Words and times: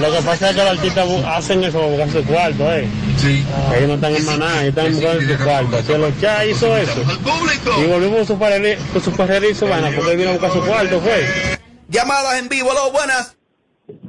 Lo 0.00 0.12
que 0.12 0.22
pasa 0.22 0.50
es 0.50 0.56
que 0.56 0.62
los 0.62 0.70
artistas 0.70 1.08
hacen 1.26 1.64
eso 1.64 1.78
para 1.78 1.90
buscar 1.90 2.10
su 2.10 2.24
cuarto, 2.26 2.72
¿eh? 2.72 2.88
Sí. 3.16 3.44
Ellos 3.76 3.88
no 3.88 3.94
están 3.94 4.16
en 4.16 4.24
maná, 4.24 4.62
ellos 4.62 4.76
están 4.76 4.92
buscando 4.92 5.20
su 5.22 5.44
cuarto. 5.44 5.82
Si 5.82 5.98
los 5.98 6.20
ya 6.20 6.44
hizo 6.44 6.76
eso. 6.76 7.02
Y 7.80 7.86
volvimos 7.86 8.16
con 8.26 9.02
su 9.02 9.14
carrera, 9.16 9.48
y 9.48 9.54
su 9.54 9.68
vaina, 9.68 9.90
porque 9.94 10.12
él 10.12 10.16
vino 10.16 10.30
a 10.30 10.32
buscar 10.32 10.52
su 10.52 10.64
cuarto, 10.64 11.00
fue. 11.00 11.58
Llamadas 11.88 12.38
en 12.38 12.48
vivo, 12.48 12.70
aló, 12.70 12.90
buenas. 12.92 13.36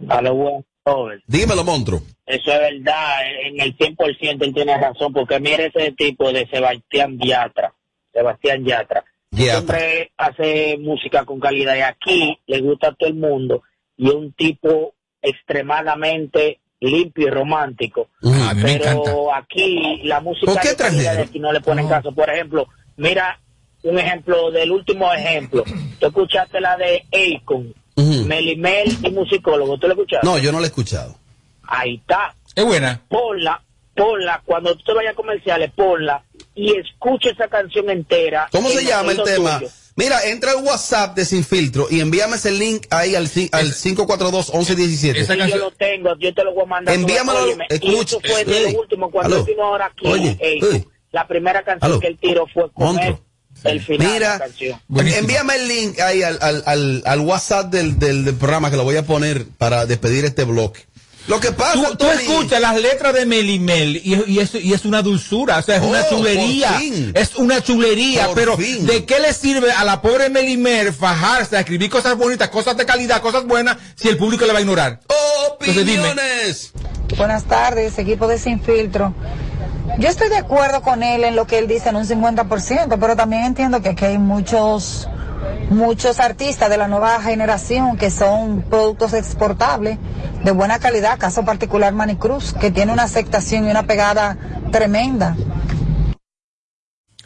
A 0.10 0.22
lo 0.22 0.36
bueno, 0.36 0.66
Robert. 0.86 1.24
Dímelo, 1.28 1.64
monstruo. 1.64 2.02
Eso 2.26 2.52
es 2.52 2.60
verdad, 2.60 3.16
en 3.46 3.60
el 3.60 3.78
100% 3.78 4.44
él 4.44 4.54
tiene 4.54 4.78
razón, 4.78 5.12
porque 5.12 5.40
mire 5.40 5.72
ese 5.74 5.92
tipo 5.92 6.32
de 6.32 6.48
Sebastián 6.48 7.18
Yatra, 7.20 7.74
Sebastián 8.14 8.64
Yatra, 8.64 9.04
Yatra. 9.32 9.54
siempre 9.54 10.12
hace 10.18 10.78
música 10.80 11.26
con 11.26 11.40
calidad 11.40 11.76
y 11.76 11.82
aquí 11.82 12.40
le 12.48 12.62
gusta 12.62 12.90
a 12.90 12.94
todo 12.94 13.10
el 13.10 13.16
mundo 13.16 13.64
y 13.98 14.08
es 14.08 14.14
un 14.14 14.34
tipo 14.34 14.94
extremadamente 15.22 16.60
limpio 16.80 17.28
y 17.28 17.30
romántico. 17.30 18.10
Ah. 18.24 18.54
Pero 18.60 19.34
aquí 19.34 20.02
la 20.04 20.20
música 20.20 20.52
¿Por 20.52 20.62
qué 20.62 20.76
de 20.76 21.10
aquí 21.10 21.40
no 21.40 21.52
le 21.54 21.62
ponen 21.62 21.88
caso. 21.88 22.12
Por 22.12 22.30
ejemplo, 22.30 22.68
mira 22.98 23.40
un 23.84 24.00
ejemplo 24.00 24.52
del 24.52 24.72
último 24.72 25.14
ejemplo. 25.14 25.64
Tú 26.00 26.08
escuchaste 26.08 26.60
la 26.60 26.78
de 26.78 27.06
Akon, 27.12 27.74
Ujú. 27.96 28.26
Melimel 28.26 28.98
y 29.04 29.12
musicólogo. 29.12 29.78
¿Tú 29.78 29.88
lo 29.88 29.94
escuchaste? 29.94 30.26
No, 30.26 30.38
yo 30.38 30.52
no 30.52 30.58
lo 30.60 30.66
he 30.66 30.68
escuchado. 30.68 31.16
Ahí 31.64 31.96
está. 31.96 32.36
Es 32.56 32.66
buena. 32.66 33.02
Ponla, 33.08 33.62
ponla. 33.96 34.42
Cuando 34.44 34.76
tú 34.76 34.84
te 34.84 34.94
vayas 34.94 35.14
a 35.14 35.16
comerciales, 35.16 35.72
ponla 35.72 36.24
y 36.56 36.76
escucha 36.78 37.30
esa 37.30 37.48
canción 37.48 37.90
entera. 37.90 38.50
¿Cómo 38.52 38.70
en 38.70 38.78
se 38.78 38.86
llama 38.86 39.12
el 39.12 39.24
tema? 39.24 39.60
tuyo. 39.60 39.72
Mira, 39.96 40.24
entra 40.26 40.52
al 40.52 40.64
WhatsApp 40.64 41.16
de 41.16 41.26
Sin 41.26 41.44
Filtro 41.44 41.88
y 41.90 42.00
envíame 42.00 42.38
ese 42.38 42.52
link 42.52 42.86
ahí 42.90 43.14
al, 43.16 43.26
al 43.52 43.74
542-1117. 43.74 45.16
Esa 45.18 45.34
Sí, 45.34 45.40
canción- 45.40 45.50
yo 45.50 45.58
lo 45.58 45.72
tengo, 45.72 46.16
yo 46.18 46.34
te 46.34 46.44
lo 46.44 46.54
voy 46.54 46.64
a 46.64 46.68
mandar. 46.68 46.96
Envíamelo, 46.96 47.40
escucha, 47.70 48.18
eso 48.18 48.22
fue 48.22 48.46
de 48.46 48.58
ey, 48.68 48.74
lo 48.74 48.80
último 48.80 49.12
cuando 49.12 49.36
aló. 49.36 49.46
él 49.46 49.52
vino 49.54 49.64
ahora 49.66 49.86
aquí. 49.88 50.08
Oye, 50.08 50.38
ey, 50.40 50.60
ey. 50.72 50.86
La 51.12 51.28
primera 51.28 51.62
canción 51.64 51.92
Aló. 51.92 52.00
que 52.00 52.08
él 52.08 52.18
tiró 52.22 52.48
fue 52.48 52.72
con 52.72 52.98
él, 52.98 53.18
el 53.66 53.82
final 53.82 54.08
de 54.08 54.14
Mira, 54.14 54.30
la 54.34 54.40
canción. 54.40 54.82
Envíame 54.96 55.56
el 55.56 55.68
link 55.68 56.00
ahí 56.00 56.24
al, 56.24 56.38
al, 56.42 56.64
al, 56.66 57.04
al 57.06 57.20
WhatsApp 57.20 57.70
del, 57.72 58.00
del, 58.00 58.24
del 58.24 58.36
programa 58.36 58.72
que 58.72 58.78
lo 58.78 58.86
voy 58.86 58.96
a 58.96 59.06
poner 59.06 59.46
para 59.58 59.86
despedir 59.86 60.24
este 60.24 60.46
bloque. 60.46 60.86
Lo 61.28 61.40
que 61.40 61.52
pasa, 61.52 61.74
Tú, 61.74 61.96
tú 61.98 62.08
escuchas 62.08 62.60
las 62.60 62.82
letras 62.82 63.14
de 63.14 63.26
Melimel 63.26 63.98
y, 64.04 64.24
y, 64.28 64.40
es, 64.40 64.56
y 64.56 64.74
es 64.74 64.86
una 64.86 65.02
dulzura, 65.02 65.60
o 65.60 65.62
sea, 65.62 65.78
es 65.78 65.84
una 65.84 66.02
Oh, 66.02 66.10
chulería. 66.10 66.82
Es 67.14 67.36
una 67.36 67.62
chulería, 67.62 68.26
Por 68.28 68.36
pero 68.36 68.58
fin. 68.58 68.86
¿de 68.88 69.06
qué 69.06 69.20
le 69.20 69.34
sirve 69.34 69.72
a 69.72 69.84
la 69.86 70.02
pobre 70.02 70.30
Melimel 70.30 70.92
fajarse 70.94 71.56
a 71.58 71.60
escribir 71.60 71.90
cosas 71.90 72.18
bonitas, 72.18 72.50
cosas 72.50 72.76
de 72.76 72.86
calidad, 72.86 73.22
cosas 73.22 73.46
buenas, 73.46 73.78
si 73.96 74.10
el 74.10 74.18
público 74.18 74.46
le 74.46 74.52
va 74.54 74.58
a 74.60 74.62
ignorar? 74.62 75.00
Entonces, 75.60 75.86
dime. 75.86 76.00
opiniones. 76.10 76.72
Buenas 77.18 77.44
tardes, 77.44 77.98
equipo 78.00 78.28
de 78.28 78.40
Sin 78.40 78.60
Filtro. 78.62 79.14
Yo 80.00 80.10
estoy 80.10 80.30
de 80.30 80.38
acuerdo 80.38 80.82
con 80.82 81.04
él 81.04 81.24
en 81.24 81.36
lo 81.36 81.46
que 81.46 81.60
él 81.60 81.68
dice 81.68 81.90
en 81.90 81.98
un 81.98 82.06
50%, 82.08 82.98
pero 83.00 83.16
también 83.16 83.44
entiendo 83.44 83.82
que 83.82 83.90
aquí 83.90 84.06
hay 84.06 84.18
muchos, 84.18 85.08
muchos 85.70 86.20
artistas 86.20 86.70
de 86.70 86.78
la 86.78 86.88
nueva 86.88 87.22
generación 87.22 87.98
que 87.98 88.12
son 88.12 88.62
productos 88.64 89.14
exportables 89.14 89.98
de 90.44 90.52
buena 90.52 90.80
calidad, 90.80 91.18
caso 91.20 91.46
particular 91.46 91.94
Manny 91.94 92.16
Cruz, 92.16 92.54
que 92.54 92.72
tiene 92.72 92.92
una 92.94 93.04
aceptación 93.04 93.68
y 93.68 93.72
una 93.72 93.84
pegada 93.88 94.38
tremenda. 94.72 95.36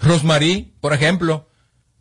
Rosmarie, 0.02 0.74
por 0.82 0.94
ejemplo. 0.94 1.50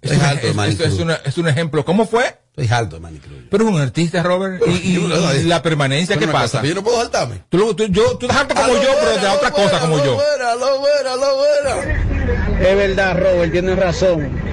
Es, 0.03 0.21
alto, 0.23 0.47
es- 0.49 0.55
Manny 0.55 0.77
es- 0.79 0.99
una- 0.99 1.19
es 1.25 1.39
un 1.39 1.49
ejemplo. 1.49 1.85
¿Cómo 1.85 2.07
fue? 2.07 2.39
Estoy 2.57 2.69
alto, 2.77 3.01
Manny 3.01 3.19
Cruz. 3.19 3.39
Pero 3.51 3.65
es 3.67 3.75
un 3.75 3.81
artista, 3.81 4.23
Robert. 4.23 4.63
Y, 4.67 4.71
y- 4.71 4.97
y 5.41 5.43
la 5.45 5.63
permanencia, 5.63 6.17
¿qué 6.17 6.21
Pero 6.21 6.33
una 6.33 6.41
pasa? 6.43 6.59
cosa, 6.59 6.69
Yo 6.69 6.75
no 6.75 6.83
puedo 6.85 6.99
saltarme. 6.99 7.43
Tú, 7.49 7.75
tú- 7.75 7.87
yo, 7.87 8.19
tú 8.19 8.27
dejaste 8.27 8.55
como 8.55 8.69
yo, 8.75 8.81
pero 8.81 8.95
buena, 9.07 9.23
de 9.23 9.29
a 9.29 9.31
lo 9.33 9.37
otra 9.39 9.51
buena, 9.51 9.65
cosa 9.71 9.81
como 9.81 9.97
lo 9.97 10.05
yo. 10.05 10.15
buena, 10.15 10.55
lo 10.55 11.17
lo 11.17 11.37
buena. 11.37 12.61
Es 12.69 12.77
verdad, 12.77 13.17
Robert, 13.19 13.53
tienes 13.53 13.79
razón. 13.79 14.44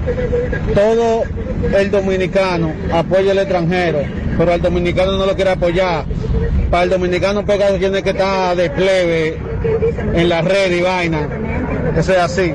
Todo 0.74 1.24
el 1.78 1.92
dominicano 1.92 2.74
apoya 2.92 3.32
al 3.32 3.40
extranjero, 3.40 4.02
pero 4.38 4.54
al 4.54 4.62
dominicano 4.62 5.14
no 5.18 5.26
lo 5.26 5.36
quiere 5.36 5.52
apoyar. 5.52 6.06
Para 6.70 6.84
el 6.84 6.90
dominicano 6.90 7.46
pegado 7.46 7.78
tiene 7.78 8.02
que 8.02 8.12
estar 8.12 8.56
de 8.56 8.70
plebe 8.70 9.38
en 10.14 10.30
la 10.30 10.42
red 10.42 10.72
y 10.72 10.82
vaina. 10.82 11.28
Eso 11.98 12.14
es 12.14 12.18
así. 12.20 12.54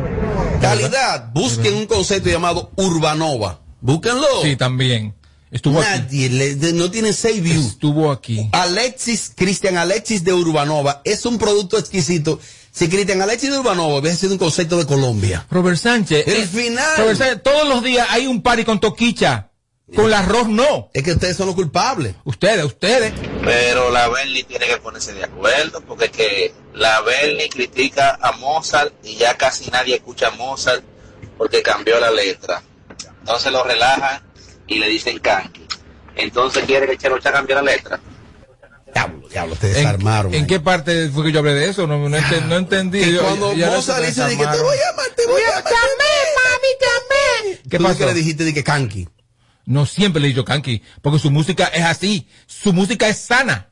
Calidad. 0.61 1.31
Busquen 1.34 1.75
un 1.75 1.87
concepto 1.87 2.29
llamado 2.31 2.71
Urbanova. 2.77 3.61
Búsquenlo. 3.81 4.27
Sí, 4.43 4.57
también. 4.57 5.15
Estuvo 5.51 5.81
aquí. 5.81 5.89
Nadie 5.91 6.28
le- 6.31 6.73
no 6.73 6.91
tiene 6.91 7.13
seis 7.13 7.41
views. 7.43 7.67
Estuvo 7.67 8.11
aquí. 8.11 8.49
Alexis, 8.53 9.33
Cristian 9.34 9.77
Alexis 9.77 10.25
de 10.25 10.33
Urbanova 10.33 11.03
es 11.05 11.25
un 11.27 11.39
producto 11.39 11.78
exquisito. 11.78 12.41
Si 12.76 12.91
Cristian 12.91 13.22
Alexis 13.22 13.50
de 13.50 13.59
Urbanova 13.59 14.00
hubiese 14.00 14.19
sido 14.19 14.32
un 14.34 14.38
concepto 14.38 14.76
de 14.76 14.84
Colombia. 14.84 15.47
Robert 15.50 15.78
Sánchez. 15.78 16.28
El 16.28 16.42
eh, 16.42 16.47
final. 16.47 16.98
Robert 16.98 17.16
Sánchez, 17.16 17.42
todos 17.42 17.66
los 17.66 17.82
días 17.82 18.06
hay 18.10 18.26
un 18.26 18.42
party 18.42 18.66
con 18.66 18.78
toquicha. 18.81 19.48
Con 19.94 20.04
el 20.04 20.12
arroz 20.12 20.47
no. 20.48 20.91
Es 20.92 21.03
que 21.03 21.12
ustedes 21.12 21.38
son 21.38 21.47
los 21.47 21.54
culpables. 21.54 22.16
Ustedes, 22.25 22.62
ustedes. 22.66 23.15
Pero 23.42 23.91
la 23.91 24.09
Bernie 24.09 24.44
tiene 24.44 24.66
que 24.66 24.76
ponerse 24.76 25.15
de 25.15 25.25
acuerdo 25.25 25.81
porque 25.81 26.04
es 26.04 26.10
que 26.10 26.54
la 26.75 27.00
Bernie 27.00 27.48
critica 27.48 28.19
a 28.20 28.32
Mozart 28.32 28.92
y 29.03 29.16
ya 29.16 29.38
casi 29.38 29.70
nadie 29.70 29.94
escucha 29.94 30.28
a 30.28 30.32
Mozart 30.32 30.84
porque 31.38 31.62
cambió 31.62 31.98
la 31.98 32.10
letra. 32.10 32.62
Entonces 33.20 33.53
lo 33.53 33.65
relajan 33.65 34.20
y 34.66 34.81
le 34.81 34.88
dicen 34.91 35.19
canqui. 35.20 35.65
Entonces 36.15 36.65
quiere 36.66 36.86
que 36.86 36.98
Cherocha 36.98 37.32
cambie 37.32 37.54
la 37.54 37.62
letra. 37.62 37.98
Diablo, 38.92 39.28
diablo, 39.28 39.56
te 39.56 39.66
¿En, 39.69 39.74
desarmaron. 39.74 40.32
¿en 40.34 40.47
qué 40.47 40.60
parte 40.60 41.08
fue 41.10 41.24
que 41.24 41.32
yo 41.32 41.41
hablé 41.41 41.54
de 41.54 41.69
eso? 41.69 41.86
No, 41.86 42.08
no, 42.08 42.16
ente- 42.16 42.41
no 42.47 42.56
entendí. 42.56 43.12
Yo- 43.12 43.20
cuando 43.22 43.52
ya 43.54 43.66
no 43.66 43.72
Mozart 43.76 44.00
se 44.00 44.06
dice 44.06 44.22
de 44.22 44.36
que 44.38 44.47
te 44.47 44.60
voy 44.62 44.76
a 44.78 44.88
amar, 44.91 45.06
te 45.16 45.26
voy 45.26 45.42
a 45.42 45.58
amar. 45.58 45.62
¿Qué 47.69 47.78
¿Tú 47.78 47.84
pasó? 47.84 47.98
que 47.98 48.06
le 48.06 48.14
dijiste 48.14 48.44
de 48.44 48.54
que 48.54 48.62
canqui? 48.64 49.08
No 49.64 49.84
siempre 49.86 50.20
le 50.20 50.28
he 50.28 50.30
dicho 50.30 50.44
canqui, 50.44 50.82
porque 51.02 51.19
su 51.19 51.30
música 51.30 51.66
es 51.66 51.84
así. 51.84 52.28
Su 52.47 52.72
música 52.72 53.08
es 53.08 53.19
sana. 53.19 53.70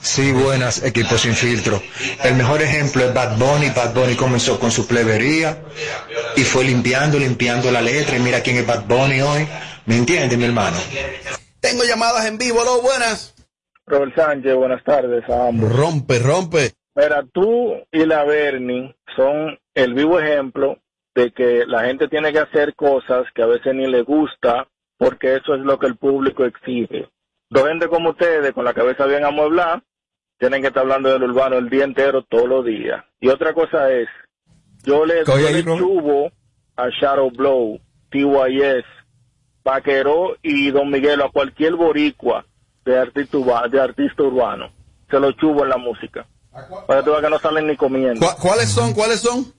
Sí, 0.00 0.32
buenas, 0.32 0.82
equipo 0.82 1.18
sin 1.18 1.34
filtro. 1.34 1.82
El 2.22 2.36
mejor 2.36 2.62
ejemplo 2.62 3.04
es 3.06 3.12
Bad 3.12 3.36
Bunny. 3.36 3.68
Bad 3.70 3.92
Bunny 3.92 4.14
comenzó 4.16 4.58
con 4.58 4.72
su 4.72 4.86
plebería 4.86 5.62
y 6.36 6.44
fue 6.44 6.64
limpiando, 6.64 7.18
limpiando 7.18 7.70
la 7.70 7.82
letra. 7.82 8.16
Y 8.16 8.20
mira 8.20 8.40
quién 8.42 8.56
es 8.56 8.66
Bad 8.66 8.84
Bunny 8.86 9.20
hoy. 9.20 9.46
¿Me 9.84 9.96
entiendes, 9.98 10.38
mi 10.38 10.44
hermano? 10.46 10.78
Tengo 11.60 11.84
llamadas 11.84 12.24
en 12.24 12.38
vivo, 12.38 12.64
lo 12.64 12.80
buenas. 12.80 13.33
Robert 13.86 14.14
Sánchez, 14.14 14.54
buenas 14.54 14.82
tardes 14.82 15.28
a 15.28 15.48
ambos. 15.48 15.76
Rompe, 15.76 16.18
rompe. 16.18 16.72
Mira, 16.94 17.24
tú 17.32 17.74
y 17.92 18.06
la 18.06 18.24
Bernie 18.24 18.94
son 19.14 19.58
el 19.74 19.94
vivo 19.94 20.18
ejemplo 20.20 20.78
de 21.14 21.32
que 21.32 21.64
la 21.66 21.84
gente 21.84 22.08
tiene 22.08 22.32
que 22.32 22.38
hacer 22.38 22.74
cosas 22.74 23.26
que 23.34 23.42
a 23.42 23.46
veces 23.46 23.74
ni 23.74 23.86
le 23.86 24.02
gusta 24.02 24.68
porque 24.96 25.36
eso 25.36 25.54
es 25.54 25.60
lo 25.60 25.78
que 25.78 25.86
el 25.86 25.96
público 25.96 26.44
exige. 26.44 27.08
Dos 27.50 27.68
gente 27.68 27.88
como 27.88 28.10
ustedes, 28.10 28.52
con 28.52 28.64
la 28.64 28.74
cabeza 28.74 29.06
bien 29.06 29.24
amueblada, 29.24 29.82
tienen 30.38 30.62
que 30.62 30.68
estar 30.68 30.82
hablando 30.82 31.10
del 31.10 31.24
urbano 31.24 31.58
el 31.58 31.68
día 31.68 31.84
entero, 31.84 32.22
todos 32.22 32.48
los 32.48 32.64
días. 32.64 33.04
Y 33.20 33.28
otra 33.28 33.52
cosa 33.52 33.92
es, 33.92 34.08
yo 34.82 35.04
le, 35.04 35.24
yo 35.24 35.76
chubo 35.76 36.32
a 36.76 36.88
Shadow 36.88 37.30
Blow, 37.30 37.78
TYS, 38.10 38.84
Vaqueró 39.62 40.36
y 40.42 40.70
Don 40.70 40.90
Miguel, 40.90 41.20
a 41.20 41.28
cualquier 41.28 41.74
boricua 41.74 42.46
de 42.84 42.98
artista, 42.98 43.36
urba- 43.38 43.68
de 43.68 43.80
artista 43.80 44.22
urbano. 44.22 44.70
Se 45.10 45.18
lo 45.20 45.32
chubo 45.32 45.62
en 45.64 45.70
la 45.70 45.76
música. 45.76 46.26
Para 46.86 47.00
que 47.00 47.04
tú 47.04 47.10
veas 47.10 47.22
que 47.22 47.30
no 47.30 47.38
salen 47.38 47.66
ni 47.66 47.76
comiendo. 47.76 48.20
¿Cu- 48.26 48.42
¿Cuáles 48.48 48.68
son? 48.68 48.92
¿Cuáles 48.92 49.20
son? 49.20 49.52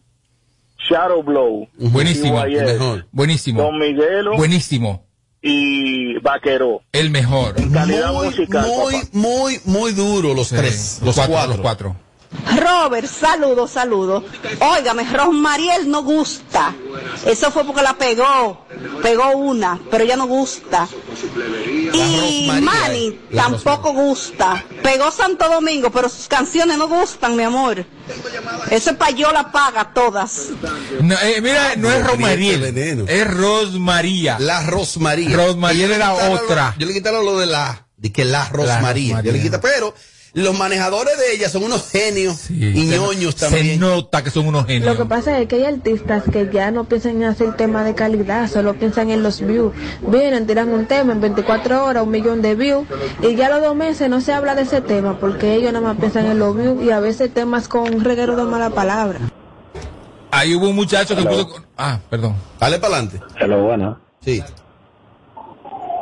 Shadow 0.90 1.24
Blow, 1.24 1.68
Buenísimo. 1.78 2.44
Mejor. 2.44 3.08
Buenísimo. 3.12 3.62
Don 3.64 3.80
Miguelo 3.80 4.36
Buenísimo. 4.38 5.04
y 5.42 6.18
Vaqueró. 6.20 6.82
El 6.92 7.10
mejor. 7.10 7.56
Calidad 7.72 8.14
muy, 8.14 8.28
musical, 8.28 8.68
muy, 8.68 8.94
papá. 8.94 9.08
muy, 9.14 9.60
muy 9.66 9.92
duro 9.94 10.34
los 10.34 10.48
Sí, 10.50 10.56
tres. 10.56 11.02
Los 11.04 11.16
cuatro. 11.16 11.48
Los 11.48 11.58
cuatro. 11.60 11.96
Robert, 12.58 13.08
saludos, 13.08 13.72
saludos. 13.72 14.24
Óigame, 14.60 15.04
Rosmariel 15.12 15.90
no 15.90 16.04
gusta. 16.04 16.74
Eso 17.26 17.52
fue 17.52 17.64
porque 17.66 17.82
la 17.82 17.94
pegó. 17.94 18.66
Pegó 19.02 19.32
una, 19.32 19.80
pero 19.90 20.04
ella 20.04 20.16
no 20.16 20.28
gusta. 20.28 20.88
Y 21.94 22.50
Manny 22.62 23.20
tampoco 23.34 23.94
gusta. 23.94 24.64
Pegó 24.84 25.12
Santo 25.12 25.50
Domingo, 25.50 25.90
pero 25.92 26.10
sus 26.10 26.28
canciones 26.28 26.78
no 26.78 26.88
gustan, 26.88 27.36
mi 27.36 27.44
amor. 27.44 27.86
Eso 28.70 28.92
es 28.92 28.98
payola 28.98 29.52
paga 29.52 29.92
todas. 29.94 30.50
No, 31.02 31.16
eh, 31.16 31.42
mira, 31.42 31.76
no 31.78 31.92
es 31.92 32.60
veneno. 32.60 33.06
Es 33.08 33.28
Rosmaría. 33.28 34.38
La 34.40 34.64
Rosmaría. 34.64 35.38
Le 35.74 35.96
era 35.96 36.14
otra. 36.14 36.76
Yo 36.78 36.86
le 36.86 36.94
quitaron 36.94 37.26
lo 37.26 37.38
de 37.38 37.48
la, 37.48 37.88
de 37.98 38.12
que 38.12 38.26
la 38.26 38.48
Rosmaría. 38.50 39.16
Rosmaría. 39.16 39.22
Yo 39.22 39.32
le 39.32 39.42
quité, 39.42 39.60
pero 39.60 39.94
los 40.42 40.58
manejadores 40.58 41.18
de 41.18 41.34
ella 41.34 41.48
son 41.50 41.64
unos 41.64 41.90
genios 41.90 42.50
y 42.52 42.56
ñoños 42.74 43.36
Se 43.36 43.46
también. 43.50 43.80
nota 43.80 44.22
que 44.22 44.30
son 44.30 44.48
unos 44.48 44.66
genios. 44.66 44.86
Lo 44.86 44.98
que 45.02 45.06
pasa 45.08 45.40
es 45.40 45.48
que 45.48 45.56
hay 45.56 45.64
artistas 45.66 46.24
que 46.32 46.50
ya 46.52 46.72
no 46.72 46.84
piensan 46.84 47.18
en 47.18 47.24
hacer 47.24 47.56
tema 47.56 47.84
de 47.86 47.96
calidad, 47.96 48.50
solo 48.50 48.74
piensan 48.74 49.10
en 49.12 49.24
los 49.24 49.40
views. 49.40 49.74
Vienen, 50.02 50.46
tiran 50.46 50.70
un 50.74 50.86
tema 50.88 51.14
en 51.14 51.22
24 51.22 51.86
horas, 51.86 52.04
un 52.04 52.12
millón 52.12 52.42
de 52.42 52.54
views, 52.56 52.86
y 53.24 53.36
ya 53.36 53.50
los 53.50 53.62
dos 53.62 53.76
meses 53.76 54.10
no 54.10 54.20
se 54.20 54.34
habla 54.34 54.56
de 54.56 54.64
ese 54.64 54.82
tema, 54.82 55.18
porque 55.20 55.56
ellos 55.56 55.72
nada 55.72 55.88
más 55.88 55.98
piensan 55.98 56.26
en 56.26 56.38
los 56.38 56.56
views 56.56 56.84
y 56.84 56.92
a 56.92 57.00
veces 57.00 57.34
temas 57.34 57.70
con 57.70 58.04
reguero 58.04 58.36
de 58.36 58.44
mala 58.44 58.72
palabra. 58.72 59.20
Ahí 60.32 60.54
hubo 60.54 60.68
un 60.68 60.76
muchacho 60.76 61.16
que 61.16 61.24
puso... 61.24 61.48
Ah, 61.78 61.98
perdón. 62.10 62.36
Dale 62.60 62.78
para 62.80 62.98
adelante. 62.98 63.22
Hello, 63.40 63.64
buenas. 63.64 63.96
Sí. 64.20 64.44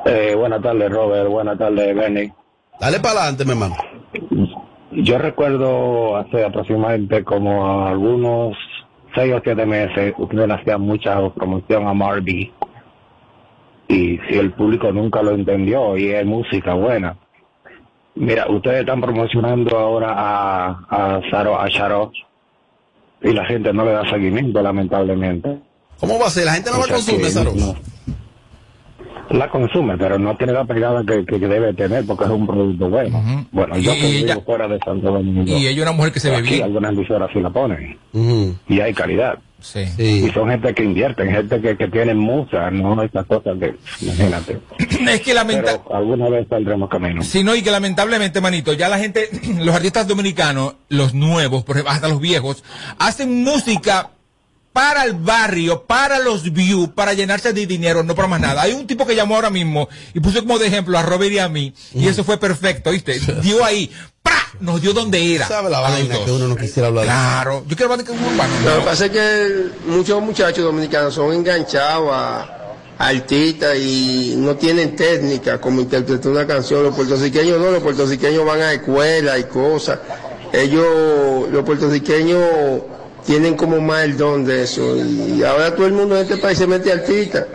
Eh, 0.06 0.34
buenas 0.36 0.62
tardes, 0.64 0.92
Robert. 0.92 1.30
Buenas 1.30 1.58
tardes, 1.58 1.96
Benny. 1.96 2.34
Dale 2.80 3.00
para 3.00 3.20
adelante, 3.22 3.46
mi 3.46 3.52
hermano. 3.52 3.76
Yo 4.92 5.18
recuerdo 5.18 6.18
hace 6.18 6.44
aproximadamente 6.46 7.24
como 7.24 7.86
algunos 7.88 8.56
seis 9.16 9.34
o 9.34 9.42
siete 9.44 9.66
meses, 9.66 10.14
ustedes 10.18 10.48
le 10.48 10.54
hacían 10.54 10.82
mucha 10.82 11.30
promoción 11.32 11.88
a 11.88 11.94
Marby. 11.94 12.52
Y 13.88 14.18
si 14.28 14.38
el 14.38 14.52
público 14.54 14.92
nunca 14.92 15.22
lo 15.22 15.32
entendió, 15.32 15.98
y 15.98 16.08
es 16.10 16.26
música 16.26 16.74
buena. 16.74 17.18
Mira, 18.16 18.48
ustedes 18.50 18.82
están 18.82 19.02
promocionando 19.02 19.78
ahora 19.78 20.14
a, 20.16 20.68
a 20.90 21.22
Saro, 21.32 21.60
a 21.60 21.68
Sharo, 21.68 22.12
y 23.22 23.32
la 23.34 23.46
gente 23.46 23.74
no 23.74 23.84
le 23.86 23.92
da 23.92 24.10
seguimiento, 24.10 24.62
lamentablemente. 24.62 25.60
¿Cómo 26.00 26.20
va 26.20 26.28
a 26.28 26.30
ser? 26.30 26.46
La 26.46 26.54
gente 26.54 26.70
no 26.72 26.78
la 26.78 26.84
O 26.84 26.86
sea 26.88 26.96
consume, 26.96 27.18
que 27.24 27.30
Saro. 27.30 27.52
no. 27.56 27.76
La 29.30 29.50
consume, 29.50 29.98
pero 29.98 30.20
no 30.20 30.36
tiene 30.36 30.54
la 30.54 30.66
pegada 30.66 31.04
que, 31.06 31.26
que 31.26 31.40
debe 31.40 31.74
tener 31.74 32.06
porque 32.06 32.26
es 32.26 32.30
un 32.30 32.46
producto 32.46 32.90
bueno. 32.90 33.48
Bueno, 33.52 33.78
yo 33.78 33.94
Y 33.94 34.00
que 34.00 34.08
ella- 34.20 34.34
vivo 34.36 34.46
fuera 34.46 34.68
de 34.68 34.80
Santo 34.86 35.12
Domingo. 35.12 35.44
Y 35.46 35.68
ella 35.68 35.70
es 35.72 35.82
una 35.82 35.92
mujer 35.94 36.12
que 36.12 36.20
se 36.20 36.30
ve 36.30 36.42
bien. 36.42 36.64
algunas 36.64 36.92
emisoras 36.94 37.30
sí 37.34 37.40
la 37.40 37.50
ponen. 37.50 37.98
Y 38.68 38.80
hay 38.80 38.94
calidad. 38.94 39.40
Sí. 39.60 39.80
Y 39.98 40.30
son 40.32 40.50
gente 40.50 40.74
que 40.74 40.84
invierten, 40.84 41.32
gente 41.32 41.62
que, 41.62 41.78
que 41.78 41.88
tiene 41.88 42.14
musa, 42.14 42.70
no 42.70 43.02
esas 43.02 43.26
cosas 43.26 43.58
que, 43.58 43.74
imagínate. 44.02 44.60
Es 45.10 45.22
que 45.22 45.34
lamenta... 45.34 45.82
Pero 45.82 45.96
alguna 45.96 46.28
vez 46.28 46.46
saldremos 46.50 46.90
camino. 46.90 47.24
Sí, 47.24 47.46
no, 47.46 47.56
y 47.56 47.62
que 47.62 47.72
lamentablemente, 47.72 48.42
manito, 48.42 48.74
ya 48.74 48.90
la 48.90 49.00
gente, 49.00 49.30
los 49.60 49.74
artistas 49.74 50.06
dominicanos, 50.06 50.76
los 50.90 51.14
nuevos, 51.14 51.64
por 51.64 51.78
ejemplo, 51.78 51.94
hasta 51.94 52.10
los 52.10 52.20
viejos, 52.20 52.62
hacen 53.00 53.42
música 53.46 54.10
para 54.74 55.06
el 55.06 55.14
barrio, 55.14 55.84
para 55.84 56.20
los 56.20 56.52
views, 56.52 56.90
para 56.90 57.14
llenarse 57.14 57.54
de 57.54 57.66
dinero, 57.66 58.04
no 58.04 58.16
para 58.16 58.28
más 58.28 58.42
nada. 58.42 58.64
Hay 58.64 58.74
un 58.74 58.88
tipo 58.88 59.06
que 59.06 59.16
llamó 59.16 59.36
ahora 59.36 59.52
mismo 59.52 59.88
y 60.14 60.20
puso 60.20 60.40
como 60.40 60.58
de 60.60 60.68
ejemplo 60.68 60.98
a 60.98 61.04
Robert 61.04 61.32
y 61.32 61.40
a 61.40 61.48
mí, 61.48 61.74
y 61.94 62.08
eso 62.08 62.24
fue 62.24 62.38
perfecto, 62.38 62.92
¿viste? 62.92 63.20
Dio 63.42 63.64
ahí, 63.64 63.90
¡pra! 64.24 64.34
Nos 64.60 64.82
dio 64.82 64.94
donde 64.94 65.36
era. 65.36 65.48
¿Sabe 65.48 65.70
la 65.70 65.80
vaina 65.80 66.16
que 66.26 66.32
uno 66.32 66.48
no 66.48 66.56
quisiera 66.56 66.88
hablar? 66.88 67.06
Claro, 67.06 67.64
yo 67.68 67.76
quiero 67.76 67.94
hablar 67.94 68.06
de 68.06 68.12
que 68.12 68.18
es 68.20 68.32
urbano. 68.34 68.54
Lo 68.66 68.80
que 68.80 68.86
pasa 68.86 69.06
es 69.06 69.12
que 69.12 69.66
muchos 69.86 70.22
muchachos 70.22 70.64
dominicanos 70.64 71.14
son 71.14 71.34
enganchados 71.34 72.10
a 72.12 72.60
artistas 72.98 73.78
y 73.78 74.36
no 74.38 74.56
tienen 74.56 74.96
técnica 74.96 75.60
como 75.60 75.82
interpretar 75.82 76.32
una 76.32 76.48
canción. 76.48 76.84
Los 76.84 76.96
puertorriqueños 76.96 77.60
no, 77.60 77.72
los 77.72 77.84
puertorriqueños 77.84 78.46
van 78.46 78.62
a 78.62 78.74
escuela 78.74 79.38
y 79.38 79.44
cosas. 79.46 80.00
Ellos, 80.52 81.50
los 81.52 81.64
puertorriqueños 81.64 82.42
tienen 83.26 83.56
como 83.56 83.80
más 83.82 84.04
el 84.04 84.18
don 84.18 84.46
de 84.46 84.64
eso. 84.64 84.96
Y 84.98 85.44
ahora 85.44 85.76
todo 85.76 85.86
el 85.88 85.94
mundo 85.94 86.16
en 86.16 86.24
este 86.24 86.38
país 86.38 86.58
se 86.58 86.68
mete 86.68 86.92
artista. 86.92 87.48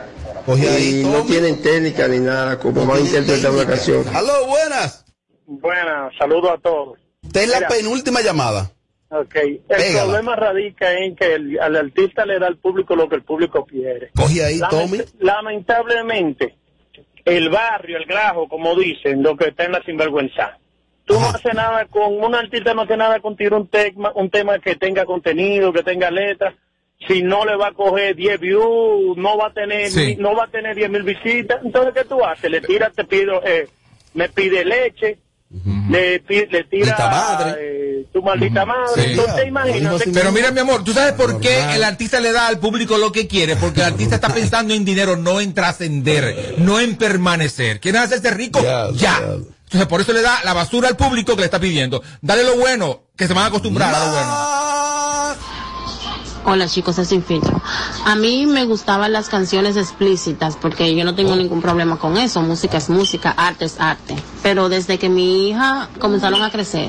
Y 0.48 1.02
no 1.04 1.24
tienen 1.24 1.60
técnica 1.60 2.08
ni 2.08 2.18
nada 2.20 2.58
como 2.58 2.86
van 2.86 2.98
a 2.98 3.00
interpretar 3.00 3.50
una 3.50 3.66
canción. 3.66 4.02
Aló, 4.14 4.46
buenas. 4.46 5.04
Buenas, 5.46 6.12
saludos 6.18 6.52
a 6.52 6.58
todos. 6.58 6.98
Esta 7.22 7.42
es 7.42 7.48
la 7.50 7.56
Mira. 7.58 7.68
penúltima 7.68 8.20
llamada. 8.22 8.70
Ok, 9.10 9.34
el 9.36 9.58
Pégala. 9.66 10.02
problema 10.04 10.36
radica 10.36 10.92
en 10.92 11.16
que 11.16 11.34
el, 11.34 11.58
al 11.60 11.76
artista 11.76 12.24
le 12.26 12.38
da 12.38 12.46
al 12.46 12.58
público 12.58 12.94
lo 12.94 13.08
que 13.08 13.16
el 13.16 13.22
público 13.22 13.64
quiere. 13.64 14.10
Coge 14.14 14.44
ahí, 14.44 14.58
Lament- 14.58 14.70
Tommy. 14.70 14.98
Lamentablemente, 15.20 16.56
el 17.24 17.48
barrio, 17.50 17.96
el 17.98 18.04
grajo, 18.06 18.48
como 18.48 18.74
dicen, 18.76 19.22
lo 19.22 19.36
que 19.36 19.48
está 19.48 19.64
en 19.64 19.72
la 19.72 19.82
sinvergüenza. 19.82 20.58
Tú 21.08 21.18
no 21.18 21.26
haces 21.30 21.54
nada 21.54 21.86
con, 21.86 22.22
un 22.22 22.34
artista 22.34 22.74
no 22.74 22.82
hace 22.82 22.96
nada 22.96 23.18
contigo 23.20 23.56
un 23.56 23.66
tema, 23.66 24.12
un 24.14 24.28
tema 24.30 24.58
que 24.58 24.76
tenga 24.76 25.04
contenido, 25.06 25.72
que 25.72 25.82
tenga 25.82 26.10
letra. 26.10 26.54
Si 27.06 27.22
no 27.22 27.44
le 27.44 27.56
va 27.56 27.68
a 27.68 27.72
coger 27.72 28.14
10 28.14 28.38
views, 28.40 29.16
no 29.16 29.38
va 29.38 29.46
a 29.48 29.52
tener, 29.52 29.90
Sí. 29.90 30.16
no 30.18 30.36
va 30.36 30.44
a 30.44 30.48
tener 30.48 30.76
10 30.76 30.90
mil 30.90 31.02
visitas. 31.04 31.60
Entonces, 31.64 31.94
¿qué 31.94 32.04
tú 32.04 32.22
haces? 32.24 32.50
Le 32.50 32.60
tiras, 32.60 32.92
te 32.94 33.04
pido, 33.04 33.40
eh, 33.44 33.68
me 34.14 34.28
pide 34.28 34.64
leche, 34.64 35.16
le, 35.88 36.20
pi- 36.20 36.46
le 36.50 36.64
tira 36.64 36.94
eh, 37.58 38.04
tu 38.12 38.20
maldita 38.22 38.66
madre. 38.66 39.12
Entonces, 39.12 39.46
imagínate. 39.46 40.10
Pero 40.12 40.32
mira, 40.32 40.50
mi 40.50 40.60
amor, 40.60 40.84
¿tú 40.84 40.92
sabes 40.92 41.14
por 41.14 41.40
qué 41.40 41.58
el 41.74 41.84
artista 41.84 42.20
le 42.20 42.32
da 42.32 42.48
al 42.48 42.58
público 42.58 42.98
lo 42.98 43.12
que 43.12 43.26
quiere? 43.28 43.56
Porque 43.56 43.80
el 43.80 43.86
artista 43.86 44.16
está 44.16 44.28
pensando 44.34 44.74
en 44.74 44.84
dinero, 44.84 45.16
no 45.16 45.40
en 45.40 45.54
trascender, 45.54 46.56
no 46.58 46.80
en 46.80 46.96
permanecer. 46.96 47.80
¿Quieren 47.80 48.02
hacerse 48.02 48.30
rico? 48.32 48.60
Ya. 48.94 49.20
Entonces, 49.68 49.86
por 49.86 50.00
eso 50.00 50.14
le 50.14 50.22
da 50.22 50.40
la 50.44 50.54
basura 50.54 50.88
al 50.88 50.96
público 50.96 51.34
que 51.34 51.42
le 51.42 51.44
está 51.44 51.60
pidiendo. 51.60 52.02
Dale 52.22 52.42
lo 52.42 52.56
bueno, 52.56 53.02
que 53.14 53.26
se 53.26 53.34
van 53.34 53.44
a 53.44 53.46
acostumbrar 53.48 53.94
a 53.94 53.98
lo 53.98 54.12
bueno. 54.12 55.48
Hola 56.46 56.66
chicos, 56.66 56.98
es 56.98 57.08
sin 57.08 57.22
filtro. 57.22 57.60
A 58.06 58.14
mí 58.14 58.46
me 58.46 58.64
gustaban 58.64 59.12
las 59.12 59.28
canciones 59.28 59.76
explícitas 59.76 60.56
porque 60.56 60.96
yo 60.96 61.04
no 61.04 61.14
tengo 61.14 61.36
ningún 61.36 61.60
problema 61.60 61.98
con 61.98 62.16
eso. 62.16 62.40
Música 62.40 62.78
es 62.78 62.88
música, 62.88 63.34
arte 63.36 63.66
es 63.66 63.78
arte. 63.78 64.16
Pero 64.42 64.70
desde 64.70 64.98
que 64.98 65.10
mi 65.10 65.50
hija 65.50 65.90
comenzaron 65.98 66.42
a 66.42 66.50
crecer 66.50 66.88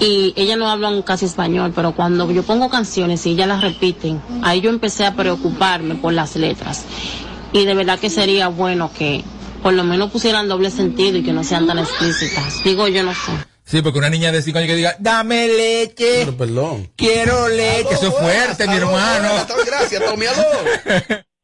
y 0.00 0.32
ellas 0.34 0.56
no 0.56 0.70
hablan 0.70 1.02
casi 1.02 1.26
español, 1.26 1.74
pero 1.76 1.92
cuando 1.92 2.30
yo 2.30 2.42
pongo 2.42 2.70
canciones 2.70 3.26
y 3.26 3.32
ellas 3.32 3.48
las 3.48 3.60
repiten, 3.60 4.22
ahí 4.42 4.62
yo 4.62 4.70
empecé 4.70 5.04
a 5.04 5.14
preocuparme 5.14 5.96
por 5.96 6.14
las 6.14 6.36
letras. 6.36 6.86
Y 7.52 7.66
de 7.66 7.74
verdad 7.74 7.98
que 7.98 8.08
sería 8.08 8.48
bueno 8.48 8.90
que 8.96 9.22
por 9.62 9.72
lo 9.72 9.84
menos 9.84 10.10
pusieran 10.10 10.48
doble 10.48 10.70
sentido 10.70 11.18
y 11.18 11.22
que 11.22 11.32
no 11.32 11.44
sean 11.44 11.66
tan 11.66 11.78
explícitas. 11.78 12.62
Digo 12.64 12.88
yo 12.88 13.02
no 13.02 13.12
sé. 13.12 13.32
Sí, 13.64 13.82
porque 13.82 13.98
una 13.98 14.08
niña 14.08 14.32
de 14.32 14.40
5 14.40 14.58
años 14.58 14.68
que 14.68 14.76
diga, 14.76 14.96
dame 14.98 15.46
leche, 15.46 16.26
perdón. 16.38 16.90
quiero 16.96 17.48
leche, 17.48 17.92
eso 17.92 18.08
es 18.08 18.14
fuerte, 18.14 18.66
mi 18.66 18.76
hermano. 18.76 19.28
Gracias, 19.66 20.02
Tommy, 20.04 20.24
aló. 20.24 20.42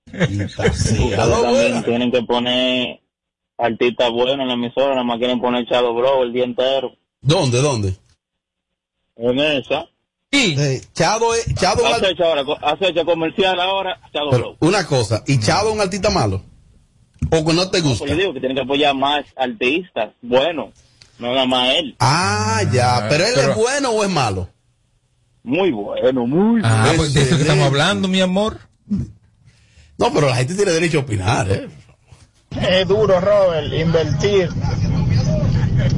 Ustedes 0.06 0.56
también 0.56 1.84
tienen 1.84 2.10
que 2.10 2.22
poner 2.22 3.00
artistas 3.58 4.10
buenos 4.10 4.38
en 4.40 4.48
la 4.48 4.54
emisora, 4.54 4.90
nada 4.90 5.04
más 5.04 5.18
quieren 5.18 5.38
poner 5.38 5.66
Chado 5.68 5.92
Bro 5.94 6.22
el 6.22 6.32
día 6.32 6.44
entero. 6.44 6.92
¿Dónde, 7.20 7.60
dónde? 7.60 7.94
En 9.16 9.38
esa. 9.38 9.86
Sí. 10.32 10.56
Chado 10.94 11.34
es, 11.34 11.54
Chado 11.54 11.86
Hace 11.86 12.10
hecho 12.10 12.24
ahora, 12.24 12.42
hace 12.62 12.88
hecho 12.88 13.04
comercial 13.04 13.60
ahora, 13.60 14.00
Chado 14.14 14.30
Bro. 14.30 14.56
Una 14.60 14.86
cosa, 14.86 15.22
¿y 15.26 15.38
Chado 15.40 15.68
es 15.68 15.74
un 15.74 15.80
artista 15.82 16.08
malo? 16.08 16.42
¿O 17.30 17.44
que 17.44 17.52
no 17.52 17.70
te 17.70 17.80
gusta? 17.80 17.98
Pues 18.00 18.10
yo 18.12 18.16
digo 18.16 18.34
que 18.34 18.40
tienen 18.40 18.56
que 18.56 18.62
apoyar 18.62 18.94
más 18.94 19.24
artistas 19.36 20.10
buenos, 20.22 20.70
no 21.18 21.32
nada 21.34 21.46
más 21.46 21.70
él. 21.76 21.96
Ah, 22.00 22.62
ya, 22.72 23.06
pero 23.08 23.24
él 23.24 23.32
pero- 23.34 23.50
es 23.52 23.56
bueno 23.56 23.90
o 23.90 24.04
es 24.04 24.10
malo? 24.10 24.48
Muy 25.42 25.70
bueno, 25.72 26.26
muy 26.26 26.60
Ah, 26.64 26.82
bueno. 26.86 26.96
pues 26.98 27.14
de 27.14 27.22
eso 27.22 27.36
que 27.36 27.42
estamos 27.42 27.66
hablando, 27.66 28.08
mi 28.08 28.20
amor. 28.20 28.58
No, 29.98 30.12
pero 30.12 30.28
la 30.28 30.36
gente 30.36 30.54
tiene 30.54 30.72
derecho 30.72 30.98
a 30.98 31.02
opinar, 31.02 31.50
¿eh? 31.50 31.68
Es 32.60 32.86
duro, 32.88 33.20
Robert, 33.20 33.72
invertir, 33.72 34.48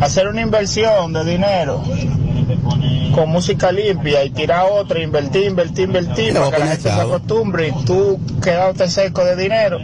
hacer 0.00 0.26
una 0.28 0.40
inversión 0.42 1.12
de 1.12 1.24
dinero 1.24 1.82
con 3.16 3.30
música 3.30 3.72
limpia 3.72 4.22
y 4.24 4.30
tirar 4.30 4.66
otra, 4.70 5.02
invertir, 5.02 5.44
invertir, 5.44 5.86
invertir, 5.86 6.34
Mira, 6.34 6.40
para 6.44 6.50
que 6.50 6.58
la 6.58 6.66
gente 6.66 6.82
se 6.82 6.88
Chavo. 6.90 7.14
acostumbre 7.14 7.68
y 7.68 7.84
tú 7.86 8.20
quedarte 8.42 8.90
seco 8.90 9.24
de 9.24 9.36
dinero, 9.36 9.78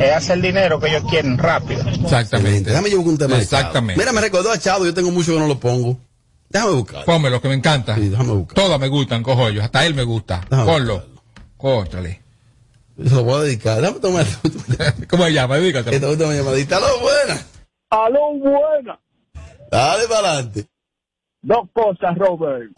es 0.00 0.10
hacer 0.10 0.40
dinero 0.40 0.80
que 0.80 0.88
ellos 0.88 1.04
quieren 1.10 1.36
rápido. 1.36 1.82
Exactamente. 2.02 2.70
Déjame 2.70 2.90
yo 2.90 2.96
buscar 3.02 3.12
un 3.12 3.18
tema. 3.18 3.38
Exactamente. 3.38 4.00
Mira, 4.00 4.12
me 4.12 4.22
recordó 4.22 4.50
a 4.50 4.58
Chado, 4.58 4.86
yo 4.86 4.94
tengo 4.94 5.10
mucho 5.10 5.34
que 5.34 5.38
no 5.38 5.46
lo 5.46 5.60
pongo. 5.60 5.98
Déjame 6.48 6.72
buscar. 6.72 7.04
Pónmelo, 7.04 7.38
que 7.42 7.48
me 7.48 7.54
encanta. 7.54 7.98
Todas 8.54 8.80
me 8.80 8.88
gustan, 8.88 9.22
cojo 9.22 9.50
yo. 9.50 9.62
Hasta 9.62 9.84
él 9.84 9.92
me 9.92 10.04
gusta. 10.04 10.40
Déjame 10.48 10.72
Ponlo. 10.72 11.04
Cóntrale. 11.58 12.22
Se 12.96 13.14
lo 13.14 13.24
voy 13.24 13.40
a 13.40 13.42
dedicar. 13.42 13.80
Déjame 13.82 14.00
tomar. 14.00 14.24
¿Cómo 15.10 15.24
se 15.24 15.32
llama? 15.34 15.56
Dedícate. 15.58 15.94
Esta 15.94 16.08
última 16.08 16.32
llamadita. 16.32 16.78
Aló, 16.78 17.00
buena. 17.00 17.42
Aló, 17.90 18.38
buena. 18.38 18.98
Dale 19.70 20.08
para 20.08 20.30
adelante. 20.30 20.66
Dos 21.44 21.68
cosas, 21.74 22.16
Robert. 22.16 22.72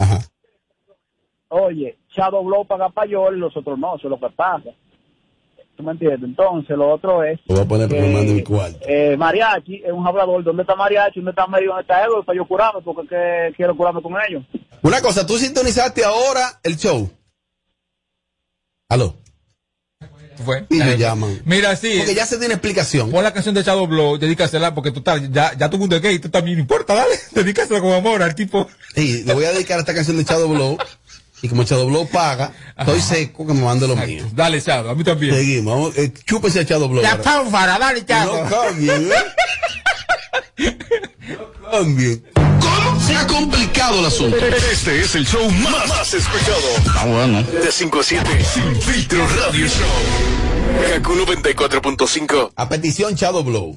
Oye, 1.49 1.97
Shadow 2.09 2.45
Blow 2.45 2.67
paga 2.67 2.89
payola 2.89 3.37
y 3.37 3.41
los 3.41 3.57
otros 3.57 3.79
no, 3.79 3.95
eso 3.97 4.09
es 4.09 4.11
lo 4.11 4.19
que 4.19 4.35
pasa. 4.35 4.71
¿Tú 5.77 5.83
me 5.83 5.93
entiendes? 5.93 6.25
Entonces, 6.25 6.77
lo 6.77 6.91
otro 6.91 7.23
es. 7.23 7.39
Lo 7.47 7.55
voy 7.55 7.65
a 7.65 7.69
poner 7.69 7.89
mande 7.91 8.33
mi 8.33 8.43
cuarto. 8.43 8.79
Eh, 8.89 9.17
mariachi 9.17 9.83
es 9.85 9.93
un 9.93 10.07
hablador. 10.07 10.43
¿Dónde 10.43 10.63
está 10.63 10.75
Mariachi? 10.75 11.21
¿Dónde 11.21 11.31
está 11.31 11.47
Medio? 11.47 11.69
¿Dónde 11.69 11.83
está 11.83 12.05
Edo? 12.05 12.25
Para 12.25 12.37
yo 12.37 12.47
curarme, 12.47 12.81
porque 12.83 13.07
que 13.07 13.53
quiero 13.57 13.77
curarme 13.77 14.03
con 14.03 14.15
ellos. 14.27 14.43
Una 14.83 15.01
cosa, 15.01 15.27
tú 15.27 15.35
sintonizaste 15.35 16.03
ahora 16.03 16.61
el 16.63 16.77
show. 16.77 17.09
Aló. 18.89 19.15
Fue. 20.45 20.67
Y 20.71 20.79
lo 20.79 20.85
Eh, 20.85 20.99
llaman. 20.99 21.41
Mira, 21.45 21.75
sí. 21.77 21.95
Porque 21.99 22.15
ya 22.15 22.27
se 22.27 22.37
tiene 22.39 22.55
explicación. 22.55 23.11
Pon 23.11 23.25
la 23.25 23.33
canción 23.33 23.55
de 23.55 23.63
Shadow 23.63 23.87
Blow, 23.87 24.19
dedícasela, 24.19 24.75
porque 24.75 24.91
total, 24.93 25.33
ya, 25.33 25.53
ya 25.57 25.67
el 25.67 25.79
mundo 25.79 25.97
es 25.97 26.03
gay, 26.03 26.19
tú 26.19 26.29
también 26.29 26.59
importa, 26.59 26.95
dale, 26.95 27.15
dedícasela 27.33 27.81
con 27.81 27.93
amor 27.93 28.23
al 28.23 28.35
tipo. 28.35 28.69
Sí, 28.95 29.23
le 29.25 29.35
voy 29.35 29.45
a 29.45 29.53
dedicar 29.53 29.79
esta 29.79 29.95
canción 29.95 30.17
de 30.17 30.25
Shadow 30.25 30.49
Blow. 30.49 30.79
Y 31.43 31.49
como 31.49 31.65
Shadow 31.65 31.87
Blow 31.87 32.09
paga, 32.09 32.51
estoy 32.79 33.01
seco 33.01 33.47
que 33.47 33.53
me 33.53 33.61
mande 33.63 33.87
lo 33.87 33.95
mío. 33.95 34.25
Dale, 34.33 34.59
Shadow, 34.61 34.91
a 34.91 34.95
mí 34.95 35.05
también. 35.05 35.35
Seguimos. 35.35 35.75
Vamos, 35.75 35.99
eh, 35.99 36.13
chúpese 36.25 36.61
a 36.61 36.63
Shadow 36.63 36.89
Blow. 36.89 37.03
La 37.03 37.11
ahora. 37.13 37.23
pánfara, 37.23 37.79
dale, 37.79 38.05
Shadow. 38.09 38.45
No 38.45 38.51
cambien, 38.51 39.13
¿eh? 39.13 39.15
No 41.67 41.73
cambien. 41.73 42.25
¿Cómo 42.35 43.01
se 43.01 43.17
ha 43.17 43.27
complicado 43.27 43.99
el 44.01 44.07
asunto? 44.07 44.37
Este 44.37 45.01
es 45.01 45.15
el 45.15 45.27
show 45.27 45.51
más, 45.51 45.89
más 45.89 46.15
escuchado. 46.15 46.61
Ah, 46.97 47.05
bueno. 47.07 47.43
De 47.43 47.73
5 47.73 48.01
a 48.01 48.03
7, 48.03 48.45
Sin 48.45 48.81
Filtro 48.81 49.27
Radio 49.27 49.67
Show. 49.67 50.93
Kaku 50.93 51.15
94.5. 51.15 52.53
A 52.55 52.69
petición 52.69 53.15
Shadow 53.15 53.43
Blow. 53.43 53.77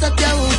voy 0.00 0.10
a 0.10 0.57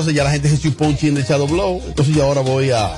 entonces 0.00 0.16
ya 0.16 0.24
la 0.24 0.30
gente 0.30 0.48
se 0.48 0.58
chupó 0.58 0.86
un 0.86 0.96
chin 0.96 1.14
de 1.14 1.22
Shadow 1.22 1.46
Blow. 1.46 1.82
Entonces 1.86 2.14
yo 2.14 2.24
ahora 2.24 2.40
voy 2.40 2.70
a. 2.70 2.90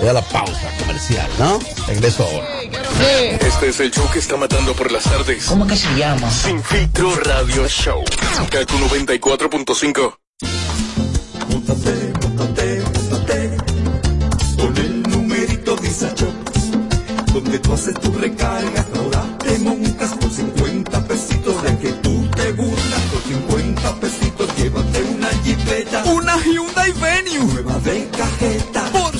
Voy 0.00 0.08
a 0.08 0.12
la 0.12 0.20
pausa 0.20 0.70
comercial, 0.78 1.26
¿no? 1.38 1.58
Regreso 1.86 2.24
ahora. 2.24 2.46
Este 3.40 3.68
es 3.68 3.80
el 3.80 3.90
show 3.90 4.06
que 4.12 4.18
está 4.18 4.36
matando 4.36 4.74
por 4.74 4.92
las 4.92 5.04
tardes. 5.04 5.46
¿Cómo 5.46 5.66
que 5.66 5.74
se 5.74 5.88
llama? 5.96 6.30
Sin 6.30 6.62
Filtro 6.62 7.14
Radio 7.16 7.66
Show. 7.68 8.04
Kaku 8.50 8.76
94.5. 8.76 10.14
Con 14.58 14.76
el 14.76 15.02
numerito 15.04 15.76
Disacho, 15.76 16.30
donde 17.32 17.58
tú 17.60 17.72
haces 17.72 17.94
tu 17.98 18.12
recarga, 18.12 18.86
ahora 18.94 19.38
te 19.38 19.58
montas 19.58 20.10
por 20.18 20.30
50 20.30 20.51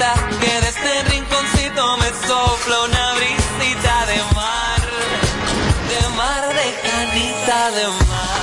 Que 0.00 0.60
de 0.62 0.68
este 0.68 1.02
rinconcito 1.10 1.96
me 1.98 2.06
sopla 2.26 2.84
una 2.88 3.14
brisita 3.16 4.06
de 4.06 4.34
mar. 4.34 4.80
De 5.90 6.16
mar, 6.16 6.48
de 6.48 6.88
canita, 6.88 7.70
de 7.72 7.86
mar. 8.08 8.40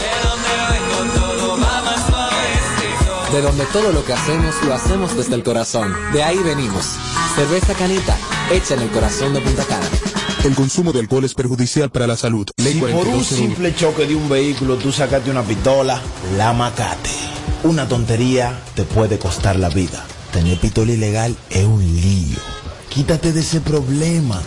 De 0.00 0.12
donde 0.24 1.18
todo 1.20 1.58
va 1.58 1.82
más 1.82 2.06
suavecito. 2.06 3.32
De 3.32 3.42
donde 3.42 3.66
todo 3.66 3.92
lo 3.92 4.02
que 4.06 4.14
hacemos 4.14 4.54
lo 4.62 4.72
hacemos 4.74 5.14
desde 5.14 5.34
el 5.34 5.42
corazón. 5.42 5.94
De 6.14 6.22
ahí 6.22 6.38
venimos. 6.38 6.86
Cerveza 7.36 7.74
Canita, 7.74 8.16
hecha 8.50 8.72
en 8.72 8.80
el 8.80 8.88
corazón 8.88 9.34
de 9.34 9.42
Punta 9.42 9.64
Cana. 9.64 9.86
El 10.44 10.54
consumo 10.54 10.92
de 10.94 11.00
alcohol 11.00 11.24
es 11.24 11.34
perjudicial 11.34 11.90
para 11.90 12.06
la 12.06 12.16
salud. 12.16 12.48
Ley 12.56 12.72
Si 12.72 12.80
por 12.80 12.88
un 12.88 12.96
4201. 12.96 13.46
simple 13.48 13.74
choque 13.74 14.06
de 14.06 14.14
un 14.14 14.30
vehículo 14.30 14.76
tú 14.76 14.92
sacaste 14.92 15.30
una 15.30 15.42
pistola, 15.42 16.00
la 16.38 16.54
macate. 16.54 17.10
Una 17.64 17.88
tontería 17.88 18.58
te 18.74 18.84
puede 18.84 19.18
costar 19.18 19.56
la 19.56 19.68
vida. 19.68 20.04
Tener 20.32 20.58
pistola 20.58 20.92
ilegal 20.92 21.36
es 21.50 21.64
un 21.64 21.80
lío. 21.82 22.38
Quítate 22.88 23.32
de 23.32 23.40
ese 23.40 23.60
problema 23.60 24.40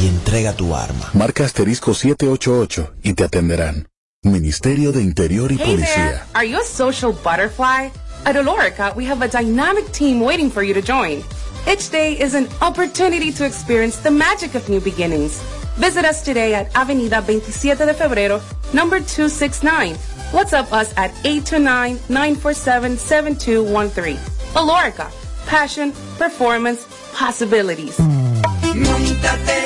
y 0.00 0.06
entrega 0.08 0.52
tu 0.52 0.74
arma. 0.74 1.10
Marca 1.14 1.44
asterisco 1.44 1.94
788 1.94 2.94
y 3.02 3.14
te 3.14 3.24
atenderán. 3.24 3.88
Ministerio 4.22 4.92
de 4.92 5.02
Interior 5.02 5.52
y 5.52 5.56
Hey 5.56 5.64
there! 5.64 5.76
Policía. 5.76 6.26
Are 6.34 6.48
you 6.48 6.58
a 6.58 6.64
social 6.64 7.12
butterfly? 7.12 7.90
At 8.24 8.36
Olorica, 8.36 8.94
we 8.96 9.04
have 9.06 9.22
a 9.22 9.28
dynamic 9.28 9.90
team 9.92 10.20
waiting 10.20 10.50
for 10.50 10.62
you 10.62 10.74
to 10.74 10.82
join. 10.82 11.22
Each 11.70 11.90
day 11.90 12.14
is 12.14 12.34
an 12.34 12.48
opportunity 12.60 13.32
to 13.32 13.44
experience 13.44 13.98
the 13.98 14.10
magic 14.10 14.54
of 14.54 14.68
new 14.68 14.80
beginnings. 14.80 15.40
Visit 15.76 16.04
us 16.04 16.22
today 16.22 16.54
at 16.54 16.72
Avenida 16.74 17.22
27 17.22 17.86
de 17.86 17.94
Febrero, 17.94 18.40
number 18.72 18.98
269. 19.00 19.96
WhatsApp 20.32 20.72
us 20.72 20.92
at 20.96 21.10
829-947-7213. 21.24 24.16
Olorica, 24.54 25.10
passion, 25.46 25.92
performance, 26.18 26.86
possibilities. 27.14 27.98
Montate, 27.98 29.64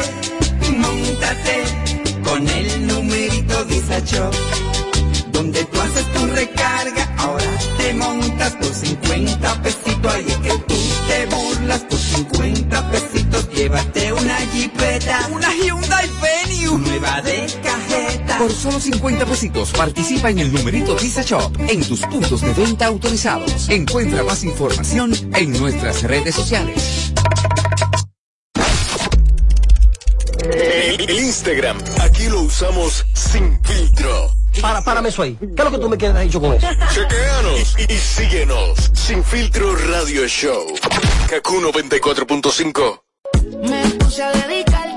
montate 0.76 1.64
con 2.24 2.48
el 2.48 2.86
numerito 2.86 3.64
Disacho. 3.64 4.30
Donde 5.32 5.64
tú 5.64 5.80
haces 5.80 6.06
tu 6.12 6.26
recarga, 6.26 7.08
ahora 7.18 7.58
te 7.78 7.94
montas 7.94 8.52
por 8.52 8.72
50 8.72 9.62
pesitos. 9.62 10.14
Ahí 10.14 10.26
es 10.28 10.36
que 10.36 10.50
tú 10.50 10.74
te 11.08 11.26
burlas 11.26 11.80
por 11.80 11.98
50 11.98 12.90
pesitos. 12.90 13.48
Llévate 13.50 14.12
una 14.12 14.36
jipeta, 14.52 15.26
una 15.32 15.52
Hyundai 15.54 16.08
Venue, 16.20 16.78
nueva 16.78 17.20
de. 17.22 17.46
Por 18.42 18.52
solo 18.52 18.80
50 18.80 19.24
pesitos 19.24 19.70
participa 19.70 20.28
en 20.28 20.40
el 20.40 20.52
numerito 20.52 20.96
Visa 20.96 21.22
Shop 21.22 21.56
en 21.60 21.80
tus 21.86 22.00
puntos 22.00 22.40
de 22.40 22.52
venta 22.52 22.86
autorizados. 22.86 23.68
Encuentra 23.68 24.24
más 24.24 24.42
información 24.42 25.12
en 25.36 25.52
nuestras 25.52 26.02
redes 26.02 26.34
sociales. 26.34 27.12
El, 30.42 31.08
el 31.08 31.18
Instagram, 31.20 31.78
aquí 32.00 32.24
lo 32.24 32.40
usamos 32.40 33.06
sin 33.14 33.62
filtro. 33.62 34.32
Para, 34.60 34.82
párame 34.82 35.10
eso 35.10 35.22
ahí. 35.22 35.36
¿Qué 35.38 35.46
es 35.46 35.64
lo 35.64 35.70
que 35.70 35.78
tú 35.78 35.88
me 35.88 35.96
quieres 35.96 36.20
dicho 36.22 36.40
con 36.40 36.54
eso? 36.54 36.66
Chequeanos 36.92 37.76
y, 37.78 37.92
y 37.92 37.96
síguenos. 37.96 38.90
Sin 38.92 39.22
filtro 39.22 39.76
radio 39.76 40.26
show. 40.26 40.66
Kaku 41.28 41.60
94.5. 41.60 43.02
Me 43.68 43.88
puse 44.00 44.20
a 44.20 44.32
dedicarte 44.32 44.91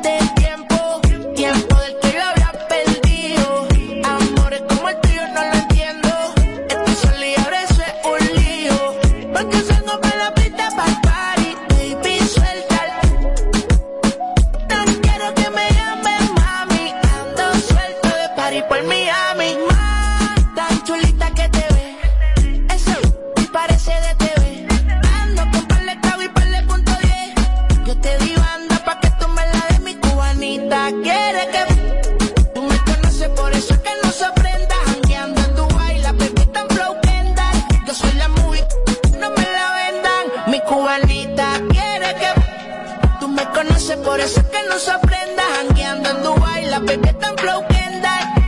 no 44.75 44.81
se 44.81 44.91
aprenda. 44.91 45.43
En 45.77 46.23
Dubai, 46.23 46.65
la 46.65 46.81
pepita 46.81 47.29
en 47.29 47.37
Flow. 47.37 47.63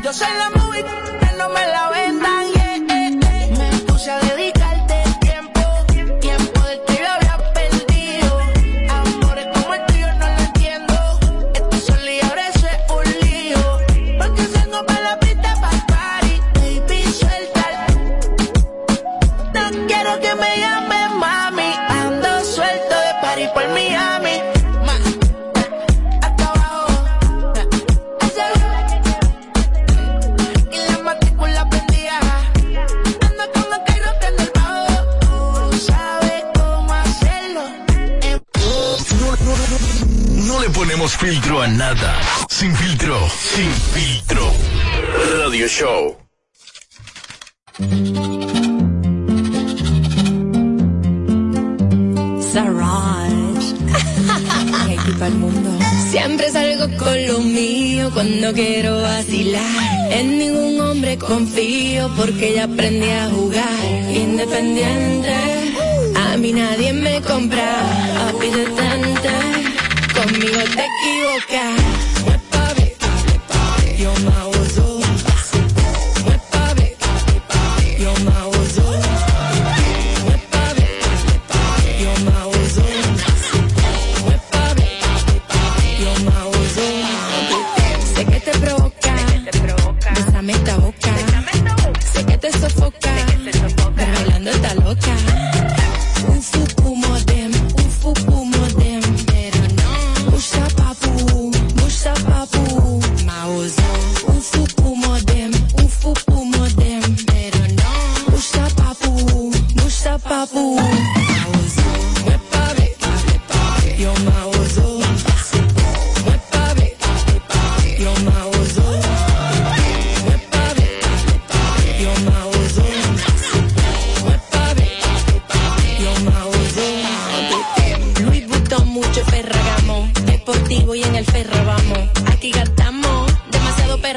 Yo 0.03 0.13
soy 0.13 0.27
la 0.37 0.56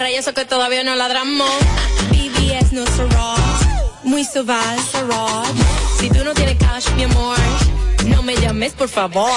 perra 0.01 0.11
eso 0.11 0.33
que 0.33 0.47
todavía 0.47 0.83
no 0.83 0.97
ladramos. 0.97 1.51
BBS 2.11 2.73
no 2.73 2.85
Ross. 2.85 3.41
Muy 4.03 4.25
suave, 4.25 4.57
Ross. 5.09 5.49
Si 5.99 6.09
tú 6.09 6.25
no 6.25 6.33
tienes 6.33 6.57
cash, 6.57 6.89
mi 6.97 7.05
amor, 7.05 7.37
no 8.07 8.23
me 8.23 8.35
llames, 8.37 8.73
por 8.73 8.89
favor. 8.89 9.31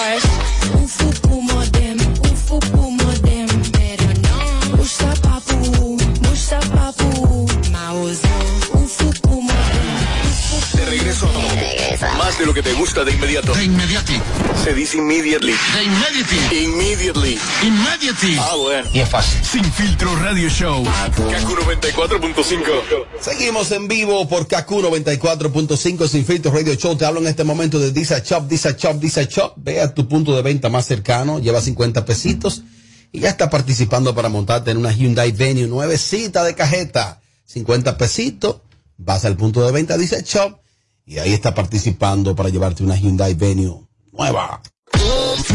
Más 12.17 12.37
de 12.37 12.45
lo 12.45 12.53
que 12.53 12.61
te 12.61 12.73
gusta 12.73 13.03
de 13.03 13.13
inmediato. 13.13 13.53
De 13.53 13.63
inmediati. 13.63 14.19
Se 14.63 14.73
dice 14.73 14.97
immediately. 14.97 15.53
De 15.53 15.83
immediately. 15.83 16.63
Immediately. 16.63 17.39
Immediately. 17.63 18.37
Ah, 18.39 18.55
bueno. 18.57 18.89
Y 18.93 18.99
es 18.99 19.09
fácil. 19.09 19.43
Sin 19.43 19.63
filtro 19.63 20.15
radio 20.17 20.49
show. 20.49 20.83
Kaku 20.83 21.55
94.5. 21.55 23.05
Seguimos 23.19 23.71
en 23.71 23.87
vivo 23.87 24.27
por 24.27 24.47
KQ 24.47 24.69
94.5 24.69 26.07
Sin 26.07 26.25
Filtro 26.25 26.51
Radio 26.51 26.73
Show. 26.75 26.95
Te 26.95 27.05
hablo 27.05 27.21
en 27.21 27.27
este 27.27 27.43
momento 27.43 27.79
de 27.79 27.91
Disa 27.91 28.19
Shop, 28.19 28.47
Disa 28.47 28.71
Shop, 28.71 28.99
Disa 28.99 29.23
Shop. 29.23 29.53
Ve 29.57 29.81
a 29.81 29.93
tu 29.93 30.07
punto 30.07 30.35
de 30.35 30.41
venta 30.41 30.69
más 30.69 30.85
cercano, 30.85 31.39
lleva 31.39 31.61
50 31.61 32.05
pesitos 32.05 32.63
y 33.11 33.19
ya 33.19 33.29
está 33.29 33.49
participando 33.49 34.13
para 34.13 34.29
montarte 34.29 34.71
en 34.71 34.77
una 34.77 34.91
Hyundai 34.91 35.31
Venue 35.31 35.67
nuevecita 35.67 36.43
de 36.43 36.55
cajeta. 36.55 37.21
50 37.45 37.97
pesitos, 37.97 38.57
vas 38.97 39.25
al 39.25 39.37
punto 39.37 39.65
de 39.65 39.71
venta 39.71 39.97
Disa 39.97 40.19
Shop 40.21 40.62
y 41.05 41.19
ahí 41.19 41.33
está 41.33 41.53
participando 41.53 42.35
para 42.35 42.49
llevarte 42.49 42.83
una 42.83 42.95
Hyundai 42.95 43.33
Venue 43.33 43.87
nueva. 44.11 44.61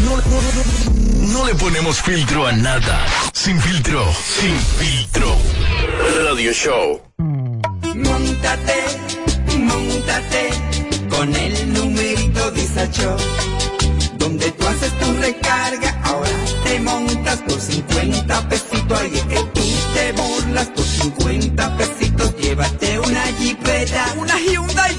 No, 0.03 0.17
no, 0.17 1.31
no 1.33 1.45
le 1.47 1.55
ponemos 1.55 2.01
filtro 2.01 2.45
a 2.45 2.51
nada. 2.51 3.05
Sin 3.33 3.59
filtro, 3.59 4.05
sin 4.39 4.55
filtro. 4.55 5.35
Radio 6.25 6.51
show. 6.53 7.01
Montate, 7.17 8.83
montate 9.57 10.49
con 11.09 11.35
el 11.35 11.73
numerito 11.73 12.51
Disacho. 12.51 13.17
donde 14.17 14.51
tú 14.51 14.67
haces 14.67 14.99
tu 14.99 15.13
recarga, 15.13 16.01
ahora 16.03 16.29
te 16.63 16.79
montas 16.81 17.39
por 17.39 17.59
50 17.59 18.49
pesitos, 18.49 18.99
ahí 18.99 19.15
es 19.15 19.23
que 19.23 19.39
tú 19.53 19.61
te 19.93 20.11
burlas 20.13 20.67
por 20.67 20.83
50 20.83 21.77
pesitos, 21.77 22.35
llévate 22.37 22.99
una 22.99 23.21
jipeta, 23.39 24.13
Una 24.17 24.39
Hyundai 24.39 24.95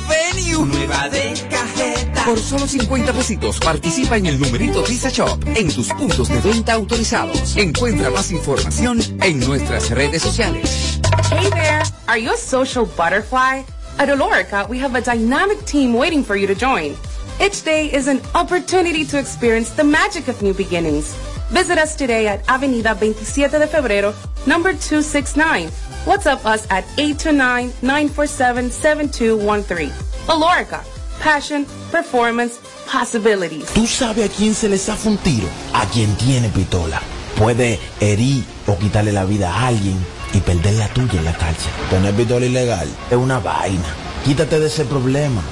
Venue. 0.64 0.78
nueva 0.78 1.08
de 1.08 1.34
cajeta. 1.48 2.24
Por 2.24 2.38
solo 2.38 2.66
50 2.66 3.12
pesitos 3.12 3.58
participa 3.60 4.16
en 4.16 4.26
el 4.26 4.40
numerito 4.40 4.82
Visa 4.84 5.10
Shop 5.10 5.38
en 5.46 5.68
tus 5.72 5.88
puntos 5.88 6.28
de 6.28 6.40
venta 6.40 6.72
autorizados. 6.74 7.56
Encuentra 7.56 8.10
más 8.10 8.30
información 8.30 9.00
en 9.22 9.40
nuestras 9.40 9.90
redes 9.90 10.22
sociales. 10.22 11.00
Hey 11.30 11.48
there! 11.50 11.82
Are 12.06 12.20
you 12.20 12.32
a 12.32 12.36
social 12.36 12.84
butterfly? 12.96 13.64
At 13.98 14.08
Olorica, 14.08 14.68
we 14.68 14.78
have 14.78 14.94
a 14.96 15.00
dynamic 15.00 15.64
team 15.64 15.94
waiting 15.94 16.22
for 16.24 16.36
you 16.36 16.46
to 16.46 16.54
join. 16.54 16.94
Each 17.40 17.62
day 17.64 17.86
is 17.92 18.06
an 18.08 18.20
opportunity 18.34 19.04
to 19.06 19.18
experience 19.18 19.70
the 19.70 19.84
magic 19.84 20.28
of 20.28 20.40
new 20.42 20.54
beginnings. 20.54 21.14
Visit 21.50 21.78
us 21.78 21.96
today 21.96 22.28
at 22.28 22.44
Avenida 22.48 22.94
27 22.94 23.58
de 23.58 23.66
Febrero, 23.66 24.14
number 24.46 24.72
269. 24.72 25.68
WhatsApp 26.06 26.44
us 26.46 26.66
at 26.70 26.84
829-947-7213. 26.96 29.90
Olorica, 30.26 30.82
passion, 31.22 31.66
performance, 31.90 32.54
possibilities. 32.90 33.66
¿Tú 33.74 33.86
sabes 33.86 34.30
a 34.30 34.32
quién 34.32 34.54
se 34.54 34.68
le 34.68 34.78
zafa 34.78 35.08
un 35.08 35.18
tiro? 35.18 35.48
A 35.72 35.86
quien 35.86 36.14
tiene 36.16 36.48
pistola. 36.48 37.00
Puede 37.36 37.78
herir 38.00 38.44
o 38.66 38.76
quitarle 38.78 39.12
la 39.12 39.24
vida 39.24 39.52
a 39.52 39.68
alguien 39.68 39.96
y 40.32 40.38
perder 40.40 40.74
la 40.74 40.88
tuya 40.88 41.18
en 41.18 41.24
la 41.24 41.36
cárcel. 41.36 41.70
Tener 41.88 42.14
pistola 42.14 42.46
ilegal 42.46 42.88
es 43.10 43.16
una 43.16 43.38
vaina. 43.38 43.94
Quítate 44.24 44.60
de 44.60 44.66
ese 44.66 44.84
problema. 44.84 45.42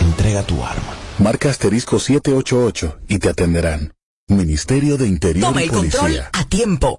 Entrega 0.00 0.42
tu 0.42 0.62
arma. 0.64 0.94
Marca 1.18 1.48
asterisco 1.48 1.98
788 1.98 2.98
y 3.08 3.18
te 3.18 3.28
atenderán. 3.30 3.92
Ministerio 4.28 4.96
de 4.96 5.06
Interior 5.06 5.46
Toma 5.46 5.60
y 5.62 5.64
el 5.64 5.70
control 5.70 6.02
Policía. 6.02 6.30
a 6.32 6.44
tiempo. 6.44 6.98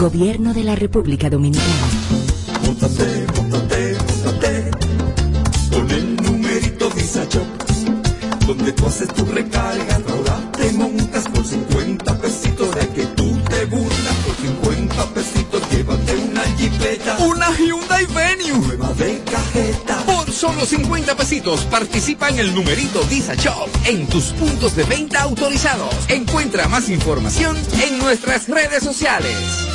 Gobierno 0.00 0.54
de 0.54 0.64
la 0.64 0.74
República 0.74 1.28
Dominicana. 1.28 1.66
Móntate, 2.64 3.26
móntate, 3.36 3.96
móntate 3.98 4.70
con 5.70 5.90
el 5.90 6.16
numerito 6.16 6.88
Visa 6.92 7.24
Shop, 7.28 7.44
donde 8.46 8.72
tú 8.72 8.86
haces 8.86 9.08
tu 9.12 9.26
recarga, 9.26 10.00
ahora 10.08 10.50
te 10.56 10.72
montas 10.72 11.28
por 11.28 11.44
50 11.44 12.18
pesitos 12.18 12.74
de 12.76 12.88
que 12.88 13.04
tú 13.08 13.38
te 13.50 13.66
burlas 13.66 14.14
por 14.24 14.36
50 14.36 15.04
pesitos, 15.12 15.62
llévate 15.70 16.16
una 16.16 16.44
jipeta, 16.56 17.18
Una 17.18 17.50
Hyundai 17.58 18.06
Venue. 18.06 18.58
nueva 18.68 18.94
de 18.94 19.20
cajeta. 19.30 19.98
Por 20.06 20.32
solo 20.32 20.64
50 20.64 21.14
pesitos 21.14 21.60
participa 21.66 22.30
en 22.30 22.38
el 22.38 22.54
numerito 22.54 23.02
Visa 23.10 23.34
Shop 23.34 23.68
en 23.84 24.06
tus 24.06 24.32
puntos 24.32 24.74
de 24.74 24.84
venta 24.84 25.20
autorizados. 25.20 25.94
Encuentra 26.08 26.68
más 26.68 26.88
información 26.88 27.58
en 27.82 27.98
nuestras 27.98 28.48
redes 28.48 28.82
sociales. 28.82 29.69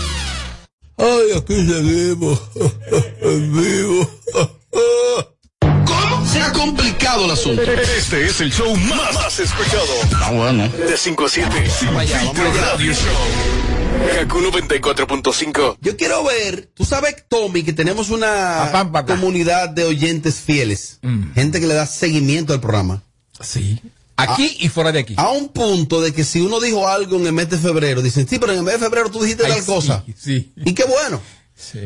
Ay, 0.98 1.38
aquí 1.38 1.56
seguimos. 1.56 2.42
en 3.22 3.54
vivo. 3.54 4.10
¿Cómo? 5.60 6.26
Se 6.26 6.42
ha 6.42 6.52
complicado 6.54 7.26
el 7.26 7.32
asunto. 7.32 7.62
Este 7.62 8.26
es 8.26 8.42
el 8.42 8.52
show 8.52 8.76
más, 8.76 9.14
más 9.14 9.40
escuchado. 9.40 9.86
Ah, 10.16 10.32
bueno. 10.32 10.68
De 10.70 10.98
5 10.98 11.26
a 11.26 11.30
7. 11.30 11.70
Sin 11.70 11.90
filtro 11.90 12.54
radio 12.54 12.94
show. 12.94 13.66
Kaku 14.14 14.40
94.5. 14.40 15.78
Yo 15.82 15.98
quiero 15.98 16.24
ver, 16.24 16.70
tú 16.74 16.86
sabes, 16.86 17.26
Tommy, 17.28 17.64
que 17.64 17.74
tenemos 17.74 18.10
una 18.10 18.72
comunidad 19.08 19.70
de 19.70 19.86
oyentes 19.86 20.40
fieles. 20.40 21.00
Gente 21.34 21.60
que 21.60 21.68
le 21.68 21.74
da 21.74 21.86
seguimiento 21.86 22.54
al 22.54 22.62
programa. 22.62 23.04
Sí. 23.40 23.82
Aquí 24.18 24.58
y 24.60 24.70
fuera 24.70 24.92
de 24.92 25.00
aquí. 25.00 25.14
A 25.18 25.30
un 25.32 25.50
punto 25.50 26.00
de 26.02 26.14
que 26.14 26.24
si 26.24 26.40
uno 26.42 26.60
dijo 26.62 26.88
algo 26.88 27.18
en 27.18 27.26
el 27.28 27.34
mes 27.34 27.50
de 27.50 27.58
febrero, 27.58 28.02
dicen, 28.02 28.28
sí, 28.28 28.40
pero 28.40 28.54
en 28.54 28.60
el 28.60 28.64
mes 28.64 28.76
de 28.76 28.80
febrero 28.86 29.10
tú 29.12 29.22
dijiste 29.22 29.46
Ay, 29.46 29.52
tal 29.52 29.60
sí, 29.62 29.66
cosa. 29.66 30.04
sí. 30.18 30.54
Y 30.58 30.74
qué 30.74 30.86
bueno. 30.86 31.22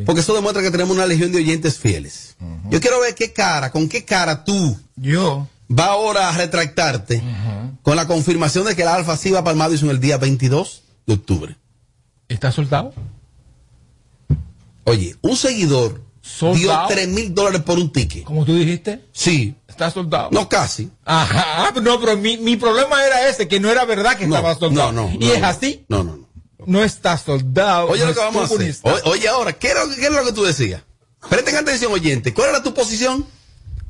Porque 0.05 0.21
eso 0.21 0.33
demuestra 0.33 0.61
que 0.63 0.71
tenemos 0.71 0.95
una 0.95 1.05
legión 1.05 1.31
de 1.31 1.37
oyentes 1.39 1.77
fieles. 1.77 2.35
Yo 2.69 2.79
quiero 2.81 2.99
ver 3.01 3.13
qué 3.15 3.33
cara, 3.33 3.71
con 3.71 3.87
qué 3.89 4.03
cara 4.03 4.43
tú 4.43 4.79
Yo. 4.95 5.47
va 5.71 5.85
ahora 5.87 6.29
a 6.29 6.37
retractarte 6.37 7.21
con 7.83 7.95
la 7.95 8.07
confirmación 8.07 8.65
de 8.65 8.75
que 8.75 8.81
el 8.83 8.87
Alfa 8.87 9.15
sí 9.17 9.29
va 9.31 9.43
para 9.43 9.51
el 9.53 9.57
Madison 9.57 9.89
el 9.91 9.99
día 9.99 10.17
22 10.17 10.83
de 11.05 11.13
octubre. 11.13 11.55
¿Está 12.27 12.51
soldado? 12.51 12.93
Oye, 14.85 15.15
un 15.21 15.35
seguidor 15.35 16.01
dio 16.53 16.53
¿Soldado? 16.69 16.87
3 16.89 17.07
mil 17.07 17.33
dólares 17.33 17.61
por 17.61 17.77
un 17.77 17.91
ticket. 17.91 18.23
Como 18.23 18.45
tú 18.45 18.55
dijiste. 18.55 19.05
Sí. 19.11 19.55
Está 19.67 19.89
soldado. 19.91 20.29
No, 20.31 20.49
casi. 20.49 20.89
Ajá, 21.05 21.67
ah, 21.67 21.73
no, 21.81 21.99
pero 21.99 22.17
mi, 22.17 22.37
mi 22.37 22.55
problema 22.57 23.03
era 23.05 23.29
ese, 23.29 23.47
que 23.47 23.59
no 23.59 23.69
era 23.69 23.85
verdad 23.85 24.17
que 24.17 24.27
No, 24.27 24.35
estaba 24.35 24.55
soldado. 24.55 24.91
no, 24.91 25.07
no, 25.09 25.13
y 25.13 25.25
no, 25.27 25.33
es 25.33 25.43
así. 25.43 25.85
No, 25.87 26.03
no, 26.03 26.17
no. 26.17 26.29
No 26.65 26.83
está 26.83 27.17
soldado. 27.17 27.87
Oye, 27.87 28.01
no 28.01 28.07
lo 28.07 28.13
que 28.13 28.19
vamos 28.19 28.51
a 28.51 28.53
hacer. 28.55 28.75
O- 28.83 29.09
Oye, 29.11 29.27
ahora, 29.29 29.53
¿qué 29.53 29.69
era, 29.69 29.81
qué 29.95 30.05
era 30.05 30.15
lo 30.21 30.25
que 30.25 30.33
tú 30.33 30.43
decías? 30.43 30.81
Presten 31.29 31.55
atención, 31.55 31.91
oyente. 31.93 32.33
¿Cuál 32.33 32.49
era 32.49 32.61
tu 32.63 32.73
posición? 32.73 33.25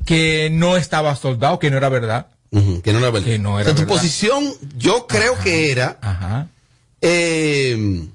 Que 0.06 0.48
no 0.52 0.76
estaba 0.76 1.14
soldado, 1.16 1.58
que 1.58 1.70
no 1.70 1.76
era 1.76 1.88
verdad. 1.88 2.28
que 2.50 2.92
no 2.92 2.98
era 3.00 3.10
verdad. 3.10 3.26
Que 3.26 3.38
no 3.38 3.54
O 3.54 3.58
era 3.58 3.66
sea, 3.66 3.74
tu 3.74 3.80
verdad. 3.82 3.94
posición, 3.96 4.52
yo 4.78 5.06
creo 5.08 5.36
que 5.40 5.70
era. 5.72 5.98
Ajá. 6.00 6.48
eh, 7.00 8.06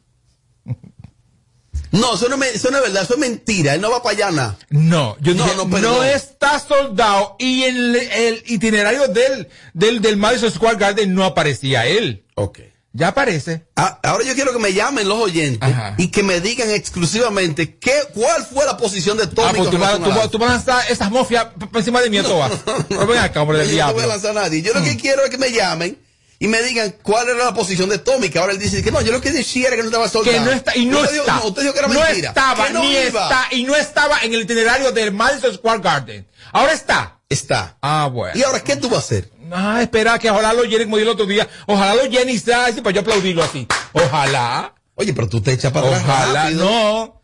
no, 1.99 2.15
eso 2.15 2.29
no, 2.29 2.37
me- 2.37 2.49
eso 2.49 2.69
no 2.71 2.77
es 2.77 2.83
verdad, 2.83 3.03
eso 3.03 3.13
es 3.13 3.19
mentira. 3.19 3.73
Él 3.73 3.81
no 3.81 3.89
va 3.91 4.01
para 4.03 4.15
allá 4.15 4.31
nada. 4.31 4.57
No, 4.69 5.17
yo 5.21 5.33
No, 5.33 5.43
dije, 5.43 5.55
no, 5.55 5.65
no, 5.79 6.03
está 6.03 6.59
soldado 6.59 7.35
y 7.39 7.63
en 7.63 7.75
el, 7.77 7.95
el 7.95 8.43
itinerario 8.47 9.07
del, 9.07 9.47
del, 9.73 10.01
del 10.01 10.17
Madison 10.17 10.51
Square 10.51 10.77
Garden 10.77 11.13
no 11.15 11.23
aparecía 11.25 11.85
él. 11.85 12.25
Ok. 12.35 12.59
Ya 12.97 13.09
aparece. 13.09 13.65
Ah, 13.75 13.99
ahora 14.03 14.23
yo 14.23 14.33
quiero 14.35 14.53
que 14.53 14.59
me 14.59 14.71
llamen 14.73 15.05
los 15.09 15.17
oyentes 15.19 15.69
y 15.97 16.07
que 16.07 16.23
me 16.23 16.39
digan 16.39 16.69
exclusivamente 16.71 17.77
qué, 17.77 17.91
cuál 18.13 18.45
fue 18.45 18.65
la 18.65 18.77
posición 18.77 19.17
de 19.17 19.27
Tommy. 19.27 19.49
Ah, 19.49 19.53
pues 19.53 19.69
tú 19.69 19.77
vas, 19.77 19.95
tú, 20.01 20.09
vas- 20.11 20.31
tú 20.31 20.37
vas 20.37 20.49
a 20.49 20.53
lanzar 20.53 20.89
esas 20.91 21.11
mofias 21.11 21.47
encima 21.73 22.01
de 22.01 22.09
mí, 22.09 22.21
todas. 22.21 22.53
Pero 22.87 23.05
ven 23.05 23.17
acá, 23.19 23.41
hombre 23.41 23.57
del 23.57 23.67
Yo 23.71 23.85
no 23.85 23.93
voy 23.93 24.03
a 24.03 24.05
diablo. 24.05 24.07
lanzar 24.07 24.31
a 24.37 24.41
nadie. 24.43 24.61
Yo 24.61 24.73
lo 24.73 24.81
que 24.81 24.95
quiero 24.95 25.25
es 25.25 25.29
que 25.29 25.37
me 25.37 25.51
llamen 25.51 25.97
y 26.39 26.47
me 26.47 26.61
digan 26.63 26.95
cuál 27.01 27.29
era 27.29 27.45
la 27.45 27.53
posición 27.53 27.89
de 27.89 27.97
Tommy, 27.97 28.29
que 28.29 28.39
ahora 28.39 28.51
él 28.53 28.59
dice 28.59 28.83
que 28.83 28.91
no, 28.91 29.01
yo 29.01 29.11
lo 29.11 29.21
que 29.21 29.31
decía 29.31 29.67
era 29.67 29.75
que 29.77 29.83
no 29.83 29.89
estaba 29.89 30.09
soldado. 30.09 30.37
Que 30.37 30.43
no 30.43 30.51
está, 30.51 30.75
y 30.75 30.85
no 30.85 30.99
Usted 30.99 31.13
dijo- 31.13 31.25
está. 31.25 31.43
usted 31.45 31.61
dijo 31.61 31.73
que 31.73 31.79
era 31.79 31.87
no 31.87 31.99
mentira. 31.99 32.29
estaba, 32.29 32.67
Que 32.67 32.73
no 32.73 32.79
ni 32.81 32.91
iba. 32.91 33.23
está, 33.23 33.47
y 33.51 33.63
no 33.63 33.75
estaba 33.75 34.19
en 34.21 34.33
el 34.33 34.41
itinerario 34.41 34.91
del 34.91 35.11
Madison 35.11 35.53
Square 35.53 35.79
Garden. 35.81 36.27
Ahora 36.51 36.73
está. 36.73 37.19
Está. 37.29 37.77
Ah, 37.81 38.07
bueno. 38.11 38.37
¿Y 38.37 38.43
ahora 38.43 38.59
qué 38.63 38.75
tú 38.75 38.87
vas 38.87 38.97
a 38.97 39.05
hacer? 39.05 39.31
Ah, 39.51 39.79
espera, 39.81 40.19
que 40.19 40.29
ojalá 40.29 40.53
lo 40.53 40.63
llenen 40.63 40.85
como 40.87 40.97
yo 40.97 41.03
el 41.03 41.09
otro 41.09 41.25
día. 41.25 41.47
Ojalá 41.67 41.95
lo 41.95 42.05
llenen 42.05 42.35
y 42.35 42.39
para 42.39 42.69
yo 42.91 43.01
aplaudirlo 43.01 43.43
así. 43.43 43.67
Ojalá. 43.93 44.73
Oye, 44.95 45.13
pero 45.13 45.27
tú 45.27 45.41
te 45.41 45.51
echas 45.53 45.71
para 45.71 45.87
atrás 45.87 46.03
Ojalá, 46.03 46.43
rápido. 46.43 46.65
no. 46.65 47.14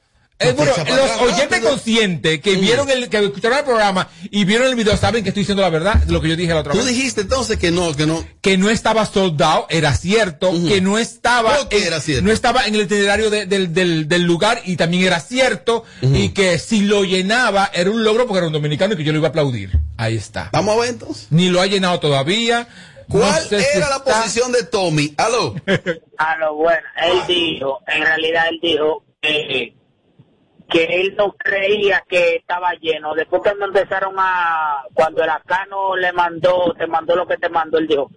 Eh, 0.41 0.53
bueno, 0.53 0.71
los 0.77 1.21
oyentes 1.21 1.49
rápido. 1.51 1.69
conscientes 1.69 2.41
que 2.41 2.55
vieron 2.55 2.89
el, 2.89 3.09
que 3.09 3.17
escucharon 3.19 3.59
el 3.59 3.63
programa 3.63 4.09
y 4.29 4.43
vieron 4.45 4.67
el 4.67 4.75
video 4.75 4.97
saben 4.97 5.23
que 5.23 5.29
estoy 5.29 5.41
diciendo 5.41 5.61
la 5.61 5.69
verdad 5.69 5.95
de 5.95 6.11
lo 6.11 6.21
que 6.21 6.29
yo 6.29 6.35
dije 6.35 6.53
la 6.53 6.61
otra 6.61 6.71
Tú 6.73 6.79
vez. 6.79 6.87
dijiste 6.87 7.21
entonces 7.21 7.57
que 7.57 7.71
no, 7.71 7.95
que 7.95 8.05
no. 8.05 8.25
Que 8.41 8.57
no 8.57 8.69
estaba 8.69 9.05
soldado, 9.05 9.67
era 9.69 9.93
cierto, 9.95 10.51
que 10.67 10.81
no 10.81 10.97
estaba, 10.97 11.55
¿Por 11.57 11.69
qué 11.69 11.79
en, 11.79 11.87
era 11.87 11.99
cierto? 12.01 12.25
no 12.25 12.31
estaba 12.31 12.65
en 12.65 12.75
el 12.75 12.81
itinerario 12.81 13.29
de- 13.29 13.45
del, 13.45 13.73
del, 13.73 14.07
del 14.07 14.23
lugar 14.23 14.61
y 14.65 14.75
también 14.77 15.03
era 15.03 15.19
cierto 15.19 15.83
y 16.01 16.29
que 16.29 16.57
si 16.59 16.81
lo 16.81 17.03
llenaba 17.03 17.69
era 17.73 17.89
un 17.91 18.03
logro 18.03 18.25
porque 18.25 18.39
era 18.39 18.47
un 18.47 18.53
dominicano 18.53 18.93
y 18.93 18.97
que 18.97 19.03
yo 19.03 19.11
lo 19.11 19.19
iba 19.19 19.27
a 19.27 19.29
aplaudir. 19.29 19.71
Ahí 19.97 20.15
está. 20.17 20.49
Vamos 20.51 20.75
a 20.75 20.79
ver 20.81 20.89
entonces. 20.89 21.27
Ni 21.29 21.49
lo 21.49 21.61
ha 21.61 21.67
llenado 21.67 21.99
todavía. 21.99 22.67
¿Cuál 23.07 23.23
No 23.29 23.49
sé 23.49 23.59
si 23.61 23.77
era 23.77 23.89
la 23.89 23.97
está- 23.97 24.17
posición 24.21 24.51
de 24.53 24.63
Tommy? 24.63 25.13
Aló. 25.17 25.53
A 26.17 26.37
lo 26.37 26.55
bueno, 26.55 26.79
él 27.03 27.19
dijo, 27.27 27.79
en 27.87 28.01
realidad 28.03 28.43
él 28.49 28.59
dijo 28.61 29.03
que, 29.21 29.75
que 30.71 30.85
él 30.85 31.15
no 31.17 31.33
creía 31.33 32.03
que 32.07 32.37
estaba 32.37 32.71
lleno. 32.75 33.13
Después 33.13 33.41
cuando 33.43 33.65
empezaron 33.65 34.15
a, 34.17 34.83
cuando 34.93 35.21
el 35.21 35.29
Acano 35.29 35.97
le 35.97 36.13
mandó, 36.13 36.73
te 36.77 36.87
mandó 36.87 37.15
lo 37.15 37.27
que 37.27 37.35
te 37.35 37.49
mandó, 37.49 37.77
él 37.77 37.87
dijo, 37.87 38.09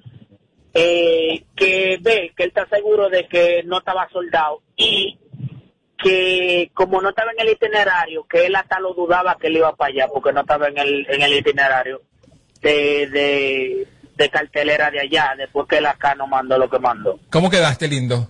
eh, 0.73 1.45
que 1.57 1.99
ve, 2.01 2.33
que 2.37 2.45
él 2.45 2.53
está 2.55 2.67
seguro 2.69 3.09
de 3.11 3.27
que 3.27 3.65
no 3.65 3.79
estaba 3.79 4.09
soldado 4.09 4.63
y 4.77 5.19
que 5.99 6.71
como 6.75 7.01
no 7.01 7.09
estaba 7.09 7.33
en 7.33 7.41
el 7.41 7.55
itinerario, 7.55 8.25
que 8.29 8.47
él 8.47 8.55
hasta 8.55 8.79
lo 8.79 8.95
dudaba 8.95 9.37
que 9.37 9.49
él 9.49 9.57
iba 9.57 9.75
para 9.75 9.93
allá 9.93 10.09
porque 10.13 10.33
no 10.33 10.43
estaba 10.43 10.69
en 10.69 10.79
el, 10.79 11.07
en 11.09 11.23
el 11.23 11.35
itinerario 11.35 12.03
de, 12.61 13.09
de, 13.09 13.89
de 14.17 14.31
cartelera 14.31 14.93
de 14.93 15.01
allá, 15.01 15.35
después 15.37 15.67
que 15.69 15.79
el 15.79 15.87
Acano 15.87 16.29
mandó 16.29 16.57
lo 16.57 16.71
que 16.71 16.79
mandó. 16.79 17.19
¿Cómo 17.31 17.51
quedaste, 17.51 17.89
lindo? 17.89 18.29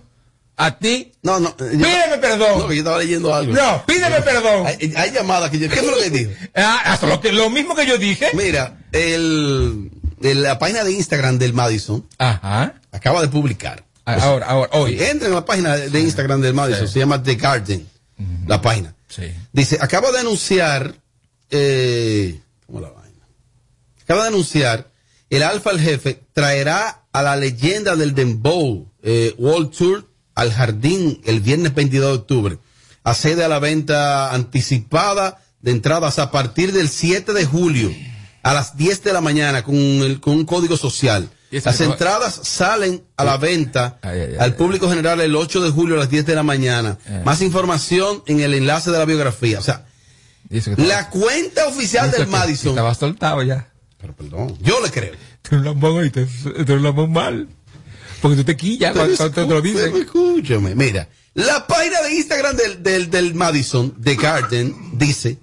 ¿A 0.57 0.77
ti? 0.77 1.11
No, 1.21 1.39
no. 1.39 1.55
yo- 1.57 1.65
Pídeme 1.69 2.17
perdón. 2.21 2.59
No, 2.59 2.67
que 2.67 2.75
yo 2.75 2.79
estaba 2.81 2.97
leyendo 2.99 3.33
algo. 3.33 3.53
No, 3.53 3.85
pídeme 3.85 4.21
perdón. 4.21 4.65
Hay, 4.67 4.93
hay 4.95 5.11
llamadas 5.11 5.49
que 5.49 5.59
yo. 5.59 5.69
¿Qué 5.69 5.77
fue 5.77 5.91
lo 5.91 5.97
que 5.97 6.09
dijo? 6.09 6.31
Ah, 6.55 6.81
hasta 6.85 7.07
lo, 7.07 7.19
que, 7.19 7.31
lo 7.33 7.49
mismo 7.49 7.75
que 7.75 7.85
yo 7.85 7.97
dije. 7.97 8.29
Mira, 8.33 8.77
el, 8.93 9.91
el- 10.21 10.41
la 10.43 10.57
página 10.57 10.83
de 10.85 10.91
Instagram 10.93 11.37
del 11.37 11.51
Madison 11.53 12.07
Ajá. 12.17 12.75
acaba 12.91 13.21
de 13.21 13.27
publicar. 13.27 13.83
Ah, 14.05 14.17
Ahora, 14.21 14.45
ahora, 14.45 14.69
hoy. 14.73 15.01
Entren 15.01 15.31
a 15.31 15.35
la 15.35 15.45
página 15.45 15.75
de 15.75 15.89
de 15.89 15.99
Instagram 15.99 16.39
del 16.39 16.53
Madison, 16.53 16.87
se 16.87 16.99
llama 16.99 17.21
The 17.23 17.35
Garden, 17.35 17.87
la 18.47 18.61
página. 18.61 18.95
Sí. 19.09 19.23
Dice, 19.51 19.77
acaba 19.81 20.11
de 20.11 20.19
anunciar, 20.19 20.93
eh, 21.49 22.39
¿cómo 22.65 22.81
la 22.81 22.89
vaina? 22.89 23.27
Acaba 24.03 24.21
de 24.23 24.27
anunciar, 24.29 24.91
el 25.29 25.41
Alfa 25.43 25.71
el 25.71 25.79
Jefe 25.79 26.21
traerá 26.33 27.05
a 27.11 27.23
la 27.23 27.35
leyenda 27.35 27.95
del 27.95 28.13
Dembow 28.13 28.91
eh, 29.03 29.33
World 29.37 29.71
Tour 29.75 30.07
al 30.35 30.51
jardín 30.53 31.21
el 31.25 31.39
viernes 31.39 31.73
22 31.73 32.09
de 32.09 32.17
octubre. 32.17 32.59
Accede 33.03 33.43
a 33.43 33.47
la 33.47 33.59
venta 33.59 34.33
anticipada 34.33 35.39
de 35.61 35.71
entradas 35.71 36.19
a 36.19 36.31
partir 36.31 36.73
del 36.73 36.89
7 36.89 37.33
de 37.33 37.45
julio 37.45 37.91
a 38.43 38.53
las 38.53 38.77
10 38.77 39.03
de 39.03 39.13
la 39.13 39.21
mañana 39.21 39.63
con, 39.63 39.75
el, 39.75 40.19
con 40.19 40.35
un 40.35 40.45
código 40.45 40.77
social. 40.77 41.29
Las 41.49 41.79
entradas 41.81 42.41
salen 42.43 43.03
a 43.15 43.23
la 43.23 43.37
venta 43.37 43.99
al 44.39 44.55
público 44.55 44.89
general 44.89 45.21
el 45.21 45.35
8 45.35 45.61
de 45.61 45.71
julio 45.71 45.95
a 45.95 45.99
las 45.99 46.09
10 46.09 46.25
de 46.25 46.35
la 46.35 46.43
mañana. 46.43 46.97
Eh. 47.07 47.21
Más 47.23 47.41
información 47.41 48.23
en 48.27 48.41
el 48.41 48.53
enlace 48.53 48.91
de 48.91 48.99
la 48.99 49.05
biografía. 49.05 49.59
O 49.59 49.61
sea, 49.61 49.85
la 50.77 51.09
cuenta 51.09 51.67
oficial 51.67 52.11
del 52.11 52.27
Madison. 52.27 52.71
Estaba 52.71 52.93
soltado 52.93 53.41
ya. 53.41 53.69
Pero 53.99 54.13
perdón, 54.15 54.57
yo 54.61 54.79
le 54.81 54.91
creo. 54.91 55.13
Tú 55.41 55.55
un 55.55 55.65
lambón 55.65 56.11
tú 56.11 56.73
un 56.73 56.83
lambón 56.83 57.11
mal. 57.11 57.47
Porque 58.25 58.37
tú 58.37 58.43
te 58.43 58.57
quillas 58.57 58.91
cuando, 58.93 59.15
cuando 59.15 59.35
te 59.35 59.53
lo 59.53 59.61
dicen. 59.61 59.91
Pero 59.91 59.97
Escúchame, 60.03 60.73
mira. 60.73 61.07
La 61.35 61.67
página 61.67 62.01
de 62.01 62.15
Instagram 62.15 62.55
del, 62.55 62.81
del, 62.81 63.11
del 63.11 63.35
Madison, 63.35 63.93
The 64.01 64.15
Garden, 64.15 64.75
dice 64.97 65.37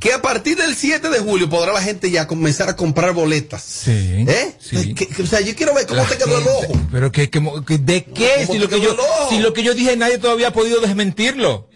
que 0.00 0.12
a 0.12 0.20
partir 0.20 0.56
del 0.56 0.74
7 0.74 1.08
de 1.08 1.20
julio 1.20 1.48
podrá 1.48 1.72
la 1.72 1.80
gente 1.80 2.10
ya 2.10 2.26
comenzar 2.26 2.68
a 2.68 2.74
comprar 2.74 3.12
boletas. 3.14 3.62
Sí. 3.62 4.24
¿Eh? 4.26 4.56
Sí. 4.58 4.92
Que- 4.94 5.06
que- 5.06 5.22
o 5.22 5.26
sea, 5.26 5.40
yo 5.40 5.54
quiero 5.54 5.72
ver 5.72 5.86
cómo 5.86 6.02
La 6.02 6.08
te 6.08 6.18
quedó 6.18 6.36
el 6.36 6.48
ojo. 6.48 6.80
Pero 6.90 7.12
que, 7.12 7.30
que- 7.30 7.78
¿de 7.78 8.04
qué? 8.04 8.32
¿Cómo 8.46 8.52
Si 8.54 8.58
lo 8.58 8.68
que 8.68 8.80
yo, 8.80 8.96
si 9.30 9.38
lo 9.38 9.52
que 9.52 9.62
yo 9.62 9.72
dije 9.72 9.96
nadie 9.96 10.18
todavía 10.18 10.48
ha 10.48 10.52
podido 10.52 10.80
desmentirlo. 10.80 11.68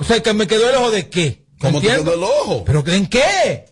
O 0.00 0.04
sea, 0.04 0.22
que 0.22 0.34
me 0.34 0.46
quedó 0.46 0.68
el 0.68 0.76
ojo 0.76 0.90
de 0.90 1.08
qué. 1.08 1.46
¿No 1.62 1.68
¿Cómo 1.68 1.80
te 1.80 1.86
quedó 1.86 2.14
el 2.14 2.22
ojo? 2.22 2.64
¿Pero 2.66 2.84
en 2.88 3.06
qué? 3.06 3.71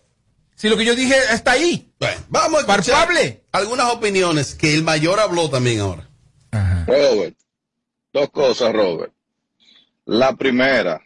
Si 0.61 0.69
lo 0.69 0.77
que 0.77 0.85
yo 0.85 0.95
dije 0.95 1.15
está 1.33 1.53
ahí. 1.53 1.91
Bueno, 1.99 2.21
vamos 2.29 2.59
a 2.59 2.73
escuchar 2.73 3.07
Palpable. 3.07 3.45
algunas 3.51 3.95
opiniones 3.95 4.55
que 4.55 4.75
el 4.75 4.83
mayor 4.83 5.19
habló 5.19 5.49
también 5.49 5.81
ahora. 5.81 6.07
Robert, 6.87 7.35
dos 8.13 8.29
cosas, 8.29 8.71
Robert. 8.71 9.11
La 10.05 10.37
primera, 10.37 11.01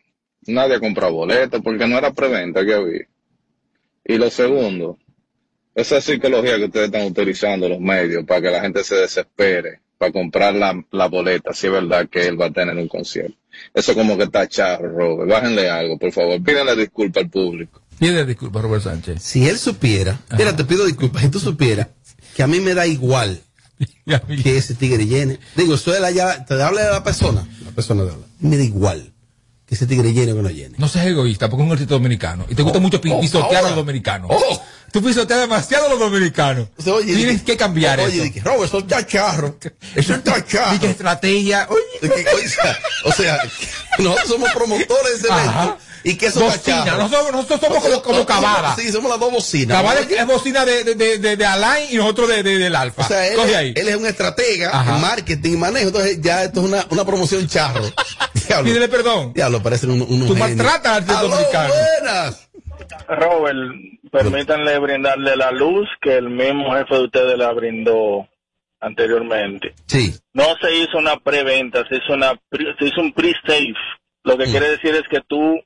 nadie 0.49 0.81
compra 0.81 1.07
boletos 1.07 1.61
porque 1.63 1.87
no 1.87 1.97
era 1.97 2.13
preventa 2.13 2.67
que 2.67 2.75
había. 2.75 3.07
Y 4.05 4.19
lo 4.19 4.29
segundo, 4.29 4.99
esa 5.73 6.01
psicología 6.01 6.57
que 6.57 6.65
ustedes 6.65 6.87
están 6.87 7.07
utilizando 7.07 7.69
los 7.69 7.79
medios 7.79 8.25
para 8.25 8.41
que 8.41 8.51
la 8.51 8.61
gente 8.61 8.83
se 8.83 8.97
desespere 8.97 9.83
para 9.97 10.11
comprar 10.11 10.53
la, 10.57 10.85
la 10.91 11.07
boleta, 11.07 11.55
si 11.55 11.69
es 11.69 11.73
verdad 11.73 12.09
que 12.09 12.27
él 12.27 12.41
va 12.41 12.47
a 12.47 12.53
tener 12.53 12.77
un 12.77 12.89
concierto. 12.89 13.39
Eso 13.73 13.95
como 13.95 14.17
que 14.17 14.25
está 14.25 14.49
charro, 14.49 14.89
Robert. 14.89 15.31
Bájenle 15.31 15.71
algo, 15.71 15.97
por 15.97 16.11
favor. 16.11 16.43
Pídenle 16.43 16.75
disculpas 16.75 17.23
al 17.23 17.31
público. 17.31 17.84
Pide 18.09 18.27
disculpas, 18.27 18.63
Robert 18.63 18.85
Sánchez. 18.85 19.23
Si 19.23 19.49
él 19.49 19.59
supiera, 19.59 20.21
mira, 20.37 20.55
te 20.55 20.65
pido 20.65 20.85
disculpas, 20.85 21.23
si 21.23 21.29
tú 21.31 21.41
supieras 21.41 21.89
que 22.37 22.43
a 22.43 22.47
mí 22.47 22.61
me 22.61 22.75
da 22.75 22.87
igual 22.87 23.41
que 24.43 24.57
ese 24.59 24.75
tigre 24.75 25.07
llene. 25.07 25.39
Digo, 25.57 25.75
eso 25.75 25.95
es 25.95 26.01
la 26.01 26.11
ya, 26.11 26.45
te 26.45 26.61
habla 26.63 26.83
de 26.85 26.91
la 26.91 27.03
persona, 27.03 27.49
la 27.65 27.71
persona 27.71 28.05
de 28.05 28.11
habla. 28.11 28.27
Me 28.41 28.57
da 28.59 28.63
igual 28.63 29.13
que 29.67 29.75
ese 29.75 29.87
tigre 29.87 30.13
llene 30.13 30.33
o 30.33 30.37
que 30.37 30.43
no 30.43 30.51
llene. 30.51 30.77
No 30.79 30.89
seas 30.89 31.07
egoísta, 31.07 31.49
porque 31.49 31.63
es 31.63 31.67
un 31.67 31.73
artista 31.73 31.95
dominicano. 31.95 32.45
Y 32.51 32.55
te 32.55 32.63
gusta 32.63 32.79
Oh, 32.79 32.83
mucho 32.83 33.01
oh, 33.09 33.21
pisotear 33.21 33.65
a 33.65 33.69
los 33.69 33.77
dominicanos. 33.77 34.31
Oh. 34.31 34.63
Tú 34.93 35.03
pisoteas 35.03 35.41
demasiado 35.41 35.87
a 35.87 35.89
los 35.91 35.99
dominicanos. 35.99 36.69
O 36.77 36.83
sea, 36.83 36.95
oye, 36.95 37.15
Tienes 37.15 37.43
que 37.43 37.57
cambiar 37.57 37.99
oye, 38.01 38.23
eso. 38.25 38.33
que, 38.33 38.41
Robert, 38.41 38.65
eso 38.65 38.79
está 38.79 39.07
charro. 39.07 39.57
Eso 39.95 40.15
está 40.15 40.45
charro. 40.47 40.77
Y 40.77 40.79
que 40.79 40.91
estrategia. 40.91 41.67
Oye. 41.69 41.83
Que, 42.01 42.07
oye, 42.35 42.47
o 42.47 42.49
sea, 42.49 42.79
o 43.05 43.13
sea, 43.13 43.39
nosotros 43.99 44.29
somos 44.29 44.51
promotores 44.53 45.23
de 45.23 45.29
evento. 45.29 45.79
Y 46.07 46.17
que 46.17 46.27
eso 46.27 46.47
está 46.51 46.81
Bocina, 46.83 46.97
nosotros, 46.99 47.33
nosotros 47.33 47.61
somos 47.63 47.83
como, 47.83 48.03
como 48.03 48.27
Cavada. 48.27 48.77
Sí, 48.77 48.93
somos 48.93 49.11
las 49.11 49.19
dos 49.19 49.33
bocinas. 49.33 49.75
Cabada 49.79 50.01
es, 50.01 50.11
es 50.11 50.27
bocina 50.27 50.63
de, 50.67 50.85
de, 50.85 50.95
de, 51.19 51.37
de, 51.39 51.47
Alain 51.47 51.87
y 51.91 51.97
nosotros 51.97 52.29
de, 52.29 52.43
de- 52.43 52.59
del 52.59 52.77
Alfa. 52.77 53.03
O 53.07 53.09
sea, 53.09 53.27
él, 53.27 53.37
Coge 53.37 53.57
ahí. 53.57 53.73
él 53.75 53.89
es 53.89 53.97
un 53.97 54.05
estratega 54.05 54.69
Ajá. 54.69 54.97
en 54.97 55.01
marketing 55.01 55.53
y 55.53 55.57
manejo. 55.57 55.87
Entonces, 55.89 56.19
ya 56.21 56.45
esto 56.45 56.61
es 56.61 56.67
una, 56.67 56.85
una 56.91 57.07
promoción 57.07 57.49
charro. 57.49 57.81
Diablo. 58.47 58.65
Pídele 58.71 58.89
perdón. 58.89 59.33
Diablo, 59.33 59.63
parecen 59.63 59.93
un, 59.93 60.03
unos 60.03 60.29
Tú 60.29 60.35
genios. 60.35 60.57
maltratas 60.57 61.09
al 61.09 61.31
dominicano. 61.31 61.73
buenas. 62.03 62.37
Robert, 63.09 63.57
permítanle 64.19 64.79
brindarle 64.79 65.37
la 65.37 65.51
luz 65.51 65.89
que 66.01 66.17
el 66.17 66.31
mismo 66.31 66.73
jefe 66.75 66.95
de 66.95 67.05
ustedes 67.05 67.37
la 67.37 67.53
brindó 67.53 68.29
anteriormente. 68.81 69.75
Sí. 69.87 70.15
No 70.33 70.45
se 70.61 70.73
hizo 70.77 70.99
una 70.99 71.17
preventa, 71.17 71.85
se 71.89 71.97
hizo 71.97 72.13
una 72.15 72.35
pre- 72.49 72.75
se 72.79 72.87
hizo 72.87 73.01
un 73.01 73.13
pre-save. 73.13 73.75
Lo 74.23 74.37
que 74.39 74.45
quiere 74.45 74.69
decir 74.71 74.95
es 74.95 75.03
que 75.11 75.21
tú 75.27 75.59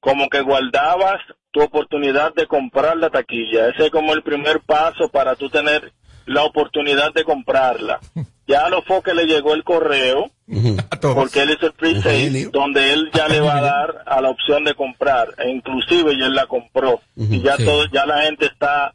como 0.00 0.28
que 0.30 0.40
guardabas 0.40 1.20
tu 1.50 1.60
oportunidad 1.60 2.32
de 2.34 2.46
comprar 2.46 2.96
la 2.96 3.10
taquilla. 3.10 3.68
Ese 3.68 3.86
es 3.86 3.90
como 3.90 4.14
el 4.14 4.22
primer 4.22 4.60
paso 4.60 5.10
para 5.10 5.34
tú 5.36 5.50
tener 5.50 5.92
la 6.26 6.44
oportunidad 6.44 7.12
de 7.14 7.24
comprarla. 7.24 8.00
Ya 8.50 8.62
a 8.66 8.68
los 8.68 8.84
foques 8.84 9.14
le 9.14 9.26
llegó 9.26 9.54
el 9.54 9.62
correo 9.62 10.28
porque 11.14 11.42
él 11.42 11.50
hizo 11.50 11.66
el 11.66 11.72
pre-save 11.72 12.48
donde 12.52 12.92
él 12.94 13.08
ya 13.14 13.28
le 13.28 13.38
va 13.38 13.58
a 13.58 13.60
dar 13.60 14.02
a 14.06 14.20
la 14.20 14.28
opción 14.30 14.64
de 14.64 14.74
comprar 14.74 15.28
e 15.38 15.50
inclusive 15.50 16.18
ya 16.18 16.26
él 16.26 16.34
la 16.34 16.46
compró 16.48 17.00
y 17.16 17.40
ya 17.42 17.56
Sí. 17.56 17.64
todo 17.64 17.84
ya 17.92 18.06
la 18.06 18.22
gente 18.22 18.46
está 18.46 18.92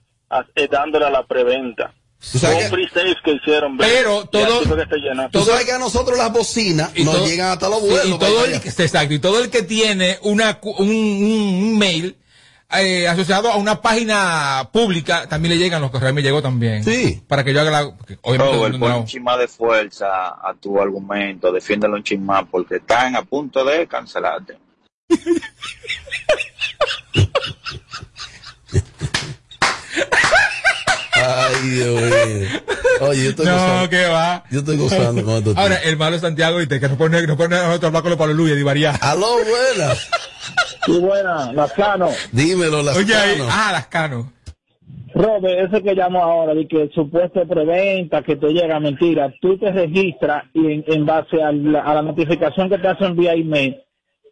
eh, 0.56 0.68
dándole 0.70 1.06
a 1.06 1.10
la 1.10 1.26
preventa. 1.26 1.94
Fue 2.20 2.54
un 2.54 2.70
que- 2.70 3.16
que 3.24 3.32
hicieron. 3.32 3.78
Pero 3.78 4.26
todo- 4.26 4.64
que. 4.64 5.30
Tú 5.32 5.46
sabes 5.46 5.64
que 5.64 5.72
a 5.72 5.80
nosotros 5.80 6.18
las 6.18 6.34
bocinas 6.34 6.92
Y 6.94 7.06
nos 7.06 7.16
todo- 7.16 7.26
llegan 7.26 7.52
hasta 7.52 7.70
los 7.70 7.80
sí, 7.82 7.88
vuelos. 7.92 8.08
y 8.10 8.20
todo 8.20 8.46
el, 8.46 8.60
que- 8.60 8.68
exacto, 8.70 9.14
y 9.14 9.20
todo 9.20 9.42
el 9.42 9.50
que 9.50 9.62
tiene 9.62 10.18
una, 10.24 10.60
cu- 10.60 10.76
un, 10.80 10.90
un- 10.90 11.64
un 11.64 11.78
mail 11.78 12.18
eh, 12.72 13.08
asociado 13.08 13.52
a 13.52 13.56
una 13.58 13.82
página 13.82 14.70
pública, 14.72 15.28
también 15.28 15.54
le 15.54 15.58
llegan 15.58 15.82
los 15.82 15.92
correos. 15.92 16.14
Me 16.14 16.22
llegó 16.22 16.42
también. 16.42 16.84
Sí. 16.84 17.22
Para 17.28 17.44
que 17.44 17.54
yo 17.54 17.62
haga 17.62 17.72
la. 17.72 17.82
Robert, 18.38 18.74
no- 18.74 18.80
pon 18.80 18.92
un 18.94 19.06
chin 19.06 19.24
más 19.24 19.40
de 19.40 19.48
fuerza 19.48 20.08
a 20.30 20.54
tu 20.60 20.80
argumento, 20.82 21.52
defiéndelo 21.52 21.96
un 21.96 22.04
chin 22.04 22.26
más 22.26 22.44
porque 22.50 22.78
están 22.78 23.16
a 23.16 23.22
punto 23.24 23.64
de 23.64 23.88
cancelarte. 23.88 24.58
Ay, 31.14 31.70
Dios 31.70 32.02
mío. 32.02 32.50
Oye, 33.02 33.24
yo 33.24 33.30
estoy 33.32 33.46
No, 33.46 33.54
gozando. 33.54 33.90
que 33.90 34.06
va. 34.06 34.44
Yo 34.52 34.60
estoy 34.60 34.78
gozando 34.78 35.24
con 35.24 35.34
esto. 35.36 35.54
Ahora, 35.56 35.76
el 35.78 35.98
malo 35.98 36.20
Santiago 36.20 36.62
y 36.62 36.68
te 36.68 36.80
que 36.80 36.90
nos 36.90 36.98
pone, 36.98 37.26
nos 37.26 37.38
pone 37.38 37.56
a 37.56 37.68
nosotros 37.68 37.88
hablar 37.90 38.02
con 38.04 38.10
los 38.12 38.20
Pablo 38.20 38.34
Luis 38.34 38.54
y 38.54 38.56
Divaría. 38.58 38.92
Aló, 38.92 39.38
buenas. 39.38 40.10
Sí, 40.86 41.00
buena, 41.00 41.52
Lascano. 41.54 42.10
Dímelo, 42.32 42.84
las 42.84 42.98
Oye, 42.98 43.16
ahí, 43.16 43.42
ah, 43.50 43.70
las 43.72 43.88
cano. 43.88 44.32
Robert, 45.16 45.72
ese 45.72 45.82
que 45.82 45.96
llamó 45.96 46.22
ahora, 46.22 46.54
de 46.54 46.68
que 46.68 46.84
el 46.84 46.92
supuesto 46.92 47.48
preventa, 47.48 48.22
que 48.22 48.36
te 48.36 48.48
llega 48.48 48.80
mentira, 48.82 49.34
tú 49.40 49.58
te 49.58 49.72
registras 49.72 50.44
y 50.54 50.72
en, 50.72 50.84
en 50.88 51.06
base 51.06 51.42
a 51.42 51.54
la, 51.54 51.82
a 51.82 51.94
la 51.96 52.02
notificación 52.02 52.70
que 52.70 52.78
te 52.78 52.88
hacen 52.90 53.16
vía 53.16 53.34
email, 53.34 53.78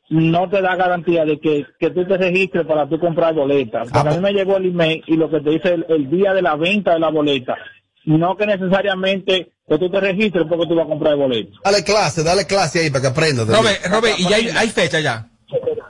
no 0.09 0.49
te 0.49 0.61
da 0.61 0.75
garantía 0.75 1.23
de 1.23 1.39
que, 1.39 1.65
que 1.79 1.89
tú 1.89 2.05
te 2.05 2.17
registres 2.17 2.65
para 2.65 2.87
tú 2.87 2.99
comprar 2.99 3.33
boleta. 3.33 3.83
Porque 3.91 4.09
a 4.09 4.11
mí 4.11 4.19
me 4.19 4.33
llegó 4.33 4.57
el 4.57 4.65
email 4.65 5.01
y 5.07 5.15
lo 5.15 5.29
que 5.29 5.39
te 5.39 5.51
dice 5.51 5.73
el, 5.73 5.85
el 5.87 6.09
día 6.09 6.33
de 6.33 6.41
la 6.41 6.55
venta 6.55 6.93
de 6.93 6.99
la 6.99 7.09
boleta. 7.09 7.55
No 8.05 8.35
que 8.35 8.45
necesariamente 8.45 9.53
que 9.67 9.77
tú 9.77 9.89
te 9.89 10.01
registres 10.01 10.45
porque 10.49 10.67
tú 10.67 10.75
vas 10.75 10.85
a 10.85 10.89
comprar 10.89 11.15
boleta. 11.15 11.57
Dale 11.63 11.83
clase, 11.85 12.23
dale 12.23 12.45
clase 12.45 12.81
ahí 12.81 12.89
para 12.89 13.03
que 13.03 13.07
aprendas. 13.07 13.47
Robert, 13.47 13.85
Robert, 13.89 14.19
y 14.19 14.23
ya 14.23 14.35
hay, 14.35 14.49
hay 14.49 14.69
fecha 14.69 14.99
ya. 14.99 15.29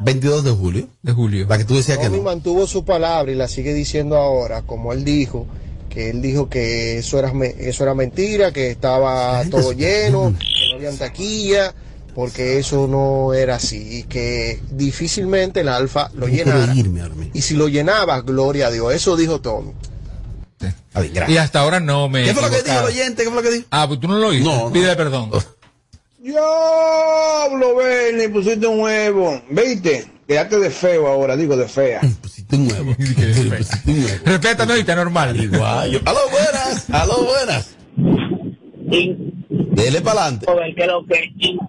22 0.03 0.43
de 0.43 0.51
julio. 0.51 0.87
De 1.01 1.11
julio. 1.11 1.47
Para 1.47 1.59
que 1.59 1.65
tú 1.65 1.75
decías 1.75 1.97
que 1.97 2.09
no. 2.09 2.21
mantuvo 2.21 2.67
su 2.67 2.85
palabra 2.85 3.31
y 3.31 3.35
la 3.35 3.47
sigue 3.47 3.73
diciendo 3.73 4.17
ahora, 4.17 4.61
como 4.63 4.93
él 4.93 5.03
dijo, 5.03 5.47
que 5.89 6.09
él 6.09 6.21
dijo 6.21 6.49
que 6.49 6.97
eso 6.97 7.19
era, 7.19 7.31
eso 7.59 7.83
era 7.83 7.93
mentira, 7.93 8.51
que 8.51 8.71
estaba 8.71 9.43
todo 9.49 9.73
lleno, 9.73 10.33
que 10.37 10.69
no 10.71 10.75
había 10.77 10.97
taquilla, 10.97 11.73
porque 12.15 12.59
eso 12.59 12.87
no 12.87 13.33
era 13.33 13.55
así, 13.55 13.99
y 13.99 14.03
que 14.03 14.61
difícilmente 14.71 15.61
el 15.61 15.69
alfa 15.69 16.09
lo 16.15 16.27
llenara. 16.27 16.73
Y 17.33 17.41
si 17.41 17.55
lo 17.55 17.67
llenaba, 17.67 18.21
gloria 18.21 18.67
a 18.67 18.71
Dios, 18.71 18.93
eso 18.93 19.15
dijo 19.15 19.41
Tommy. 19.41 19.71
Y 21.27 21.37
hasta 21.37 21.59
ahora 21.59 21.79
no 21.79 22.07
me. 22.09 22.23
he 22.23 22.25
¿Qué 22.25 22.33
fue 22.33 22.43
lo 22.43 22.49
que 22.49 22.61
dijo 22.61 22.79
el 22.79 22.85
oyente? 22.85 23.23
¿Qué 23.23 23.29
fue 23.29 23.37
lo 23.37 23.41
que 23.41 23.55
dijo? 23.55 23.67
Ah, 23.71 23.87
pues 23.87 23.99
tú 23.99 24.07
no 24.07 24.17
lo 24.17 24.27
oíste. 24.27 24.47
No, 24.47 24.65
no. 24.65 24.71
Pide 24.71 24.95
perdón. 24.95 25.31
Diablo, 26.23 27.75
Bernie, 27.75 28.29
pusiste 28.29 28.65
un 28.65 28.79
huevo. 28.79 29.41
¿Viste? 29.49 30.05
Quedaste 30.25 30.57
de 30.57 30.69
feo 30.69 31.07
ahora, 31.07 31.35
digo 31.35 31.57
de 31.57 31.67
fea. 31.67 31.99
Pusiste 32.21 32.55
un 32.55 32.71
huevo. 32.71 32.95
Respétame 34.25 34.71
ahorita, 34.71 34.95
normal. 34.95 35.35
Igual. 35.35 36.01
Aló, 36.05 36.19
buenas. 36.31 36.89
Aló, 36.91 37.23
buenas. 37.25 37.75
Dele 39.47 40.01
para 40.01 40.27
adelante. 40.27 40.45
Que 40.77 40.87
lo 40.87 41.05
que 41.05 41.29
in- 41.39 41.59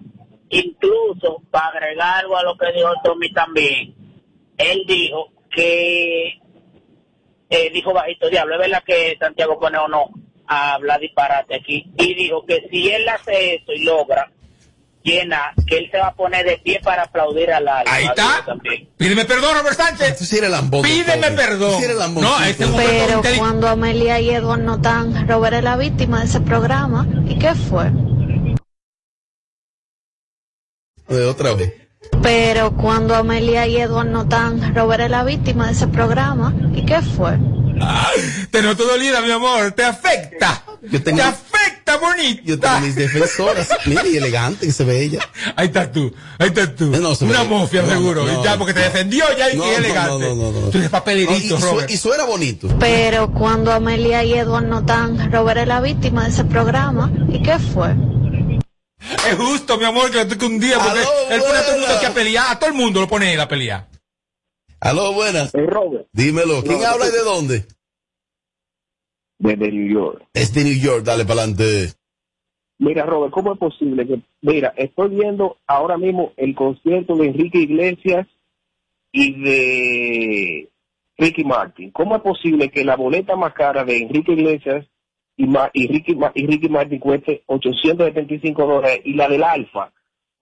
incluso 0.49 1.41
para 1.51 1.67
agregar 1.67 2.19
algo 2.23 2.37
a 2.37 2.43
lo 2.43 2.57
que 2.57 2.71
dijo 2.71 2.89
Tommy 3.03 3.33
también, 3.33 3.93
él 4.57 4.83
dijo 4.87 5.33
que 5.53 6.27
eh, 7.49 7.69
dijo 7.73 7.91
bajito 7.93 8.29
diablo, 8.29 8.53
es 8.55 8.61
verdad 8.61 8.83
que 8.87 9.17
Santiago 9.19 9.59
pone 9.59 9.77
o 9.79 9.87
no 9.89 10.05
habla 10.47 10.97
disparate 10.97 11.55
aquí 11.55 11.91
y 11.97 12.13
dijo 12.13 12.45
que 12.45 12.67
si 12.71 12.89
él 12.89 13.07
hace 13.09 13.55
eso 13.55 13.73
y 13.73 13.83
logra 13.83 14.31
llena, 15.05 15.53
que 15.67 15.77
él 15.77 15.89
se 15.91 15.97
va 15.97 16.07
a 16.07 16.13
poner 16.15 16.45
de 16.45 16.57
pie 16.57 16.81
para 16.83 17.03
aplaudir 17.03 17.51
al 17.51 17.67
alma. 17.67 17.93
Ahí 17.93 18.05
está. 18.05 18.43
Pídeme 18.97 19.23
perdón, 19.25 19.55
Robert 19.57 19.77
Sánchez. 19.77 20.17
Sí 20.27 20.41
lambón. 20.41 20.81
Pídeme 20.81 21.27
Tommy. 21.27 21.35
perdón. 21.37 21.81
Sí 21.81 21.87
lambón. 21.95 22.23
No, 22.23 22.43
este 22.43 22.65
Pero 22.75 23.21
cuando 23.37 23.69
Amelia 23.69 24.19
y 24.19 24.31
Edward 24.31 24.61
no 24.61 24.75
están, 24.75 25.27
Robert 25.27 25.55
es 25.55 25.63
la 25.63 25.77
víctima 25.77 26.19
de 26.19 26.25
ese 26.25 26.41
programa. 26.41 27.07
¿Y 27.27 27.37
qué 27.39 27.53
fue? 27.53 27.91
De 31.07 31.25
otra 31.25 31.53
vez. 31.53 31.73
Pero 32.21 32.75
cuando 32.75 33.15
Amelia 33.15 33.67
y 33.67 33.77
Edward 33.77 34.07
no 34.07 34.23
están, 34.23 34.73
Robert 34.75 35.03
es 35.03 35.11
la 35.11 35.23
víctima 35.23 35.67
de 35.67 35.73
ese 35.73 35.87
programa. 35.87 36.53
¿Y 36.73 36.83
qué 36.85 37.01
fue? 37.01 37.37
Te 38.51 38.61
noto 38.61 38.85
dolida, 38.85 39.21
mi 39.21 39.31
amor. 39.31 39.71
Te 39.71 39.83
afecta. 39.83 40.63
Yo 40.81 41.01
tengo, 41.03 41.17
Te 41.17 41.23
afecta, 41.23 41.44
bonita. 41.99 42.41
yo 42.43 42.59
tengo 42.59 42.79
mis 42.81 42.95
defensoras. 42.95 43.69
Mira, 43.85 44.05
y 44.07 44.17
elegante 44.17 44.65
que 44.65 44.71
se 44.73 44.83
ve 44.83 45.01
ella. 45.03 45.19
Ahí 45.55 45.67
estás 45.67 45.91
tú. 45.91 46.13
Ahí 46.39 46.47
estás 46.49 46.75
tú. 46.75 46.85
No, 46.87 47.11
Una 47.21 47.43
ve- 47.43 47.47
mofia, 47.49 47.81
no, 47.83 47.89
seguro. 47.89 48.25
no, 48.25 48.43
ya, 48.43 48.57
porque 48.57 48.73
te 48.73 48.79
no. 48.81 48.85
defendió 48.85 49.25
ya 49.37 49.51
y 49.51 49.57
y 49.57 49.61
elegante. 49.61 50.09
no, 50.29 50.35
no, 50.35 50.51
no, 50.51 50.61
no. 50.61 50.67
Tú 50.69 50.77
eres 50.77 50.89
papelito, 50.89 51.31
No, 51.31 51.37
y, 51.37 51.41
y 51.45 51.47
su- 51.49 51.57
Robert. 51.57 51.89
y 51.91 51.97
suena 51.97 52.23
bonito. 52.25 52.67
Pero 52.79 53.31
cuando 53.31 53.71
Amelia 53.71 54.23
y 54.23 54.33
Edward 54.33 54.65
no 54.65 54.79
están, 54.79 55.31
Robert 55.31 55.61
es 55.61 55.67
la 55.67 55.81
víctima 55.81 56.23
de 56.25 56.29
ese 56.31 56.43
programa. 56.45 57.11
¿Y 57.29 57.41
qué 57.41 57.57
fue? 57.59 57.95
Es 59.29 59.35
justo, 59.37 59.77
mi 59.77 59.85
amor, 59.85 60.09
que 60.11 60.17
le 60.17 60.25
toque 60.25 60.45
un 60.45 60.59
día 60.59 60.77
porque 60.79 60.99
Aló, 60.99 61.09
él 61.29 61.41
pone 61.41 61.57
a 61.57 61.61
todo 61.63 61.73
el 61.75 61.79
mundo 61.81 61.95
aquí 61.95 62.05
a 62.05 62.13
pelear. 62.13 62.45
A 62.49 62.59
todo 62.59 62.69
el 62.69 62.75
mundo 62.75 63.01
lo 63.01 63.07
pone 63.07 63.33
él 63.33 63.39
a 63.39 63.47
pelear. 63.47 63.87
Aló, 64.79 65.13
buenas. 65.13 65.51
Robert. 65.53 66.07
Dímelo. 66.11 66.63
¿Quién 66.63 66.81
No, 66.81 66.87
habla 66.87 67.07
y 67.07 67.11
de 67.11 67.19
dónde? 67.23 67.65
Desde 69.45 69.71
New 69.71 69.87
York. 69.93 70.23
Es 70.33 70.53
de 70.53 70.63
New 70.63 70.79
York. 70.79 71.03
Dale 71.03 71.23
para 71.25 71.41
adelante. 71.41 71.93
Mira, 72.77 73.05
Robert, 73.05 73.31
¿cómo 73.33 73.53
es 73.53 73.59
posible 73.59 74.05
que, 74.05 74.19
mira, 74.41 74.73
estoy 74.75 75.09
viendo 75.09 75.57
ahora 75.65 75.97
mismo 75.97 76.33
el 76.35 76.53
concierto 76.55 77.15
de 77.15 77.27
Enrique 77.27 77.59
Iglesias 77.59 78.27
y 79.13 79.41
de 79.41 80.69
Ricky 81.17 81.43
Martin? 81.45 81.91
¿Cómo 81.91 82.17
es 82.17 82.21
posible 82.21 82.69
que 82.69 82.83
la 82.83 82.97
boleta 82.97 83.35
más 83.37 83.53
cara 83.53 83.85
de 83.85 83.99
Enrique 83.99 84.33
Iglesias 84.33 84.85
y, 85.37 85.45
Ma- 85.45 85.69
y, 85.73 85.87
Ricky, 85.87 86.15
Ma- 86.15 86.31
y 86.35 86.45
Ricky 86.47 86.67
Martin 86.67 86.99
cueste 86.99 87.43
875 87.45 88.65
dólares 88.65 88.99
y 89.05 89.13
la 89.13 89.29
del 89.29 89.43
Alfa, 89.43 89.93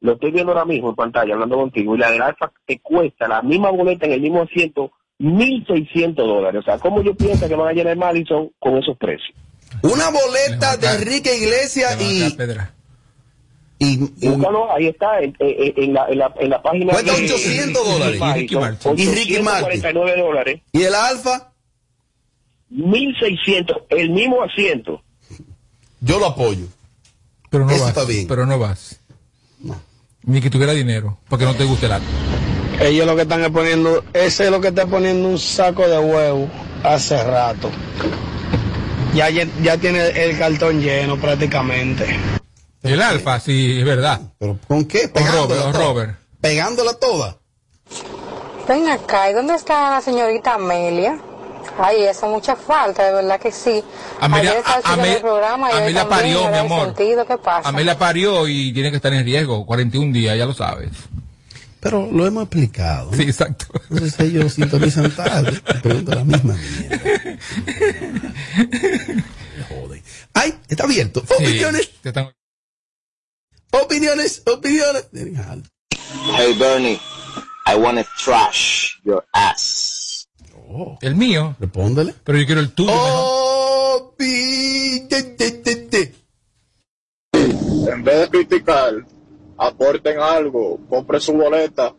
lo 0.01 0.13
estoy 0.13 0.31
viendo 0.31 0.51
ahora 0.53 0.65
mismo 0.65 0.89
en 0.89 0.95
pantalla 0.95 1.33
hablando 1.35 1.57
contigo, 1.57 1.95
y 1.95 1.99
la 1.99 2.09
del 2.11 2.21
Alfa 2.23 2.51
te 2.65 2.79
cuesta 2.79 3.27
la 3.27 3.41
misma 3.43 3.69
boleta 3.69 4.05
en 4.07 4.13
el 4.13 4.21
mismo 4.21 4.41
asiento 4.41 4.91
1.600 5.23 6.15
dólares? 6.15 6.62
O 6.62 6.63
sea, 6.63 6.77
¿cómo 6.77 7.01
yo 7.01 7.15
pienso 7.15 7.47
que 7.47 7.55
van 7.55 7.69
a 7.69 7.73
llenar 7.73 7.95
Madison 7.97 8.51
con 8.59 8.77
esos 8.77 8.97
precios? 8.97 9.36
Una 9.81 10.09
boleta 10.09 10.77
de 10.77 10.88
Enrique 10.88 11.36
Iglesias 11.38 11.97
y. 12.01 12.36
Y, 13.79 14.12
y- 14.21 14.29
Búscalo, 14.29 14.71
ahí 14.73 14.88
está, 14.88 15.19
en, 15.21 15.36
en- 15.39 15.73
en 15.83 15.93
la, 15.93 16.05
en, 16.07 16.17
la, 16.19 16.33
en 16.39 16.49
la 16.49 16.62
página. 16.62 16.93
Cuesta 16.93 17.13
de- 17.15 17.23
800 17.25 17.86
dólares. 17.86 18.21
Y 18.21 18.33
Ricky 18.39 18.55
Martin. 18.55 18.93
Y 18.99 19.05
Ricky 19.07 19.39
Martin. 19.41 19.65
849 19.81 20.21
dólares. 20.21 20.62
¿Y 20.71 20.83
el 20.83 20.95
Alfa? 20.95 21.51
1600, 22.69 23.77
el 23.89 24.09
mismo 24.12 24.41
asiento. 24.43 25.01
Yo 26.01 26.19
lo 26.19 26.27
apoyo. 26.27 26.65
Pero 27.49 27.65
no 27.65 27.71
Eso 27.71 27.81
vas. 27.83 27.89
está 27.97 28.05
bien. 28.05 28.27
Pero 28.27 28.45
no 28.45 28.57
vas. 28.59 28.99
Ni 30.23 30.39
que 30.39 30.49
tuviera 30.49 30.71
dinero, 30.73 31.17
porque 31.27 31.43
no 31.45 31.53
te 31.55 31.65
guste 31.65 31.86
el 31.88 31.91
arte. 31.93 32.07
Ellos 32.79 33.05
lo 33.05 33.15
que 33.15 33.21
están 33.23 33.43
es 33.43 33.49
poniendo, 33.49 34.03
ese 34.13 34.45
es 34.45 34.51
lo 34.51 34.59
que 34.59 34.69
está 34.69 34.86
poniendo 34.86 35.29
un 35.29 35.39
saco 35.39 35.88
de 35.88 35.97
huevo 35.99 36.47
hace 36.83 37.21
rato. 37.23 37.69
Ya, 39.13 39.29
ya, 39.29 39.47
ya 39.62 39.77
tiene 39.77 40.07
el 40.07 40.38
cartón 40.38 40.81
lleno 40.81 41.17
prácticamente. 41.17 42.19
El 42.81 43.01
alfa, 43.01 43.39
sí, 43.39 43.79
es 43.79 43.86
verdad. 43.86 44.19
¿Pero 44.39 44.57
con 44.67 44.86
qué? 44.86 45.09
Robert, 45.13 45.13
Pegándola 45.13 45.62
o 45.62 45.71
toda. 45.71 45.83
Robert. 45.86 46.15
Pegándola 46.41 46.93
toda. 46.95 47.38
Ven 48.67 48.89
acá, 48.89 49.29
¿y 49.29 49.33
dónde 49.33 49.55
está 49.55 49.91
la 49.91 50.01
señorita 50.01 50.55
Amelia? 50.55 51.19
Ay, 51.79 52.03
eso 52.03 52.27
mucha 52.27 52.55
falta, 52.55 53.05
de 53.05 53.13
verdad 53.13 53.39
que 53.39 53.51
sí. 53.51 53.83
Amelia- 54.19 54.51
a- 54.65 54.77
escuchando 54.77 55.03
Ame- 55.03 55.13
el 55.15 55.21
programa 55.21 55.69
Amelia 55.69 56.07
también, 56.07 56.36
parió, 56.38 56.51
mi 56.51 56.57
amor. 56.57 56.86
sentido, 56.88 57.25
¿qué 57.25 57.38
pasa? 57.38 57.69
Amelia 57.69 57.97
parió 57.97 58.47
y 58.47 58.73
tiene 58.73 58.89
que 58.89 58.97
estar 58.97 59.13
en 59.13 59.23
riesgo, 59.23 59.65
41 59.65 60.12
días, 60.13 60.38
ya 60.38 60.45
lo 60.45 60.53
sabes. 60.53 60.89
Pero 61.83 62.09
lo 62.11 62.25
hemos 62.25 62.43
explicado. 62.43 63.13
Sí, 63.13 63.23
exacto. 63.23 63.65
Entonces 63.89 64.19
ellos 64.21 64.53
sintonizan 64.53 65.11
tarde. 65.11 65.51
y 65.69 65.73
Preguntan 65.79 66.15
la 66.15 66.23
misma 66.23 66.55
mierda. 66.55 67.01
Me 69.57 69.63
joden. 69.69 70.03
Ay, 70.33 70.55
está 70.69 70.85
abierto. 70.85 71.23
Opiniones. 71.37 71.89
Están- 72.03 72.33
Opiniones, 73.71 74.43
opiniones. 74.45 75.07
Hey 76.37 76.55
Bernie, 76.59 76.99
I 77.65 77.75
wanna 77.75 78.05
trash 78.23 78.91
your 79.03 79.25
ass. 79.33 80.27
El 81.01 81.15
mío. 81.15 81.55
Respóndele. 81.59 82.15
Pero 82.23 82.37
yo 82.39 82.45
quiero 82.45 82.61
el 82.61 82.71
tuyo. 82.71 82.91
Oh, 82.93 84.15
En 87.87 88.03
vez 88.03 88.19
de 88.21 88.29
criticar, 88.29 88.93
aporten 89.57 90.19
algo, 90.19 90.79
compre 90.89 91.19
su 91.19 91.33
boleta, 91.33 91.93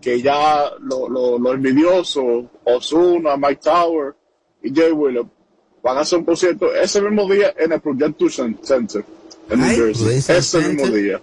que 0.00 0.20
ya 0.22 0.70
lo, 0.80 1.08
lo, 1.08 1.38
lo 1.38 1.52
envidioso, 1.52 2.50
Osuna, 2.64 3.36
Mike 3.36 3.60
Tower 3.62 4.14
y 4.62 4.74
Jay 4.74 4.92
Wheeler 4.92 5.24
van 5.82 5.98
a 5.98 6.00
hacer 6.00 6.18
un 6.18 6.24
concierto 6.24 6.74
ese 6.74 7.00
mismo 7.00 7.30
día 7.32 7.54
en 7.56 7.72
el 7.72 7.80
Prudential 7.80 8.56
Center 8.62 9.04
en 9.48 9.60
New 9.60 9.68
Jersey. 9.68 10.04
Prudential 10.04 10.38
Ese 10.38 10.58
mismo 10.60 10.86
día. 10.86 11.20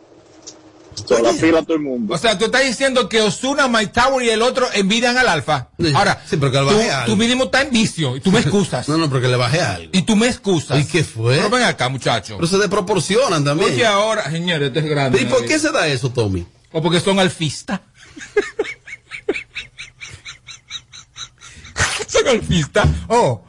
Se 1.05 1.21
la 1.21 1.33
fila 1.33 1.61
todo 1.61 1.75
el 1.75 1.81
mundo. 1.83 2.13
O 2.13 2.17
sea, 2.17 2.37
tú 2.37 2.45
estás 2.45 2.63
diciendo 2.63 3.07
que 3.07 3.21
Osuna, 3.21 3.67
Mike 3.67 3.91
Tower 3.93 4.25
y 4.25 4.29
el 4.29 4.41
otro 4.41 4.67
envidian 4.73 5.17
al 5.17 5.27
alfa. 5.27 5.69
Ahora, 5.93 6.21
Sí, 6.25 6.37
pero 6.37 6.51
que 6.51 6.59
le 6.61 6.71
tú, 6.71 6.79
algo. 6.91 7.05
tú 7.05 7.15
mínimo 7.17 7.43
está 7.45 7.61
en 7.61 7.71
vicio 7.71 8.15
y 8.17 8.21
tú 8.21 8.31
me 8.31 8.39
excusas. 8.39 8.87
No, 8.97 8.97
no, 8.97 9.09
porque 9.09 9.27
le 9.27 9.35
bajé 9.35 9.61
algo. 9.61 9.89
Y 9.93 10.01
tú 10.01 10.15
me 10.15 10.27
excusas. 10.27 10.79
¿Y 10.79 10.85
qué 10.85 11.03
fue? 11.03 11.37
Pero 11.37 11.49
ven 11.49 11.63
acá, 11.63 11.89
muchacho. 11.89 12.35
Pero 12.37 12.47
se 12.47 12.57
desproporcionan 12.57 13.43
también. 13.43 13.71
Oye, 13.71 13.85
ahora, 13.85 14.29
señores, 14.31 14.67
esto 14.69 14.79
es 14.79 14.85
grande. 14.85 15.21
¿Y 15.21 15.25
por 15.25 15.45
qué 15.45 15.59
se 15.59 15.71
da 15.71 15.87
eso, 15.87 16.09
Tommy? 16.11 16.45
O 16.71 16.81
porque 16.81 16.99
son 16.99 17.19
alfistas. 17.19 17.79
son 22.07 22.27
alfistas. 22.27 22.87
Oh, 23.07 23.43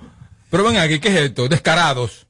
pero 0.50 0.64
ven 0.64 0.76
aquí, 0.78 1.00
¿qué 1.00 1.08
es 1.08 1.16
esto? 1.16 1.48
Descarados. 1.48 2.26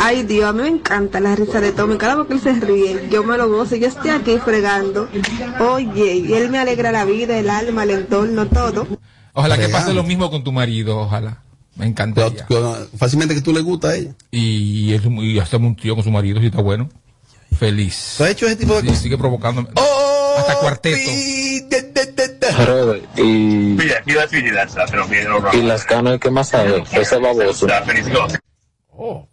Ay 0.00 0.22
Dios, 0.24 0.44
a 0.44 0.52
mí 0.52 0.62
me 0.62 0.68
encanta 0.68 1.20
la 1.20 1.34
risa 1.34 1.60
de 1.60 1.72
Tommy. 1.72 1.96
Cada 1.96 2.16
vez 2.16 2.26
que 2.28 2.34
él 2.34 2.40
se 2.40 2.52
ríe, 2.64 3.08
yo 3.10 3.24
me 3.24 3.36
lo 3.38 3.48
gozo. 3.48 3.76
Yo 3.76 3.88
estoy 3.88 4.10
aquí 4.10 4.38
fregando. 4.38 5.08
Oye, 5.60 6.16
y 6.16 6.32
él 6.34 6.50
me 6.50 6.58
alegra 6.58 6.92
la 6.92 7.04
vida, 7.04 7.38
el 7.38 7.48
alma, 7.50 7.82
el 7.84 7.90
entorno, 7.90 8.46
todo. 8.46 8.86
Ojalá 9.32 9.58
que 9.58 9.68
pase 9.68 9.92
lo 9.94 10.02
mismo 10.02 10.30
con 10.30 10.44
tu 10.44 10.52
marido, 10.52 10.98
ojalá. 10.98 11.42
Me 11.76 11.86
encantaría. 11.86 12.46
Fácilmente 12.96 13.34
que 13.34 13.40
tú 13.40 13.52
le 13.52 13.60
gusta 13.60 13.88
a 13.88 13.94
ella. 13.96 14.14
Y, 14.30 14.92
es 14.92 15.04
un- 15.04 15.18
y 15.18 15.38
hacemos 15.38 15.68
un 15.68 15.76
tío 15.76 15.94
con 15.94 16.02
su 16.04 16.10
marido, 16.10 16.40
si 16.40 16.46
está 16.46 16.60
bueno. 16.60 16.88
Feliz. 17.58 18.14
¿Tú 18.18 18.24
has 18.24 18.30
hecho 18.30 18.46
ese 18.46 18.56
tipo 18.56 18.74
de 18.74 18.80
Sí, 18.82 18.86
cosas? 18.88 19.02
sigue 19.02 19.16
provocándome. 19.18 19.68
¡Oh! 19.76 20.34
Hasta 20.38 20.56
cuarteto. 20.56 20.98
Robert, 22.66 23.04
y, 23.18 23.76
y 25.52 25.62
las 25.62 25.84
canas 25.84 26.18
que 26.20 26.30
más 26.30 26.48
sabe, 26.48 26.82
ese 26.92 27.16
baboso. 27.18 27.66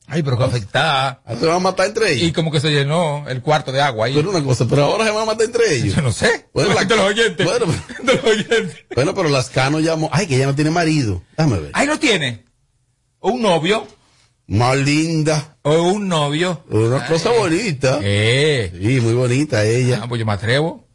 Ay, 0.07 0.22
pero 0.24 0.38
que 0.38 0.43
afectada. 0.43 1.22
Se 1.39 1.45
van 1.45 1.55
a 1.55 1.59
matar 1.59 1.88
entre 1.88 2.11
ellos. 2.13 2.28
Y 2.28 2.32
como 2.32 2.51
que 2.51 2.59
se 2.59 2.70
llenó 2.70 3.28
el 3.28 3.41
cuarto 3.41 3.72
de 3.72 3.82
agua 3.82 4.05
ahí. 4.05 4.13
Pero 4.16 4.30
una 4.30 4.43
cosa, 4.43 4.66
pero 4.68 4.84
ahora 4.86 5.05
se 5.05 5.11
van 5.11 5.24
a 5.24 5.26
matar 5.26 5.45
entre 5.45 5.76
ellos. 5.76 5.95
Yo 5.95 6.01
no 6.01 6.11
sé. 6.11 6.47
Bueno, 6.53 6.74
la- 6.74 6.86
de 6.86 6.95
los 6.95 7.05
oyentes. 7.05 7.45
Bueno, 7.45 7.66
de 8.03 8.13
los 8.16 8.24
oyentes. 8.24 8.76
Bueno, 8.95 9.13
pero 9.16 9.30
las 9.30 9.49
Cano 9.49 9.80
llamó. 9.80 10.09
Ay, 10.11 10.28
que 10.28 10.36
ella 10.36 10.45
no 10.47 10.55
tiene 10.55 10.72
marido. 10.72 11.22
Déjame 11.38 11.59
ver. 11.59 11.72
Ahí 11.74 11.88
lo 11.88 11.97
tiene. 11.99 12.45
O 13.20 13.32
un 13.32 13.41
novio. 13.41 13.88
Más 14.47 14.78
linda. 14.78 15.57
O 15.63 15.82
un 15.82 16.07
novio. 16.07 16.63
Una 16.70 17.07
cosa 17.07 17.32
bonita. 17.32 17.99
Eh. 18.03 18.72
Sí, 18.80 19.01
muy 19.01 19.13
bonita 19.13 19.63
ella. 19.66 20.01
Ah, 20.03 20.07
pues 20.07 20.20
yo 20.20 20.26
me 20.26 20.34
atrevo. 20.34 20.86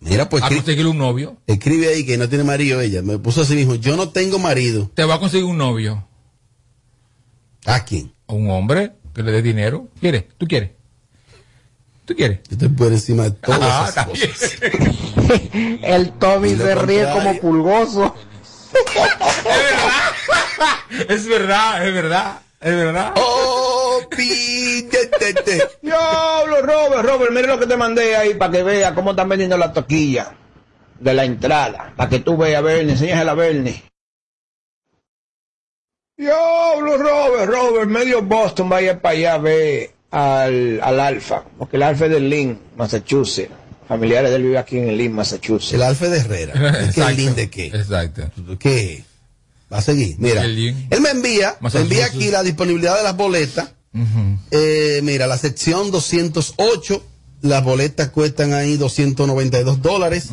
Mira, 0.00 0.28
pues 0.28 0.42
A 0.42 0.48
conseguirle 0.48 0.90
un 0.90 0.98
novio. 0.98 1.36
escribe 1.46 1.88
ahí 1.88 2.04
que 2.06 2.16
no 2.18 2.28
tiene 2.28 2.44
marido 2.44 2.80
ella. 2.80 3.00
Me 3.02 3.18
puso 3.18 3.42
así 3.42 3.54
mismo. 3.54 3.74
Yo 3.76 3.96
no 3.96 4.10
tengo 4.10 4.38
marido. 4.38 4.90
Te 4.94 5.04
va 5.04 5.14
a 5.14 5.18
conseguir 5.20 5.44
un 5.46 5.56
novio. 5.58 6.06
¿A 7.66 7.84
quién? 7.84 8.12
A 8.26 8.32
un 8.32 8.50
hombre 8.50 8.92
que 9.14 9.22
le 9.22 9.32
dé 9.32 9.42
dinero. 9.42 9.88
¿Quieres? 10.00 10.24
¿Tú 10.38 10.46
quieres? 10.46 10.70
¿Tú 12.04 12.14
quieres? 12.16 12.40
Yo 12.48 12.52
estoy 12.54 12.68
por 12.68 12.88
encima 12.88 13.24
de 13.24 13.30
todas 13.32 13.60
Ah, 13.62 13.86
esas 13.88 14.06
cosas. 14.06 14.58
El 15.82 16.12
Tommy 16.18 16.56
se 16.56 16.74
ríe 16.74 17.04
contrario. 17.04 17.12
como 17.12 17.40
pulgoso. 17.40 18.14
Es 21.08 21.26
verdad, 21.26 21.86
es 21.86 21.94
verdad, 21.94 22.40
es 22.60 22.74
verdad. 22.74 23.12
Oh, 23.16 24.00
pídete. 24.10 25.68
Diablo, 25.82 26.62
Robert, 26.62 27.02
Robert, 27.04 27.30
mire 27.32 27.46
lo 27.46 27.58
que 27.58 27.66
te 27.66 27.76
mandé 27.76 28.16
ahí 28.16 28.34
para 28.34 28.52
que 28.52 28.62
vea 28.62 28.94
cómo 28.94 29.10
están 29.10 29.28
vendiendo 29.28 29.56
la 29.56 29.72
toquilla 29.72 30.32
de 30.98 31.14
la 31.14 31.24
entrada. 31.24 31.92
Para 31.96 32.10
que 32.10 32.18
tú 32.20 32.36
veas, 32.36 32.62
Bernie, 32.62 32.92
enséñasela 32.92 33.32
a 33.32 33.36
Bernie. 33.36 33.82
Diablo, 36.20 36.98
Robert, 36.98 37.50
Robert, 37.50 37.88
medio 37.88 38.20
Boston 38.20 38.68
vaya 38.68 39.00
para 39.00 39.14
allá 39.16 39.34
a 39.34 39.38
ver 39.38 39.90
al, 40.10 40.78
al 40.82 41.00
Alfa, 41.00 41.44
porque 41.58 41.78
el 41.78 41.82
Alfa 41.82 42.04
es 42.04 42.10
de 42.10 42.20
Lynn, 42.20 42.58
Massachusetts. 42.76 43.50
Familiares 43.88 44.28
de 44.30 44.36
él 44.36 44.42
viven 44.42 44.58
aquí 44.58 44.76
en 44.76 44.96
Lynn, 44.98 45.14
Massachusetts. 45.14 45.72
El 45.72 45.82
Alfred 45.82 46.12
Herrera. 46.12 46.80
¿Es 46.80 46.94
que 46.94 47.00
el 47.00 47.16
link 47.16 47.30
de 47.30 47.48
qué? 47.48 47.66
Exacto. 47.68 48.30
¿Qué? 48.58 49.02
Va 49.72 49.78
a 49.78 49.82
seguir. 49.82 50.16
Mira. 50.18 50.44
Él 50.44 51.00
me 51.00 51.08
envía, 51.08 51.56
me 51.60 51.70
envía 51.80 52.04
aquí 52.04 52.30
la 52.30 52.42
disponibilidad 52.42 52.98
de 52.98 53.02
las 53.02 53.16
boletas. 53.16 53.70
Eh, 54.50 55.00
mira, 55.02 55.26
la 55.26 55.38
sección 55.38 55.90
208, 55.90 57.02
las 57.40 57.64
boletas 57.64 58.10
cuestan 58.10 58.52
ahí 58.52 58.76
292 58.76 59.80
dólares. 59.80 60.28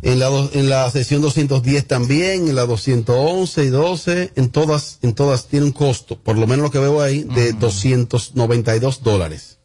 En 0.00 0.20
la, 0.20 0.26
do- 0.26 0.50
en 0.54 0.68
la 0.70 0.88
sección 0.92 1.20
210 1.22 1.86
también, 1.88 2.48
en 2.48 2.54
la 2.54 2.66
211 2.66 3.64
y 3.64 3.68
12, 3.68 4.32
en 4.36 4.50
todas, 4.50 4.98
en 5.02 5.12
todas 5.14 5.46
tiene 5.48 5.66
un 5.66 5.72
costo, 5.72 6.16
por 6.18 6.38
lo 6.38 6.46
menos 6.46 6.64
lo 6.64 6.70
que 6.70 6.78
veo 6.78 7.00
ahí, 7.02 7.24
de 7.24 7.52
292 7.52 9.02
dólares. 9.02 9.58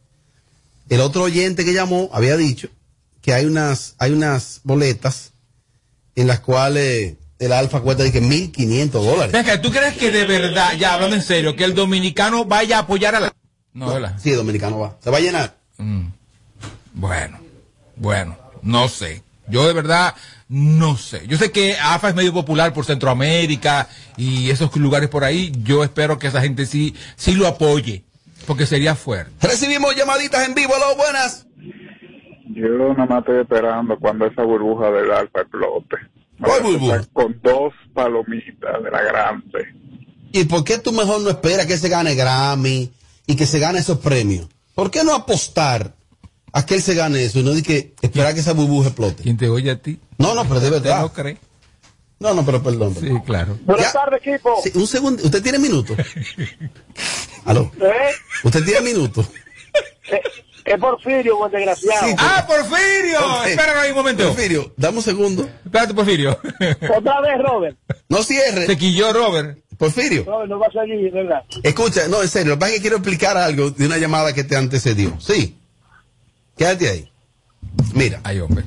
El 0.89 1.01
otro 1.01 1.23
oyente 1.23 1.63
que 1.63 1.73
llamó 1.73 2.09
había 2.13 2.35
dicho 2.35 2.69
que 3.21 3.33
hay 3.33 3.45
unas, 3.45 3.95
hay 3.99 4.11
unas 4.11 4.61
boletas 4.63 5.31
en 6.15 6.27
las 6.27 6.39
cuales 6.39 7.15
el 7.39 7.51
alfa 7.53 7.81
cuesta 7.81 8.03
de 8.03 8.11
que 8.11 8.21
1.500 8.21 8.89
dólares. 8.91 9.31
Venga, 9.31 9.61
¿tú 9.61 9.69
crees 9.71 9.95
que 9.97 10.11
de 10.11 10.25
verdad, 10.25 10.73
ya 10.77 10.93
hablando 10.95 11.15
en 11.15 11.21
serio, 11.21 11.55
que 11.55 11.63
el 11.63 11.73
dominicano 11.75 12.45
vaya 12.45 12.77
a 12.77 12.81
apoyar 12.81 13.15
a 13.15 13.19
la... 13.19 13.33
No, 13.73 13.93
¿verdad? 13.93 14.17
Sí, 14.21 14.31
dominicano 14.31 14.79
va. 14.79 14.97
Se 15.03 15.09
va 15.09 15.17
a 15.17 15.21
llenar. 15.21 15.57
Mm. 15.77 16.07
Bueno, 16.93 17.39
bueno, 17.95 18.37
no 18.61 18.87
sé. 18.89 19.21
Yo 19.47 19.67
de 19.67 19.73
verdad 19.73 20.15
no 20.47 20.97
sé. 20.97 21.27
Yo 21.27 21.37
sé 21.37 21.51
que 21.51 21.75
AFA 21.81 22.09
es 22.09 22.15
medio 22.15 22.33
popular 22.33 22.73
por 22.73 22.85
Centroamérica 22.85 23.87
y 24.17 24.49
esos 24.49 24.75
lugares 24.75 25.09
por 25.09 25.23
ahí. 25.23 25.51
Yo 25.63 25.83
espero 25.83 26.19
que 26.19 26.27
esa 26.27 26.41
gente 26.41 26.65
sí, 26.65 26.95
sí 27.15 27.33
lo 27.33 27.47
apoye, 27.47 28.03
porque 28.45 28.65
sería 28.65 28.95
fuerte. 28.95 29.47
Recibimos 29.47 29.95
llamaditas 29.95 30.47
en 30.47 30.53
vivo, 30.53 30.73
aló, 30.75 30.95
buenas. 30.95 31.47
Yo 32.49 32.93
nada 32.93 33.05
más 33.05 33.19
estoy 33.19 33.41
esperando 33.41 33.97
cuando 33.97 34.27
esa 34.27 34.43
burbuja 34.43 34.91
del 34.91 35.11
alfa 35.11 35.41
explote. 35.41 35.97
¿Cuál 36.39 36.61
burbuja? 36.61 37.03
Con 37.13 37.39
dos 37.41 37.73
palomitas 37.93 38.83
de 38.83 38.91
la 38.91 39.01
grande. 39.01 39.73
¿Y 40.31 40.43
por 40.45 40.63
qué 40.63 40.77
tú 40.77 40.91
mejor 40.91 41.21
no 41.21 41.29
esperas 41.29 41.65
que 41.65 41.77
se 41.77 41.89
gane 41.89 42.15
Grammy 42.15 42.91
y 43.25 43.35
que 43.35 43.45
se 43.45 43.59
gane 43.59 43.79
esos 43.79 43.99
premios? 43.99 44.47
¿Por 44.75 44.91
qué 44.91 45.03
no 45.03 45.15
apostar 45.15 45.93
a 46.53 46.65
que 46.65 46.75
él 46.75 46.81
se 46.81 46.93
gane 46.93 47.23
eso 47.23 47.39
y 47.39 47.43
no 47.43 47.51
de 47.51 47.63
que 47.63 47.93
esperar 48.01 48.33
que 48.33 48.39
esa 48.39 48.53
burbuja 48.53 48.87
explote? 48.87 49.23
¿Quién 49.23 49.37
te 49.37 49.49
oye 49.49 49.71
a 49.71 49.81
ti? 49.81 49.99
No, 50.17 50.33
no, 50.35 50.47
pero 50.47 50.59
de 50.59 50.69
verdad. 50.69 51.01
no 51.01 51.11
cree? 51.11 51.37
No, 52.19 52.33
no, 52.33 52.45
pero 52.45 52.63
perdón. 52.63 52.95
Sí, 52.95 53.09
claro. 53.25 53.57
Buenas 53.65 53.91
tardes, 53.91 54.21
equipo. 54.25 54.61
Sí, 54.63 54.71
un 54.75 54.87
segundo, 54.87 55.21
¿usted 55.23 55.43
tiene 55.43 55.59
minutos? 55.59 55.97
¿Aló? 57.45 57.69
¿Eh? 57.81 58.11
¿Usted 58.43 58.63
tiene 58.63 58.81
minutos? 58.81 59.27
Es 60.63 60.79
Porfirio, 60.79 61.37
buen 61.37 61.51
desgraciado. 61.51 62.15
¡Ah, 62.17 62.45
Porfirio! 62.47 63.19
Ok. 63.19 63.47
Espera 63.47 63.81
ahí 63.81 63.89
un 63.89 63.97
momento. 63.97 64.23
Porfirio, 64.27 64.73
dame 64.77 64.97
un 64.97 65.03
segundo. 65.03 65.49
Espérate, 65.65 65.93
Porfirio. 65.93 66.39
Otra 66.97 67.19
vez, 67.19 67.41
Robert. 67.45 67.77
No 68.07 68.23
cierre. 68.23 68.67
Se 68.67 68.77
quilló 68.77 69.11
Robert. 69.11 69.59
Porfirio. 69.77 70.23
Robert, 70.23 70.49
no 70.49 70.59
va 70.59 70.67
a 70.67 70.71
salir, 70.71 71.11
¿verdad? 71.11 71.43
Escucha, 71.63 72.07
no, 72.07 72.21
en 72.21 72.29
serio, 72.29 72.51
lo 72.51 72.55
que 72.55 72.59
pasa 72.59 72.71
es 72.71 72.75
que 72.77 72.81
quiero 72.81 72.97
explicar 72.97 73.35
algo 73.35 73.71
de 73.71 73.85
una 73.85 73.97
llamada 73.97 74.31
que 74.33 74.45
te 74.45 74.55
antecedió. 74.55 75.17
Sí. 75.19 75.59
Quédate 76.57 76.89
ahí. 76.89 77.11
Mira. 77.93 78.21
Ay, 78.23 78.39
hombre. 78.39 78.63